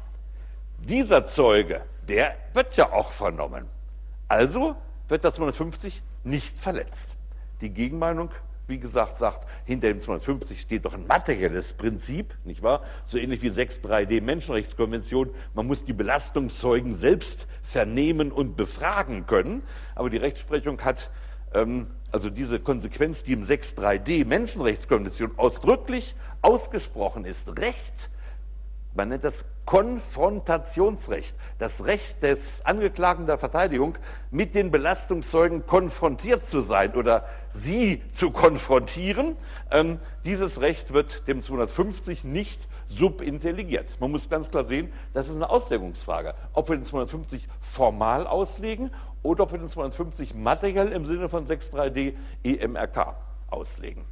Dieser 0.78 1.26
Zeuge, 1.26 1.82
der 2.08 2.34
wird 2.54 2.74
ja 2.78 2.90
auch 2.90 3.10
vernommen. 3.10 3.68
Also 4.28 4.76
wird 5.08 5.24
der 5.24 5.34
250 5.34 6.02
nicht 6.24 6.58
verletzt. 6.58 7.14
Die 7.60 7.68
Gegenmeinung, 7.68 8.30
wie 8.72 8.78
gesagt, 8.78 9.18
sagt, 9.18 9.46
hinter 9.66 9.88
dem 9.88 10.00
250 10.00 10.58
steht 10.58 10.86
doch 10.86 10.94
ein 10.94 11.06
materielles 11.06 11.74
Prinzip, 11.74 12.34
nicht 12.44 12.62
wahr? 12.62 12.82
So 13.04 13.18
ähnlich 13.18 13.42
wie 13.42 13.50
6.3d 13.50 14.22
Menschenrechtskonvention. 14.22 15.30
Man 15.52 15.66
muss 15.66 15.84
die 15.84 15.92
Belastungszeugen 15.92 16.96
selbst 16.96 17.46
vernehmen 17.62 18.32
und 18.32 18.56
befragen 18.56 19.26
können. 19.26 19.62
Aber 19.94 20.08
die 20.08 20.16
Rechtsprechung 20.16 20.80
hat 20.80 21.10
ähm, 21.52 21.86
also 22.10 22.30
diese 22.30 22.60
Konsequenz, 22.60 23.24
die 23.24 23.34
im 23.34 23.42
6.3d 23.42 24.26
Menschenrechtskonvention 24.26 25.32
ausdrücklich 25.36 26.14
ausgesprochen 26.40 27.26
ist, 27.26 27.58
Recht 27.58 28.10
man 28.94 29.08
nennt 29.08 29.24
das 29.24 29.44
Konfrontationsrecht, 29.64 31.36
das 31.58 31.84
Recht 31.84 32.22
des 32.22 32.64
Angeklagten 32.66 33.26
der 33.26 33.38
Verteidigung, 33.38 33.96
mit 34.30 34.54
den 34.54 34.70
Belastungszeugen 34.70 35.66
konfrontiert 35.66 36.44
zu 36.44 36.60
sein 36.60 36.94
oder 36.94 37.24
sie 37.52 38.02
zu 38.12 38.30
konfrontieren. 38.30 39.36
Ähm, 39.70 39.98
dieses 40.24 40.60
Recht 40.60 40.92
wird 40.92 41.26
dem 41.28 41.42
250 41.42 42.24
nicht 42.24 42.60
subintelligiert. 42.88 44.00
Man 44.00 44.10
muss 44.10 44.28
ganz 44.28 44.50
klar 44.50 44.64
sehen, 44.64 44.92
das 45.14 45.28
ist 45.28 45.36
eine 45.36 45.48
Auslegungsfrage, 45.48 46.34
ob 46.52 46.68
wir 46.68 46.76
den 46.76 46.84
250 46.84 47.48
formal 47.60 48.26
auslegen 48.26 48.90
oder 49.22 49.44
ob 49.44 49.52
wir 49.52 49.58
den 49.58 49.68
250 49.68 50.34
materiell 50.34 50.92
im 50.92 51.06
Sinne 51.06 51.28
von 51.28 51.46
6.3d 51.46 52.14
EMRK 52.42 53.16
auslegen. 53.48 54.04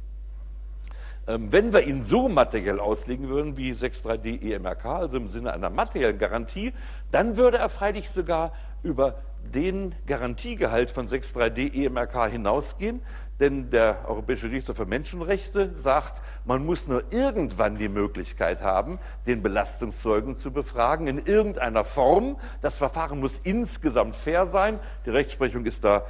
Ähm, 1.27 1.51
wenn 1.51 1.71
wir 1.71 1.85
ihn 1.87 2.03
so 2.03 2.29
materiell 2.29 2.79
auslegen 2.79 3.29
würden 3.29 3.57
wie 3.57 3.73
6.3d 3.73 4.41
EMRK, 4.53 4.85
also 4.85 5.17
im 5.17 5.27
Sinne 5.27 5.53
einer 5.53 5.69
materiellen 5.69 6.17
Garantie, 6.17 6.73
dann 7.11 7.37
würde 7.37 7.57
er 7.57 7.69
freilich 7.69 8.09
sogar 8.09 8.53
über 8.83 9.15
den 9.53 9.93
Garantiegehalt 10.07 10.89
von 10.89 11.07
6.3d 11.07 11.73
EMRK 11.73 12.31
hinausgehen, 12.31 13.01
denn 13.39 13.71
der 13.71 14.07
Europäische 14.07 14.49
Gerichtshof 14.49 14.77
für 14.77 14.85
Menschenrechte 14.85 15.71
sagt, 15.75 16.21
man 16.45 16.63
muss 16.63 16.87
nur 16.87 17.03
irgendwann 17.11 17.77
die 17.77 17.89
Möglichkeit 17.89 18.61
haben, 18.61 18.99
den 19.25 19.41
Belastungszeugen 19.41 20.37
zu 20.37 20.51
befragen, 20.51 21.07
in 21.07 21.17
irgendeiner 21.17 21.83
Form. 21.83 22.37
Das 22.61 22.77
Verfahren 22.77 23.19
muss 23.19 23.39
insgesamt 23.39 24.15
fair 24.15 24.45
sein. 24.45 24.79
Die 25.07 25.09
Rechtsprechung 25.09 25.65
ist 25.65 25.83
da 25.83 26.05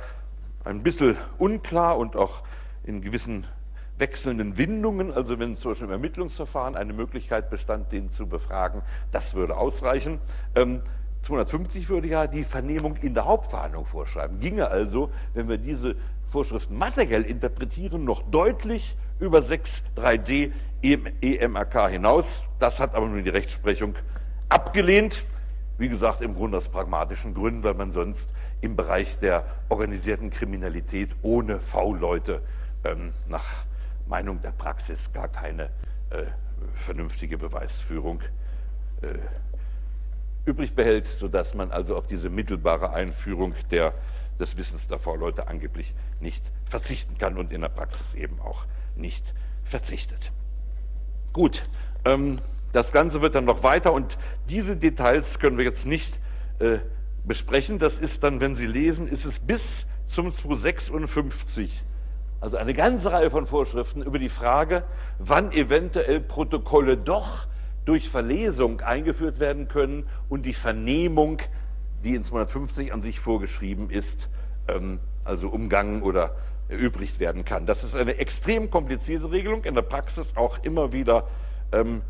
ein 0.65 0.83
bisschen 0.83 1.17
unklar 1.37 1.97
und 1.97 2.17
auch 2.17 2.43
in 2.83 3.01
gewissen 3.01 3.45
wechselnden 4.01 4.57
Windungen, 4.57 5.13
also 5.13 5.39
wenn 5.39 5.55
zum 5.55 5.71
Beispiel 5.71 5.87
im 5.87 5.93
Ermittlungsverfahren 5.93 6.75
eine 6.75 6.91
Möglichkeit 6.91 7.49
bestand, 7.49 7.93
den 7.93 8.11
zu 8.11 8.27
befragen, 8.27 8.81
das 9.11 9.35
würde 9.35 9.55
ausreichen. 9.55 10.19
Ähm, 10.55 10.81
250 11.21 11.87
würde 11.87 12.07
ja 12.07 12.27
die 12.27 12.43
Vernehmung 12.43 12.97
in 12.97 13.13
der 13.13 13.25
Hauptverhandlung 13.25 13.85
vorschreiben. 13.85 14.39
Ginge 14.39 14.67
also, 14.67 15.11
wenn 15.33 15.47
wir 15.47 15.59
diese 15.59 15.95
Vorschriften 16.25 16.77
materiell 16.77 17.21
interpretieren, 17.21 18.03
noch 18.03 18.23
deutlich 18.23 18.97
über 19.19 19.39
6.3d 19.39 20.51
EMRK 20.81 21.89
hinaus. 21.89 22.43
Das 22.57 22.79
hat 22.79 22.95
aber 22.95 23.07
nun 23.07 23.23
die 23.23 23.29
Rechtsprechung 23.29 23.93
abgelehnt. 24.49 25.25
Wie 25.77 25.89
gesagt, 25.89 26.21
im 26.21 26.35
Grunde 26.35 26.57
aus 26.57 26.69
pragmatischen 26.69 27.35
Gründen, 27.35 27.63
weil 27.63 27.75
man 27.75 27.91
sonst 27.91 28.33
im 28.61 28.75
Bereich 28.75 29.19
der 29.19 29.45
organisierten 29.69 30.31
Kriminalität 30.31 31.09
ohne 31.21 31.59
V-Leute 31.59 32.41
ähm, 32.83 33.11
nach 33.29 33.65
Meinung 34.11 34.41
der 34.41 34.51
Praxis 34.51 35.13
gar 35.13 35.29
keine 35.29 35.69
äh, 36.09 36.25
vernünftige 36.73 37.37
Beweisführung 37.37 38.19
äh, 39.01 39.17
übrig 40.45 40.75
behält, 40.75 41.07
sodass 41.07 41.53
man 41.53 41.71
also 41.71 41.95
auf 41.95 42.07
diese 42.07 42.29
mittelbare 42.29 42.91
Einführung 42.91 43.55
der, 43.71 43.93
des 44.37 44.57
Wissens 44.57 44.89
der 44.89 44.99
V-Leute 44.99 45.47
angeblich 45.47 45.95
nicht 46.19 46.43
verzichten 46.65 47.17
kann 47.17 47.37
und 47.37 47.53
in 47.53 47.61
der 47.61 47.69
Praxis 47.69 48.13
eben 48.13 48.41
auch 48.41 48.65
nicht 48.97 49.33
verzichtet. 49.63 50.33
Gut, 51.31 51.63
ähm, 52.03 52.39
das 52.73 52.91
Ganze 52.91 53.21
wird 53.21 53.35
dann 53.35 53.45
noch 53.45 53.63
weiter 53.63 53.93
und 53.93 54.17
diese 54.49 54.75
Details 54.75 55.39
können 55.39 55.57
wir 55.57 55.63
jetzt 55.63 55.85
nicht 55.85 56.19
äh, 56.59 56.79
besprechen. 57.23 57.79
Das 57.79 57.99
ist 57.99 58.23
dann, 58.23 58.41
wenn 58.41 58.55
Sie 58.55 58.67
lesen, 58.67 59.07
ist 59.07 59.23
es 59.23 59.39
bis 59.39 59.85
zum 60.05 60.29
256 60.29 61.85
also 62.41 62.57
eine 62.57 62.73
ganze 62.73 63.11
Reihe 63.11 63.29
von 63.29 63.45
Vorschriften 63.45 64.01
über 64.01 64.17
die 64.17 64.29
Frage, 64.29 64.83
wann 65.19 65.51
eventuell 65.51 66.19
Protokolle 66.19 66.97
doch 66.97 67.47
durch 67.85 68.09
Verlesung 68.09 68.81
eingeführt 68.81 69.39
werden 69.39 69.67
können 69.67 70.05
und 70.27 70.45
die 70.45 70.53
Vernehmung, 70.53 71.37
die 72.03 72.15
in 72.15 72.23
250 72.23 72.93
an 72.93 73.01
sich 73.03 73.19
vorgeschrieben 73.19 73.91
ist, 73.91 74.29
ähm, 74.67 74.99
also 75.23 75.49
umgangen 75.49 76.01
oder 76.01 76.35
erübrigt 76.67 77.19
werden 77.19 77.45
kann. 77.45 77.67
Das 77.67 77.83
ist 77.83 77.95
eine 77.95 78.17
extrem 78.17 78.71
komplizierte 78.71 79.31
Regelung, 79.31 79.63
in 79.63 79.75
der 79.75 79.83
Praxis 79.83 80.35
auch 80.35 80.63
immer 80.63 80.93
wieder 80.93 81.27
ähm, 81.71 82.01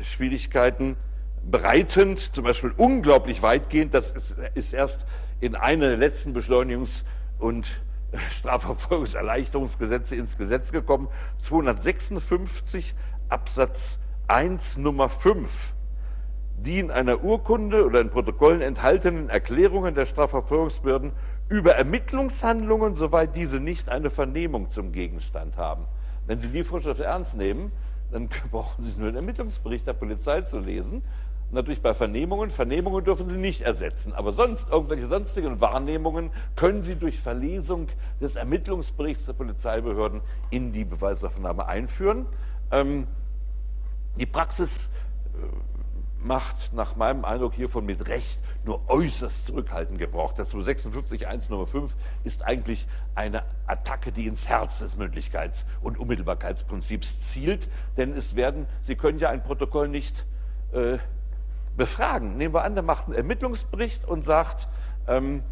Schwierigkeiten 0.00 0.96
bereitend, 1.44 2.34
zum 2.34 2.44
Beispiel 2.44 2.72
unglaublich 2.76 3.42
weitgehend. 3.42 3.92
Das 3.92 4.10
ist, 4.10 4.36
ist 4.54 4.72
erst 4.72 5.06
in 5.40 5.54
einer 5.54 5.88
der 5.88 5.98
letzten 5.98 6.34
Beschleunigungs- 6.34 7.04
und 7.38 7.82
Strafverfolgungserleichterungsgesetze 8.30 10.16
ins 10.16 10.36
Gesetz 10.36 10.72
gekommen. 10.72 11.08
256 11.38 12.94
Absatz 13.28 13.98
1 14.28 14.78
Nummer 14.78 15.08
5 15.08 15.74
die 16.58 16.78
in 16.78 16.90
einer 16.90 17.22
Urkunde 17.22 17.84
oder 17.84 18.00
in 18.00 18.10
Protokollen 18.10 18.62
enthaltenen 18.62 19.28
Erklärungen 19.28 19.94
der 19.94 20.06
Strafverfolgungsbehörden 20.06 21.12
über 21.48 21.74
Ermittlungshandlungen, 21.74 22.96
soweit 22.96 23.36
diese 23.36 23.60
nicht 23.60 23.88
eine 23.88 24.10
Vernehmung 24.10 24.70
zum 24.70 24.92
Gegenstand 24.92 25.56
haben. 25.58 25.84
Wenn 26.26 26.38
Sie 26.38 26.48
die 26.48 26.64
Vorschrift 26.64 27.00
ernst 27.00 27.36
nehmen, 27.36 27.72
dann 28.10 28.28
brauchen 28.50 28.82
Sie 28.82 28.98
nur 28.98 29.10
den 29.10 29.16
Ermittlungsbericht 29.16 29.86
der 29.86 29.92
Polizei 29.92 30.40
zu 30.42 30.58
lesen 30.58 31.02
natürlich 31.50 31.82
bei 31.82 31.94
Vernehmungen. 31.94 32.50
Vernehmungen 32.50 33.04
dürfen 33.04 33.28
Sie 33.28 33.36
nicht 33.36 33.62
ersetzen, 33.62 34.12
aber 34.14 34.32
sonst 34.32 34.68
irgendwelche 34.68 35.06
sonstigen 35.06 35.60
Wahrnehmungen 35.60 36.30
können 36.54 36.82
Sie 36.82 36.96
durch 36.96 37.20
Verlesung 37.20 37.88
des 38.20 38.36
Ermittlungsberichts 38.36 39.26
der 39.26 39.34
Polizeibehörden 39.34 40.20
in 40.50 40.72
die 40.72 40.84
Beweisaufnahme 40.84 41.66
einführen. 41.66 42.26
Ähm, 42.70 43.06
die 44.16 44.26
Praxis 44.26 44.88
äh, 45.34 45.46
macht 46.26 46.72
nach 46.72 46.96
meinem 46.96 47.24
Eindruck 47.24 47.54
hiervon 47.54 47.86
mit 47.86 48.08
Recht 48.08 48.40
nur 48.64 48.88
äußerst 48.88 49.46
zurückhaltend 49.46 49.98
Gebrauch. 49.98 50.32
Das 50.32 50.52
256.1 50.52 51.50
Nummer 51.50 51.66
5 51.66 51.94
ist 52.24 52.42
eigentlich 52.42 52.86
eine 53.14 53.44
Attacke, 53.66 54.10
die 54.10 54.26
ins 54.26 54.48
Herz 54.48 54.80
des 54.80 54.96
Mündlichkeits- 54.96 55.64
und 55.82 55.98
Unmittelbarkeitsprinzips 55.98 57.20
zielt, 57.32 57.68
denn 57.96 58.12
es 58.12 58.34
werden, 58.34 58.66
Sie 58.82 58.96
können 58.96 59.18
ja 59.18 59.30
ein 59.30 59.42
Protokoll 59.42 59.88
nicht 59.88 60.26
äh, 60.72 60.98
befragen. 61.76 62.36
Nehmen 62.36 62.54
wir 62.54 62.64
an, 62.64 62.74
der 62.74 62.82
macht 62.82 63.06
einen 63.06 63.14
Ermittlungsbericht 63.14 64.06
und 64.06 64.22
sagt, 64.22 64.68
ähm, 65.06 65.42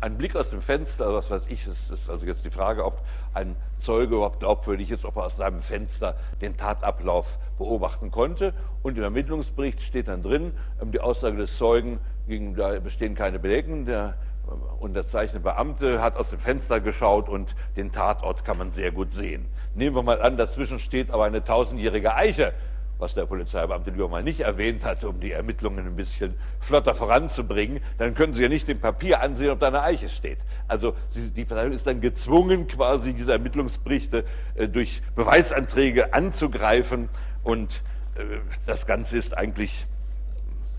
ein 0.00 0.16
Blick 0.16 0.34
aus 0.34 0.48
dem 0.48 0.62
Fenster, 0.62 1.12
was 1.12 1.30
weiß 1.30 1.48
ich, 1.48 1.66
es 1.66 1.90
ist 1.90 2.08
also 2.08 2.24
jetzt 2.24 2.44
die 2.44 2.50
Frage, 2.50 2.86
ob 2.86 3.02
ein 3.34 3.54
Zeuge 3.78 4.14
überhaupt 4.14 4.40
glaubwürdig 4.40 4.90
ist, 4.90 5.04
ob 5.04 5.16
er 5.16 5.24
aus 5.24 5.36
seinem 5.36 5.60
Fenster 5.60 6.16
den 6.40 6.56
Tatablauf 6.56 7.38
beobachten 7.58 8.10
konnte. 8.10 8.54
Und 8.82 8.96
im 8.96 9.04
Ermittlungsbericht 9.04 9.82
steht 9.82 10.08
dann 10.08 10.22
drin, 10.22 10.52
ähm, 10.80 10.90
die 10.90 11.00
Aussage 11.00 11.36
des 11.36 11.56
Zeugen, 11.56 12.00
gegen, 12.26 12.54
da 12.54 12.78
bestehen 12.80 13.14
keine 13.14 13.38
Bedenken, 13.38 13.84
der 13.84 14.14
äh, 14.46 14.82
unterzeichnete 14.82 15.40
Beamte 15.40 16.00
hat 16.00 16.16
aus 16.16 16.30
dem 16.30 16.38
Fenster 16.38 16.80
geschaut 16.80 17.28
und 17.28 17.54
den 17.76 17.92
Tatort 17.92 18.44
kann 18.44 18.56
man 18.56 18.70
sehr 18.70 18.92
gut 18.92 19.12
sehen. 19.12 19.46
Nehmen 19.74 19.94
wir 19.94 20.02
mal 20.02 20.22
an, 20.22 20.38
dazwischen 20.38 20.78
steht 20.78 21.10
aber 21.10 21.24
eine 21.24 21.44
tausendjährige 21.44 22.14
Eiche 22.14 22.54
was 23.00 23.14
der 23.14 23.26
Polizeibeamte 23.26 23.90
lieber 23.90 24.08
mal 24.08 24.22
nicht 24.22 24.40
erwähnt 24.40 24.84
hat, 24.84 25.04
um 25.04 25.20
die 25.20 25.32
Ermittlungen 25.32 25.86
ein 25.86 25.96
bisschen 25.96 26.34
flotter 26.60 26.94
voranzubringen, 26.94 27.80
dann 27.98 28.14
können 28.14 28.32
Sie 28.32 28.42
ja 28.42 28.48
nicht 28.48 28.68
im 28.68 28.80
Papier 28.80 29.20
ansehen, 29.20 29.50
ob 29.50 29.60
da 29.60 29.68
eine 29.68 29.82
Eiche 29.82 30.08
steht. 30.08 30.38
Also 30.68 30.94
die 31.14 31.44
Verteidigung 31.44 31.76
ist 31.76 31.86
dann 31.86 32.00
gezwungen, 32.00 32.68
quasi 32.68 33.14
diese 33.14 33.32
Ermittlungsberichte 33.32 34.24
äh, 34.54 34.68
durch 34.68 35.02
Beweisanträge 35.14 36.14
anzugreifen 36.14 37.08
und 37.42 37.82
äh, 38.16 38.38
das 38.66 38.86
Ganze 38.86 39.16
ist 39.18 39.36
eigentlich 39.36 39.86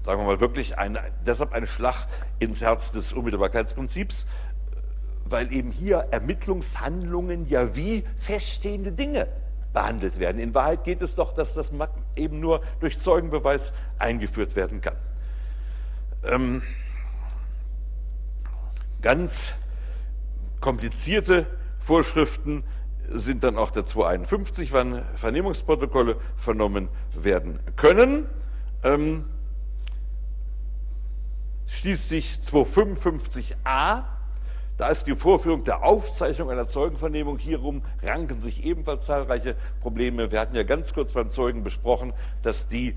sagen 0.03 0.21
wir 0.21 0.25
mal 0.25 0.39
wirklich 0.39 0.77
ein, 0.79 0.97
deshalb 1.25 1.53
ein 1.53 1.67
Schlag 1.67 2.07
ins 2.39 2.61
Herz 2.61 2.91
des 2.91 3.13
Unmittelbarkeitsprinzips, 3.13 4.25
weil 5.25 5.53
eben 5.53 5.69
hier 5.69 6.07
Ermittlungshandlungen 6.09 7.47
ja 7.47 7.75
wie 7.75 8.03
feststehende 8.17 8.91
Dinge 8.91 9.27
behandelt 9.73 10.19
werden. 10.19 10.39
In 10.39 10.53
Wahrheit 10.53 10.83
geht 10.83 11.01
es 11.01 11.15
doch, 11.15 11.33
dass 11.33 11.53
das 11.53 11.71
eben 12.15 12.39
nur 12.39 12.61
durch 12.79 12.99
Zeugenbeweis 12.99 13.73
eingeführt 13.97 14.55
werden 14.55 14.81
kann. 14.81 14.95
Ähm, 16.23 16.61
Ganz 19.01 19.55
komplizierte 20.59 21.47
Vorschriften 21.79 22.63
sind 23.09 23.43
dann 23.43 23.57
auch 23.57 23.71
der 23.71 23.83
251, 23.83 24.71
wann 24.73 25.03
Vernehmungsprotokolle 25.15 26.17
vernommen 26.35 26.87
werden 27.19 27.59
können. 27.75 28.27
Ähm, 28.83 29.25
schließt 31.65 32.09
sich 32.09 32.39
255a 32.45 34.03
da 34.81 34.89
ist 34.89 35.05
die 35.05 35.13
Vorführung 35.13 35.63
der 35.63 35.83
Aufzeichnung 35.83 36.49
einer 36.49 36.67
Zeugenvernehmung. 36.67 37.37
Hierum 37.37 37.83
ranken 38.01 38.41
sich 38.41 38.65
ebenfalls 38.65 39.05
zahlreiche 39.05 39.55
Probleme. 39.79 40.31
Wir 40.31 40.39
hatten 40.39 40.55
ja 40.55 40.63
ganz 40.63 40.91
kurz 40.91 41.11
beim 41.11 41.29
Zeugen 41.29 41.63
besprochen, 41.63 42.13
dass 42.41 42.67
die 42.67 42.87
äh, 42.87 42.93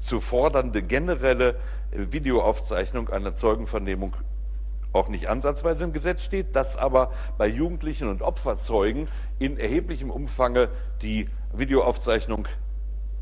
zu 0.00 0.20
fordernde 0.20 0.82
generelle 0.82 1.56
äh, 1.92 2.12
Videoaufzeichnung 2.12 3.08
einer 3.08 3.34
Zeugenvernehmung 3.34 4.16
auch 4.92 5.08
nicht 5.08 5.30
ansatzweise 5.30 5.84
im 5.84 5.94
Gesetz 5.94 6.22
steht, 6.22 6.54
dass 6.54 6.76
aber 6.76 7.10
bei 7.38 7.48
Jugendlichen 7.48 8.10
und 8.10 8.20
Opferzeugen 8.20 9.08
in 9.38 9.56
erheblichem 9.58 10.10
Umfange 10.10 10.68
die 11.00 11.30
Videoaufzeichnung 11.54 12.48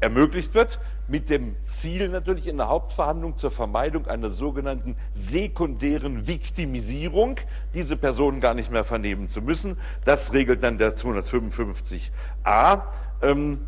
ermöglicht 0.02 0.54
wird, 0.54 0.80
mit 1.08 1.30
dem 1.30 1.56
Ziel 1.62 2.08
natürlich 2.08 2.46
in 2.46 2.56
der 2.56 2.68
Hauptverhandlung 2.68 3.36
zur 3.36 3.50
Vermeidung 3.50 4.06
einer 4.06 4.30
sogenannten 4.30 4.96
sekundären 5.14 6.26
Viktimisierung, 6.26 7.36
diese 7.72 7.96
Personen 7.96 8.40
gar 8.40 8.54
nicht 8.54 8.70
mehr 8.70 8.84
vernehmen 8.84 9.28
zu 9.28 9.42
müssen. 9.42 9.76
Das 10.04 10.32
regelt 10.32 10.62
dann 10.62 10.78
der 10.78 10.96
255a. 10.96 12.82
Ähm, 13.22 13.60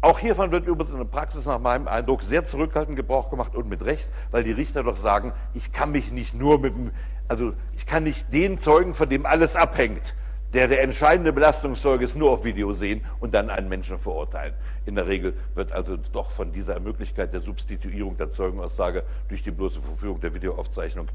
auch 0.00 0.18
hiervon 0.18 0.50
wird 0.50 0.66
übrigens 0.66 0.90
in 0.90 0.98
der 0.98 1.04
Praxis 1.04 1.46
nach 1.46 1.60
meinem 1.60 1.86
Eindruck 1.86 2.24
sehr 2.24 2.44
zurückhaltend 2.44 2.96
Gebrauch 2.96 3.30
gemacht 3.30 3.54
und 3.54 3.68
mit 3.68 3.84
Recht, 3.84 4.10
weil 4.32 4.42
die 4.42 4.50
Richter 4.50 4.82
doch 4.82 4.96
sagen, 4.96 5.32
ich 5.54 5.70
kann 5.70 5.92
mich 5.92 6.10
nicht 6.10 6.34
nur 6.34 6.58
mit 6.58 6.74
dem, 6.74 6.90
also 7.28 7.52
ich 7.76 7.86
kann 7.86 8.02
nicht 8.02 8.32
den 8.32 8.58
Zeugen, 8.58 8.94
von 8.94 9.08
dem 9.08 9.26
alles 9.26 9.54
abhängt, 9.54 10.16
der 10.52 10.68
der 10.68 10.82
entscheidende 10.82 11.32
Belastungszeuge 11.32 12.04
ist, 12.04 12.16
nur 12.16 12.30
auf 12.30 12.44
Video 12.44 12.72
sehen 12.72 13.02
und 13.20 13.32
dann 13.32 13.48
einen 13.48 13.68
Menschen 13.68 13.98
verurteilen. 13.98 14.54
In 14.84 14.94
der 14.94 15.06
Regel 15.06 15.34
wird 15.54 15.72
also 15.72 15.96
doch 15.96 16.30
von 16.30 16.52
dieser 16.52 16.78
Möglichkeit 16.80 17.32
der 17.32 17.40
Substituierung 17.40 18.16
der 18.16 18.30
Zeugenaussage 18.30 19.04
durch 19.28 19.42
die 19.42 19.50
bloße 19.50 19.80
Verfügung 19.80 20.20
der 20.20 20.34
Videoaufzeichnung 20.34 21.08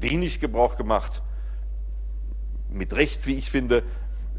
wenig 0.00 0.40
Gebrauch 0.40 0.76
gemacht. 0.76 1.22
Mit 2.70 2.94
Recht, 2.94 3.26
wie 3.26 3.34
ich 3.34 3.50
finde, 3.50 3.82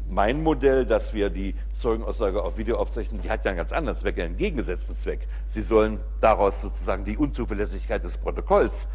mein 0.08 0.42
Modell, 0.42 0.86
dass 0.86 1.14
wir 1.14 1.30
die 1.30 1.54
Zeugenaussage 1.78 2.42
auf 2.42 2.58
Video 2.58 2.78
aufzeichnen, 2.78 3.20
die 3.22 3.30
hat 3.30 3.44
ja 3.44 3.50
einen 3.50 3.58
ganz 3.58 3.72
anderen 3.72 3.96
Zweck, 3.96 4.18
einen 4.18 4.32
entgegengesetzten 4.32 4.96
Zweck. 4.96 5.26
Sie 5.48 5.62
sollen 5.62 6.00
daraus 6.20 6.60
sozusagen 6.60 7.04
die 7.04 7.16
Unzuverlässigkeit 7.16 8.02
des 8.02 8.18
Protokolls 8.18 8.88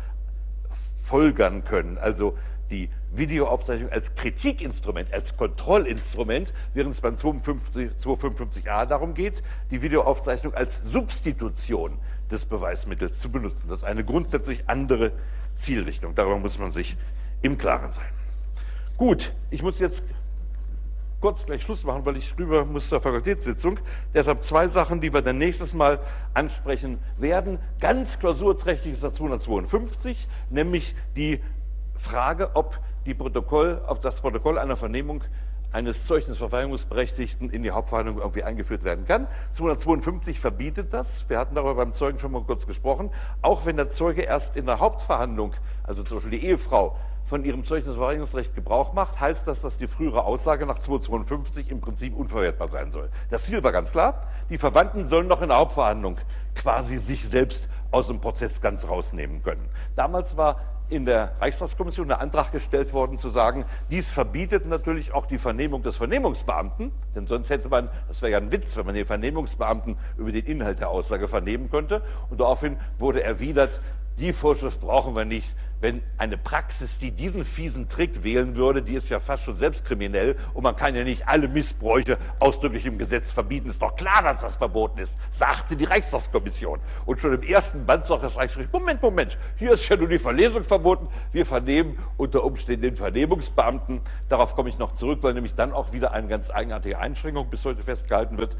folgern 1.04 1.64
können. 1.64 1.98
Also 1.98 2.36
die 2.70 2.90
Videoaufzeichnung 3.14 3.92
als 3.92 4.16
Kritikinstrument, 4.16 5.14
als 5.14 5.38
Kontrollinstrument, 5.38 6.54
während 6.74 6.94
es 6.94 7.02
beim 7.02 7.16
255a 7.16 8.86
darum 8.86 9.14
geht, 9.14 9.44
die 9.72 9.82
Videoaufzeichnung 9.82 10.54
als 10.54 10.84
Substitution 10.84 11.98
des 12.32 12.46
Beweismittels 12.46 13.20
zu 13.20 13.32
benutzen. 13.32 13.68
Das 13.70 13.80
ist 13.80 13.84
eine 13.84 14.04
grundsätzlich 14.04 14.64
andere 14.68 15.12
Zielrichtung. 15.56 16.16
Darüber 16.16 16.40
muss 16.40 16.58
man 16.60 16.72
sich 16.72 16.98
im 17.42 17.58
Klaren 17.58 17.92
sein. 17.92 18.10
Gut, 18.98 19.34
ich 19.52 19.62
muss 19.62 19.80
jetzt 19.80 20.04
kurz 21.26 21.46
gleich 21.46 21.64
Schluss 21.64 21.84
machen, 21.84 22.06
weil 22.06 22.18
ich 22.18 22.38
rüber 22.38 22.66
muss 22.66 22.90
zur 22.90 23.02
Fakultätssitzung. 23.02 23.80
Deshalb 24.14 24.44
zwei 24.44 24.68
Sachen, 24.68 25.02
die 25.02 25.14
wir 25.14 25.22
dann 25.22 25.38
nächstes 25.38 25.74
Mal 25.74 26.00
ansprechen 26.34 27.00
werden. 27.18 27.60
Ganz 27.80 28.20
klausurträchtig 28.20 28.94
ist 28.94 29.04
der 29.04 29.14
252, 29.14 30.28
nämlich 30.50 30.96
die 31.16 31.42
Frage, 31.96 32.52
ob 32.56 32.80
Protokoll, 33.14 33.82
ob 33.88 34.02
das 34.02 34.22
Protokoll 34.22 34.58
einer 34.58 34.76
Vernehmung 34.76 35.24
eines 35.72 36.08
Zeugnisverweigerungsberechtigten 36.08 37.50
in 37.50 37.62
die 37.62 37.72
Hauptverhandlung 37.72 38.20
irgendwie 38.20 38.44
eingeführt 38.44 38.84
werden 38.84 39.06
kann. 39.06 39.28
252 39.54 40.40
verbietet 40.40 40.94
das. 40.94 41.30
Wir 41.30 41.38
hatten 41.38 41.54
darüber 41.54 41.76
beim 41.76 41.92
Zeugen 41.94 42.18
schon 42.18 42.32
mal 42.32 42.44
kurz 42.44 42.66
gesprochen. 42.66 43.12
Auch 43.42 43.66
wenn 43.66 43.76
der 43.76 43.90
Zeuge 43.90 44.22
erst 44.22 44.56
in 44.56 44.66
der 44.66 44.80
Hauptverhandlung, 44.80 45.54
also 45.84 46.04
zum 46.04 46.18
Beispiel 46.18 46.40
die 46.40 46.46
Ehefrau, 46.46 46.96
von 47.26 47.44
ihrem 47.44 47.64
Zeugnisverweigerungsrecht 47.64 48.54
Gebrauch 48.54 48.94
macht, 48.94 49.20
heißt 49.20 49.48
das, 49.48 49.64
dass 49.64 49.80
die 49.80 49.88
frühere 49.88 50.24
Aussage 50.24 50.68
nach 50.68 50.78
252 50.78 51.72
im 51.72 51.82
Prinzip 51.82 52.16
unverwertbar 52.16 52.68
sein 52.68 52.92
soll. 52.92 53.10
Das 53.32 53.46
Ziel 53.46 53.64
war 53.64 53.72
ganz 53.72 53.92
klar. 53.92 54.28
Die 54.52 54.60
Verwandten 54.60 55.08
sollen 55.08 55.28
noch 55.28 55.42
in 55.42 55.50
der 55.50 55.58
Hauptverhandlung 55.58 56.20
quasi 56.54 57.00
sich 57.00 57.28
selbst 57.28 57.68
aus 57.90 58.08
dem 58.08 58.22
Prozess 58.22 58.62
ganz 58.62 58.88
rausnehmen 58.88 59.42
können. 59.42 59.68
Damals 59.96 60.38
war 60.38 60.60
in 60.90 61.06
der 61.06 61.34
Reichstagskommission 61.40 62.08
der 62.08 62.22
Antrag 62.22 62.52
gestellt 62.52 62.94
worden, 62.94 63.18
zu 63.18 63.30
sagen, 63.30 63.66
dies 63.92 64.12
verbietet 64.12 64.66
natürlich 64.66 65.14
auch 65.14 65.26
die 65.26 65.38
Vernehmung 65.38 65.84
des 65.84 65.98
Vernehmungsbeamten, 65.98 66.92
denn 67.16 67.28
sonst 67.28 67.50
hätte 67.50 67.70
man, 67.70 67.90
das 68.08 68.22
wäre 68.22 68.34
ja 68.34 68.38
ein 68.38 68.52
Witz, 68.52 68.78
wenn 68.78 68.86
man 68.86 68.96
den 68.96 69.06
Vernehmungsbeamten 69.06 69.98
über 70.18 70.32
den 70.32 70.46
Inhalt 70.46 70.80
der 70.80 70.90
Aussage 70.90 71.28
vernehmen 71.28 71.70
könnte. 71.70 72.02
Und 72.30 72.40
daraufhin 72.40 72.78
wurde 72.98 73.24
erwidert, 73.24 73.80
die 74.20 74.34
Vorschrift 74.34 74.82
brauchen 74.82 75.16
wir 75.16 75.26
nicht, 75.26 75.56
wenn 75.82 76.02
eine 76.18 76.38
Praxis, 76.38 77.00
die 77.00 77.12
diesen 77.12 77.44
fiesen 77.44 77.90
Trick 77.90 78.24
wählen 78.24 78.56
würde, 78.56 78.82
die 78.82 78.96
ist 78.96 79.10
ja 79.10 79.20
fast 79.20 79.44
schon 79.44 79.58
selbst 79.58 79.86
kriminell 79.86 80.36
und 80.54 80.64
man 80.64 80.76
kann 80.76 80.96
ja 80.96 81.04
nicht 81.04 81.28
alle 81.28 81.48
Missbräuche 81.48 82.18
ausdrücklich 82.40 82.86
im 82.86 82.98
Gesetz 82.98 83.32
verbieten. 83.32 83.70
Ist 83.70 83.82
doch 83.82 83.96
klar, 83.96 84.24
dass 84.24 84.42
das 84.42 84.56
verboten 84.56 85.00
ist, 85.00 85.20
sagte 85.30 85.76
die 85.76 85.84
Reichstagskommission. 85.84 86.80
Und 87.06 87.20
schon 87.20 87.34
im 87.34 87.44
ersten 87.44 87.86
Band 87.86 88.06
sagt 88.06 88.24
das 88.24 88.38
Reichsgericht, 88.38 88.72
Moment, 88.72 89.02
Moment, 89.02 89.38
hier 89.58 89.74
ist 89.74 89.88
ja 89.90 89.98
nur 89.98 90.08
die 90.08 90.18
Verlesung 90.18 90.64
verboten, 90.64 91.08
wir 91.32 91.46
vernehmen 91.46 92.00
unter 92.18 92.44
Umständen 92.44 92.84
den 92.84 92.96
Vernehmungsbeamten. 92.96 94.02
Darauf 94.30 94.56
komme 94.56 94.70
ich 94.70 94.80
noch 94.80 94.96
zurück, 94.96 95.20
weil 95.22 95.34
nämlich 95.34 95.56
dann 95.56 95.74
auch 95.74 95.92
wieder 95.92 96.14
eine 96.14 96.28
ganz 96.28 96.50
eigenartige 96.50 96.98
Einschränkung 97.00 97.50
bis 97.50 97.66
heute 97.66 97.84
festgehalten 97.84 98.38
wird 98.38 98.56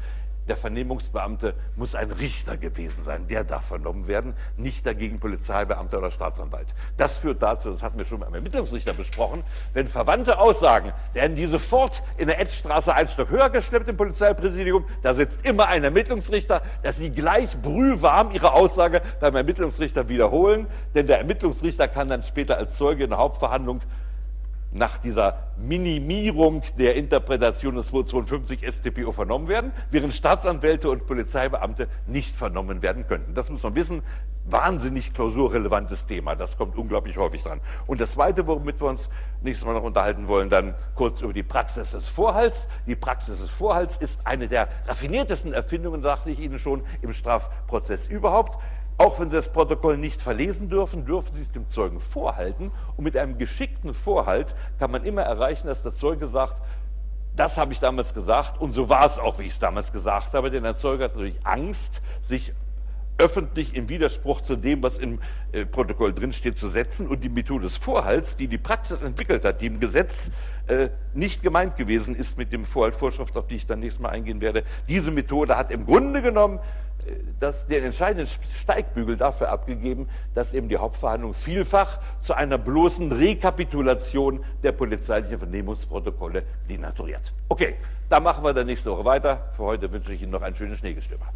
der 0.48 0.56
Vernehmungsbeamte 0.56 1.54
muss 1.76 1.94
ein 1.94 2.10
Richter 2.10 2.56
gewesen 2.56 3.02
sein, 3.02 3.26
der 3.28 3.44
darf 3.44 3.66
vernommen 3.66 4.06
werden, 4.06 4.34
nicht 4.56 4.86
dagegen 4.86 5.18
Polizeibeamter 5.18 5.98
oder 5.98 6.10
Staatsanwalt. 6.10 6.74
Das 6.96 7.18
führt 7.18 7.42
dazu, 7.42 7.70
das 7.70 7.82
hatten 7.82 7.98
wir 7.98 8.04
schon 8.04 8.20
beim 8.20 8.34
Ermittlungsrichter 8.34 8.92
besprochen, 8.92 9.44
wenn 9.72 9.86
Verwandte 9.86 10.38
aussagen, 10.38 10.92
werden 11.12 11.36
die 11.36 11.46
sofort 11.46 12.02
in 12.16 12.28
der 12.28 12.40
Etzstraße 12.40 12.94
ein 12.94 13.08
Stock 13.08 13.30
höher 13.30 13.50
geschleppt 13.50 13.88
im 13.88 13.96
Polizeipräsidium, 13.96 14.84
da 15.02 15.14
sitzt 15.14 15.46
immer 15.46 15.68
ein 15.68 15.84
Ermittlungsrichter, 15.84 16.62
dass 16.82 16.96
sie 16.96 17.10
gleich 17.10 17.56
brühwarm 17.60 18.30
ihre 18.30 18.52
Aussage 18.52 19.02
beim 19.20 19.36
Ermittlungsrichter 19.36 20.08
wiederholen, 20.08 20.66
denn 20.94 21.06
der 21.06 21.18
Ermittlungsrichter 21.18 21.88
kann 21.88 22.08
dann 22.08 22.22
später 22.22 22.56
als 22.56 22.76
Zeuge 22.76 23.04
in 23.04 23.10
der 23.10 23.18
Hauptverhandlung 23.18 23.80
nach 24.72 24.98
dieser 24.98 25.38
Minimierung 25.56 26.62
der 26.78 26.96
Interpretation 26.96 27.76
des 27.76 27.88
252 27.88 28.66
StPO 28.66 29.12
vernommen 29.12 29.48
werden, 29.48 29.72
während 29.90 30.12
Staatsanwälte 30.12 30.90
und 30.90 31.06
Polizeibeamte 31.06 31.88
nicht 32.06 32.36
vernommen 32.36 32.82
werden 32.82 33.06
könnten. 33.06 33.34
Das 33.34 33.50
muss 33.50 33.62
man 33.62 33.74
wissen. 33.74 34.02
Wahnsinnig 34.48 35.12
klausurrelevantes 35.12 36.06
Thema. 36.06 36.36
Das 36.36 36.56
kommt 36.56 36.76
unglaublich 36.76 37.16
häufig 37.16 37.42
dran. 37.42 37.60
Und 37.86 38.00
das 38.00 38.12
Zweite, 38.12 38.46
womit 38.46 38.80
wir 38.80 38.88
uns 38.88 39.08
nächstes 39.42 39.66
Mal 39.66 39.72
noch 39.72 39.82
unterhalten 39.82 40.28
wollen, 40.28 40.50
dann 40.50 40.74
kurz 40.94 41.20
über 41.20 41.32
die 41.32 41.42
Praxis 41.42 41.90
des 41.90 42.06
Vorhalts. 42.06 42.68
Die 42.86 42.94
Praxis 42.94 43.40
des 43.40 43.50
Vorhalts 43.50 43.96
ist 43.96 44.20
eine 44.24 44.46
der 44.46 44.68
raffiniertesten 44.86 45.52
Erfindungen, 45.52 46.02
sagte 46.02 46.30
ich 46.30 46.38
Ihnen 46.38 46.60
schon, 46.60 46.84
im 47.02 47.12
Strafprozess 47.12 48.06
überhaupt. 48.06 48.58
Auch 48.98 49.20
wenn 49.20 49.28
Sie 49.28 49.36
das 49.36 49.52
Protokoll 49.52 49.98
nicht 49.98 50.22
verlesen 50.22 50.70
dürfen, 50.70 51.04
dürfen 51.04 51.34
Sie 51.34 51.42
es 51.42 51.50
dem 51.50 51.68
Zeugen 51.68 52.00
vorhalten. 52.00 52.70
Und 52.96 53.04
mit 53.04 53.16
einem 53.16 53.36
geschickten 53.36 53.92
Vorhalt 53.92 54.54
kann 54.78 54.90
man 54.90 55.04
immer 55.04 55.22
erreichen, 55.22 55.66
dass 55.66 55.82
der 55.82 55.92
Zeuge 55.92 56.28
sagt, 56.28 56.62
das 57.36 57.58
habe 57.58 57.72
ich 57.72 57.80
damals 57.80 58.14
gesagt 58.14 58.58
und 58.60 58.72
so 58.72 58.88
war 58.88 59.04
es 59.04 59.18
auch, 59.18 59.38
wie 59.38 59.42
ich 59.42 59.52
es 59.52 59.58
damals 59.58 59.92
gesagt 59.92 60.32
habe. 60.32 60.50
Denn 60.50 60.62
der 60.62 60.76
Zeuge 60.76 61.04
hat 61.04 61.14
natürlich 61.14 61.38
Angst, 61.44 62.00
sich 62.22 62.54
öffentlich 63.18 63.74
im 63.74 63.88
Widerspruch 63.88 64.42
zu 64.42 64.56
dem, 64.56 64.82
was 64.82 64.98
im 64.98 65.20
äh, 65.52 65.64
Protokoll 65.64 66.12
drinsteht, 66.12 66.58
zu 66.58 66.68
setzen 66.68 67.08
und 67.08 67.24
die 67.24 67.28
Methode 67.28 67.64
des 67.64 67.76
Vorhalts, 67.76 68.36
die 68.36 68.46
die 68.46 68.58
Praxis 68.58 69.02
entwickelt 69.02 69.44
hat, 69.44 69.62
die 69.62 69.66
im 69.66 69.80
Gesetz 69.80 70.30
äh, 70.66 70.90
nicht 71.14 71.42
gemeint 71.42 71.76
gewesen 71.76 72.14
ist 72.14 72.36
mit 72.36 72.52
dem 72.52 72.64
Vorhaltvorschrift, 72.64 73.36
auf 73.36 73.46
die 73.46 73.56
ich 73.56 73.66
dann 73.66 73.80
nächstes 73.80 74.02
Mal 74.02 74.10
eingehen 74.10 74.40
werde. 74.40 74.64
Diese 74.88 75.10
Methode 75.10 75.56
hat 75.56 75.70
im 75.70 75.86
Grunde 75.86 76.20
genommen 76.20 76.60
das, 77.38 77.66
den 77.66 77.84
entscheidenden 77.84 78.26
Steigbügel 78.54 79.16
dafür 79.16 79.50
abgegeben, 79.50 80.08
dass 80.34 80.54
eben 80.54 80.68
die 80.68 80.76
Hauptverhandlung 80.76 81.34
vielfach 81.34 81.98
zu 82.20 82.34
einer 82.34 82.58
bloßen 82.58 83.12
Rekapitulation 83.12 84.44
der 84.62 84.72
polizeilichen 84.72 85.38
Vernehmungsprotokolle 85.38 86.42
denaturiert. 86.68 87.32
Okay, 87.48 87.74
da 88.08 88.20
machen 88.20 88.44
wir 88.44 88.54
dann 88.54 88.66
nächste 88.66 88.90
Woche 88.90 89.04
weiter. 89.04 89.50
Für 89.52 89.64
heute 89.64 89.92
wünsche 89.92 90.12
ich 90.12 90.22
Ihnen 90.22 90.32
noch 90.32 90.42
ein 90.42 90.54
schönes 90.54 90.78
Schneegestöber. 90.78 91.26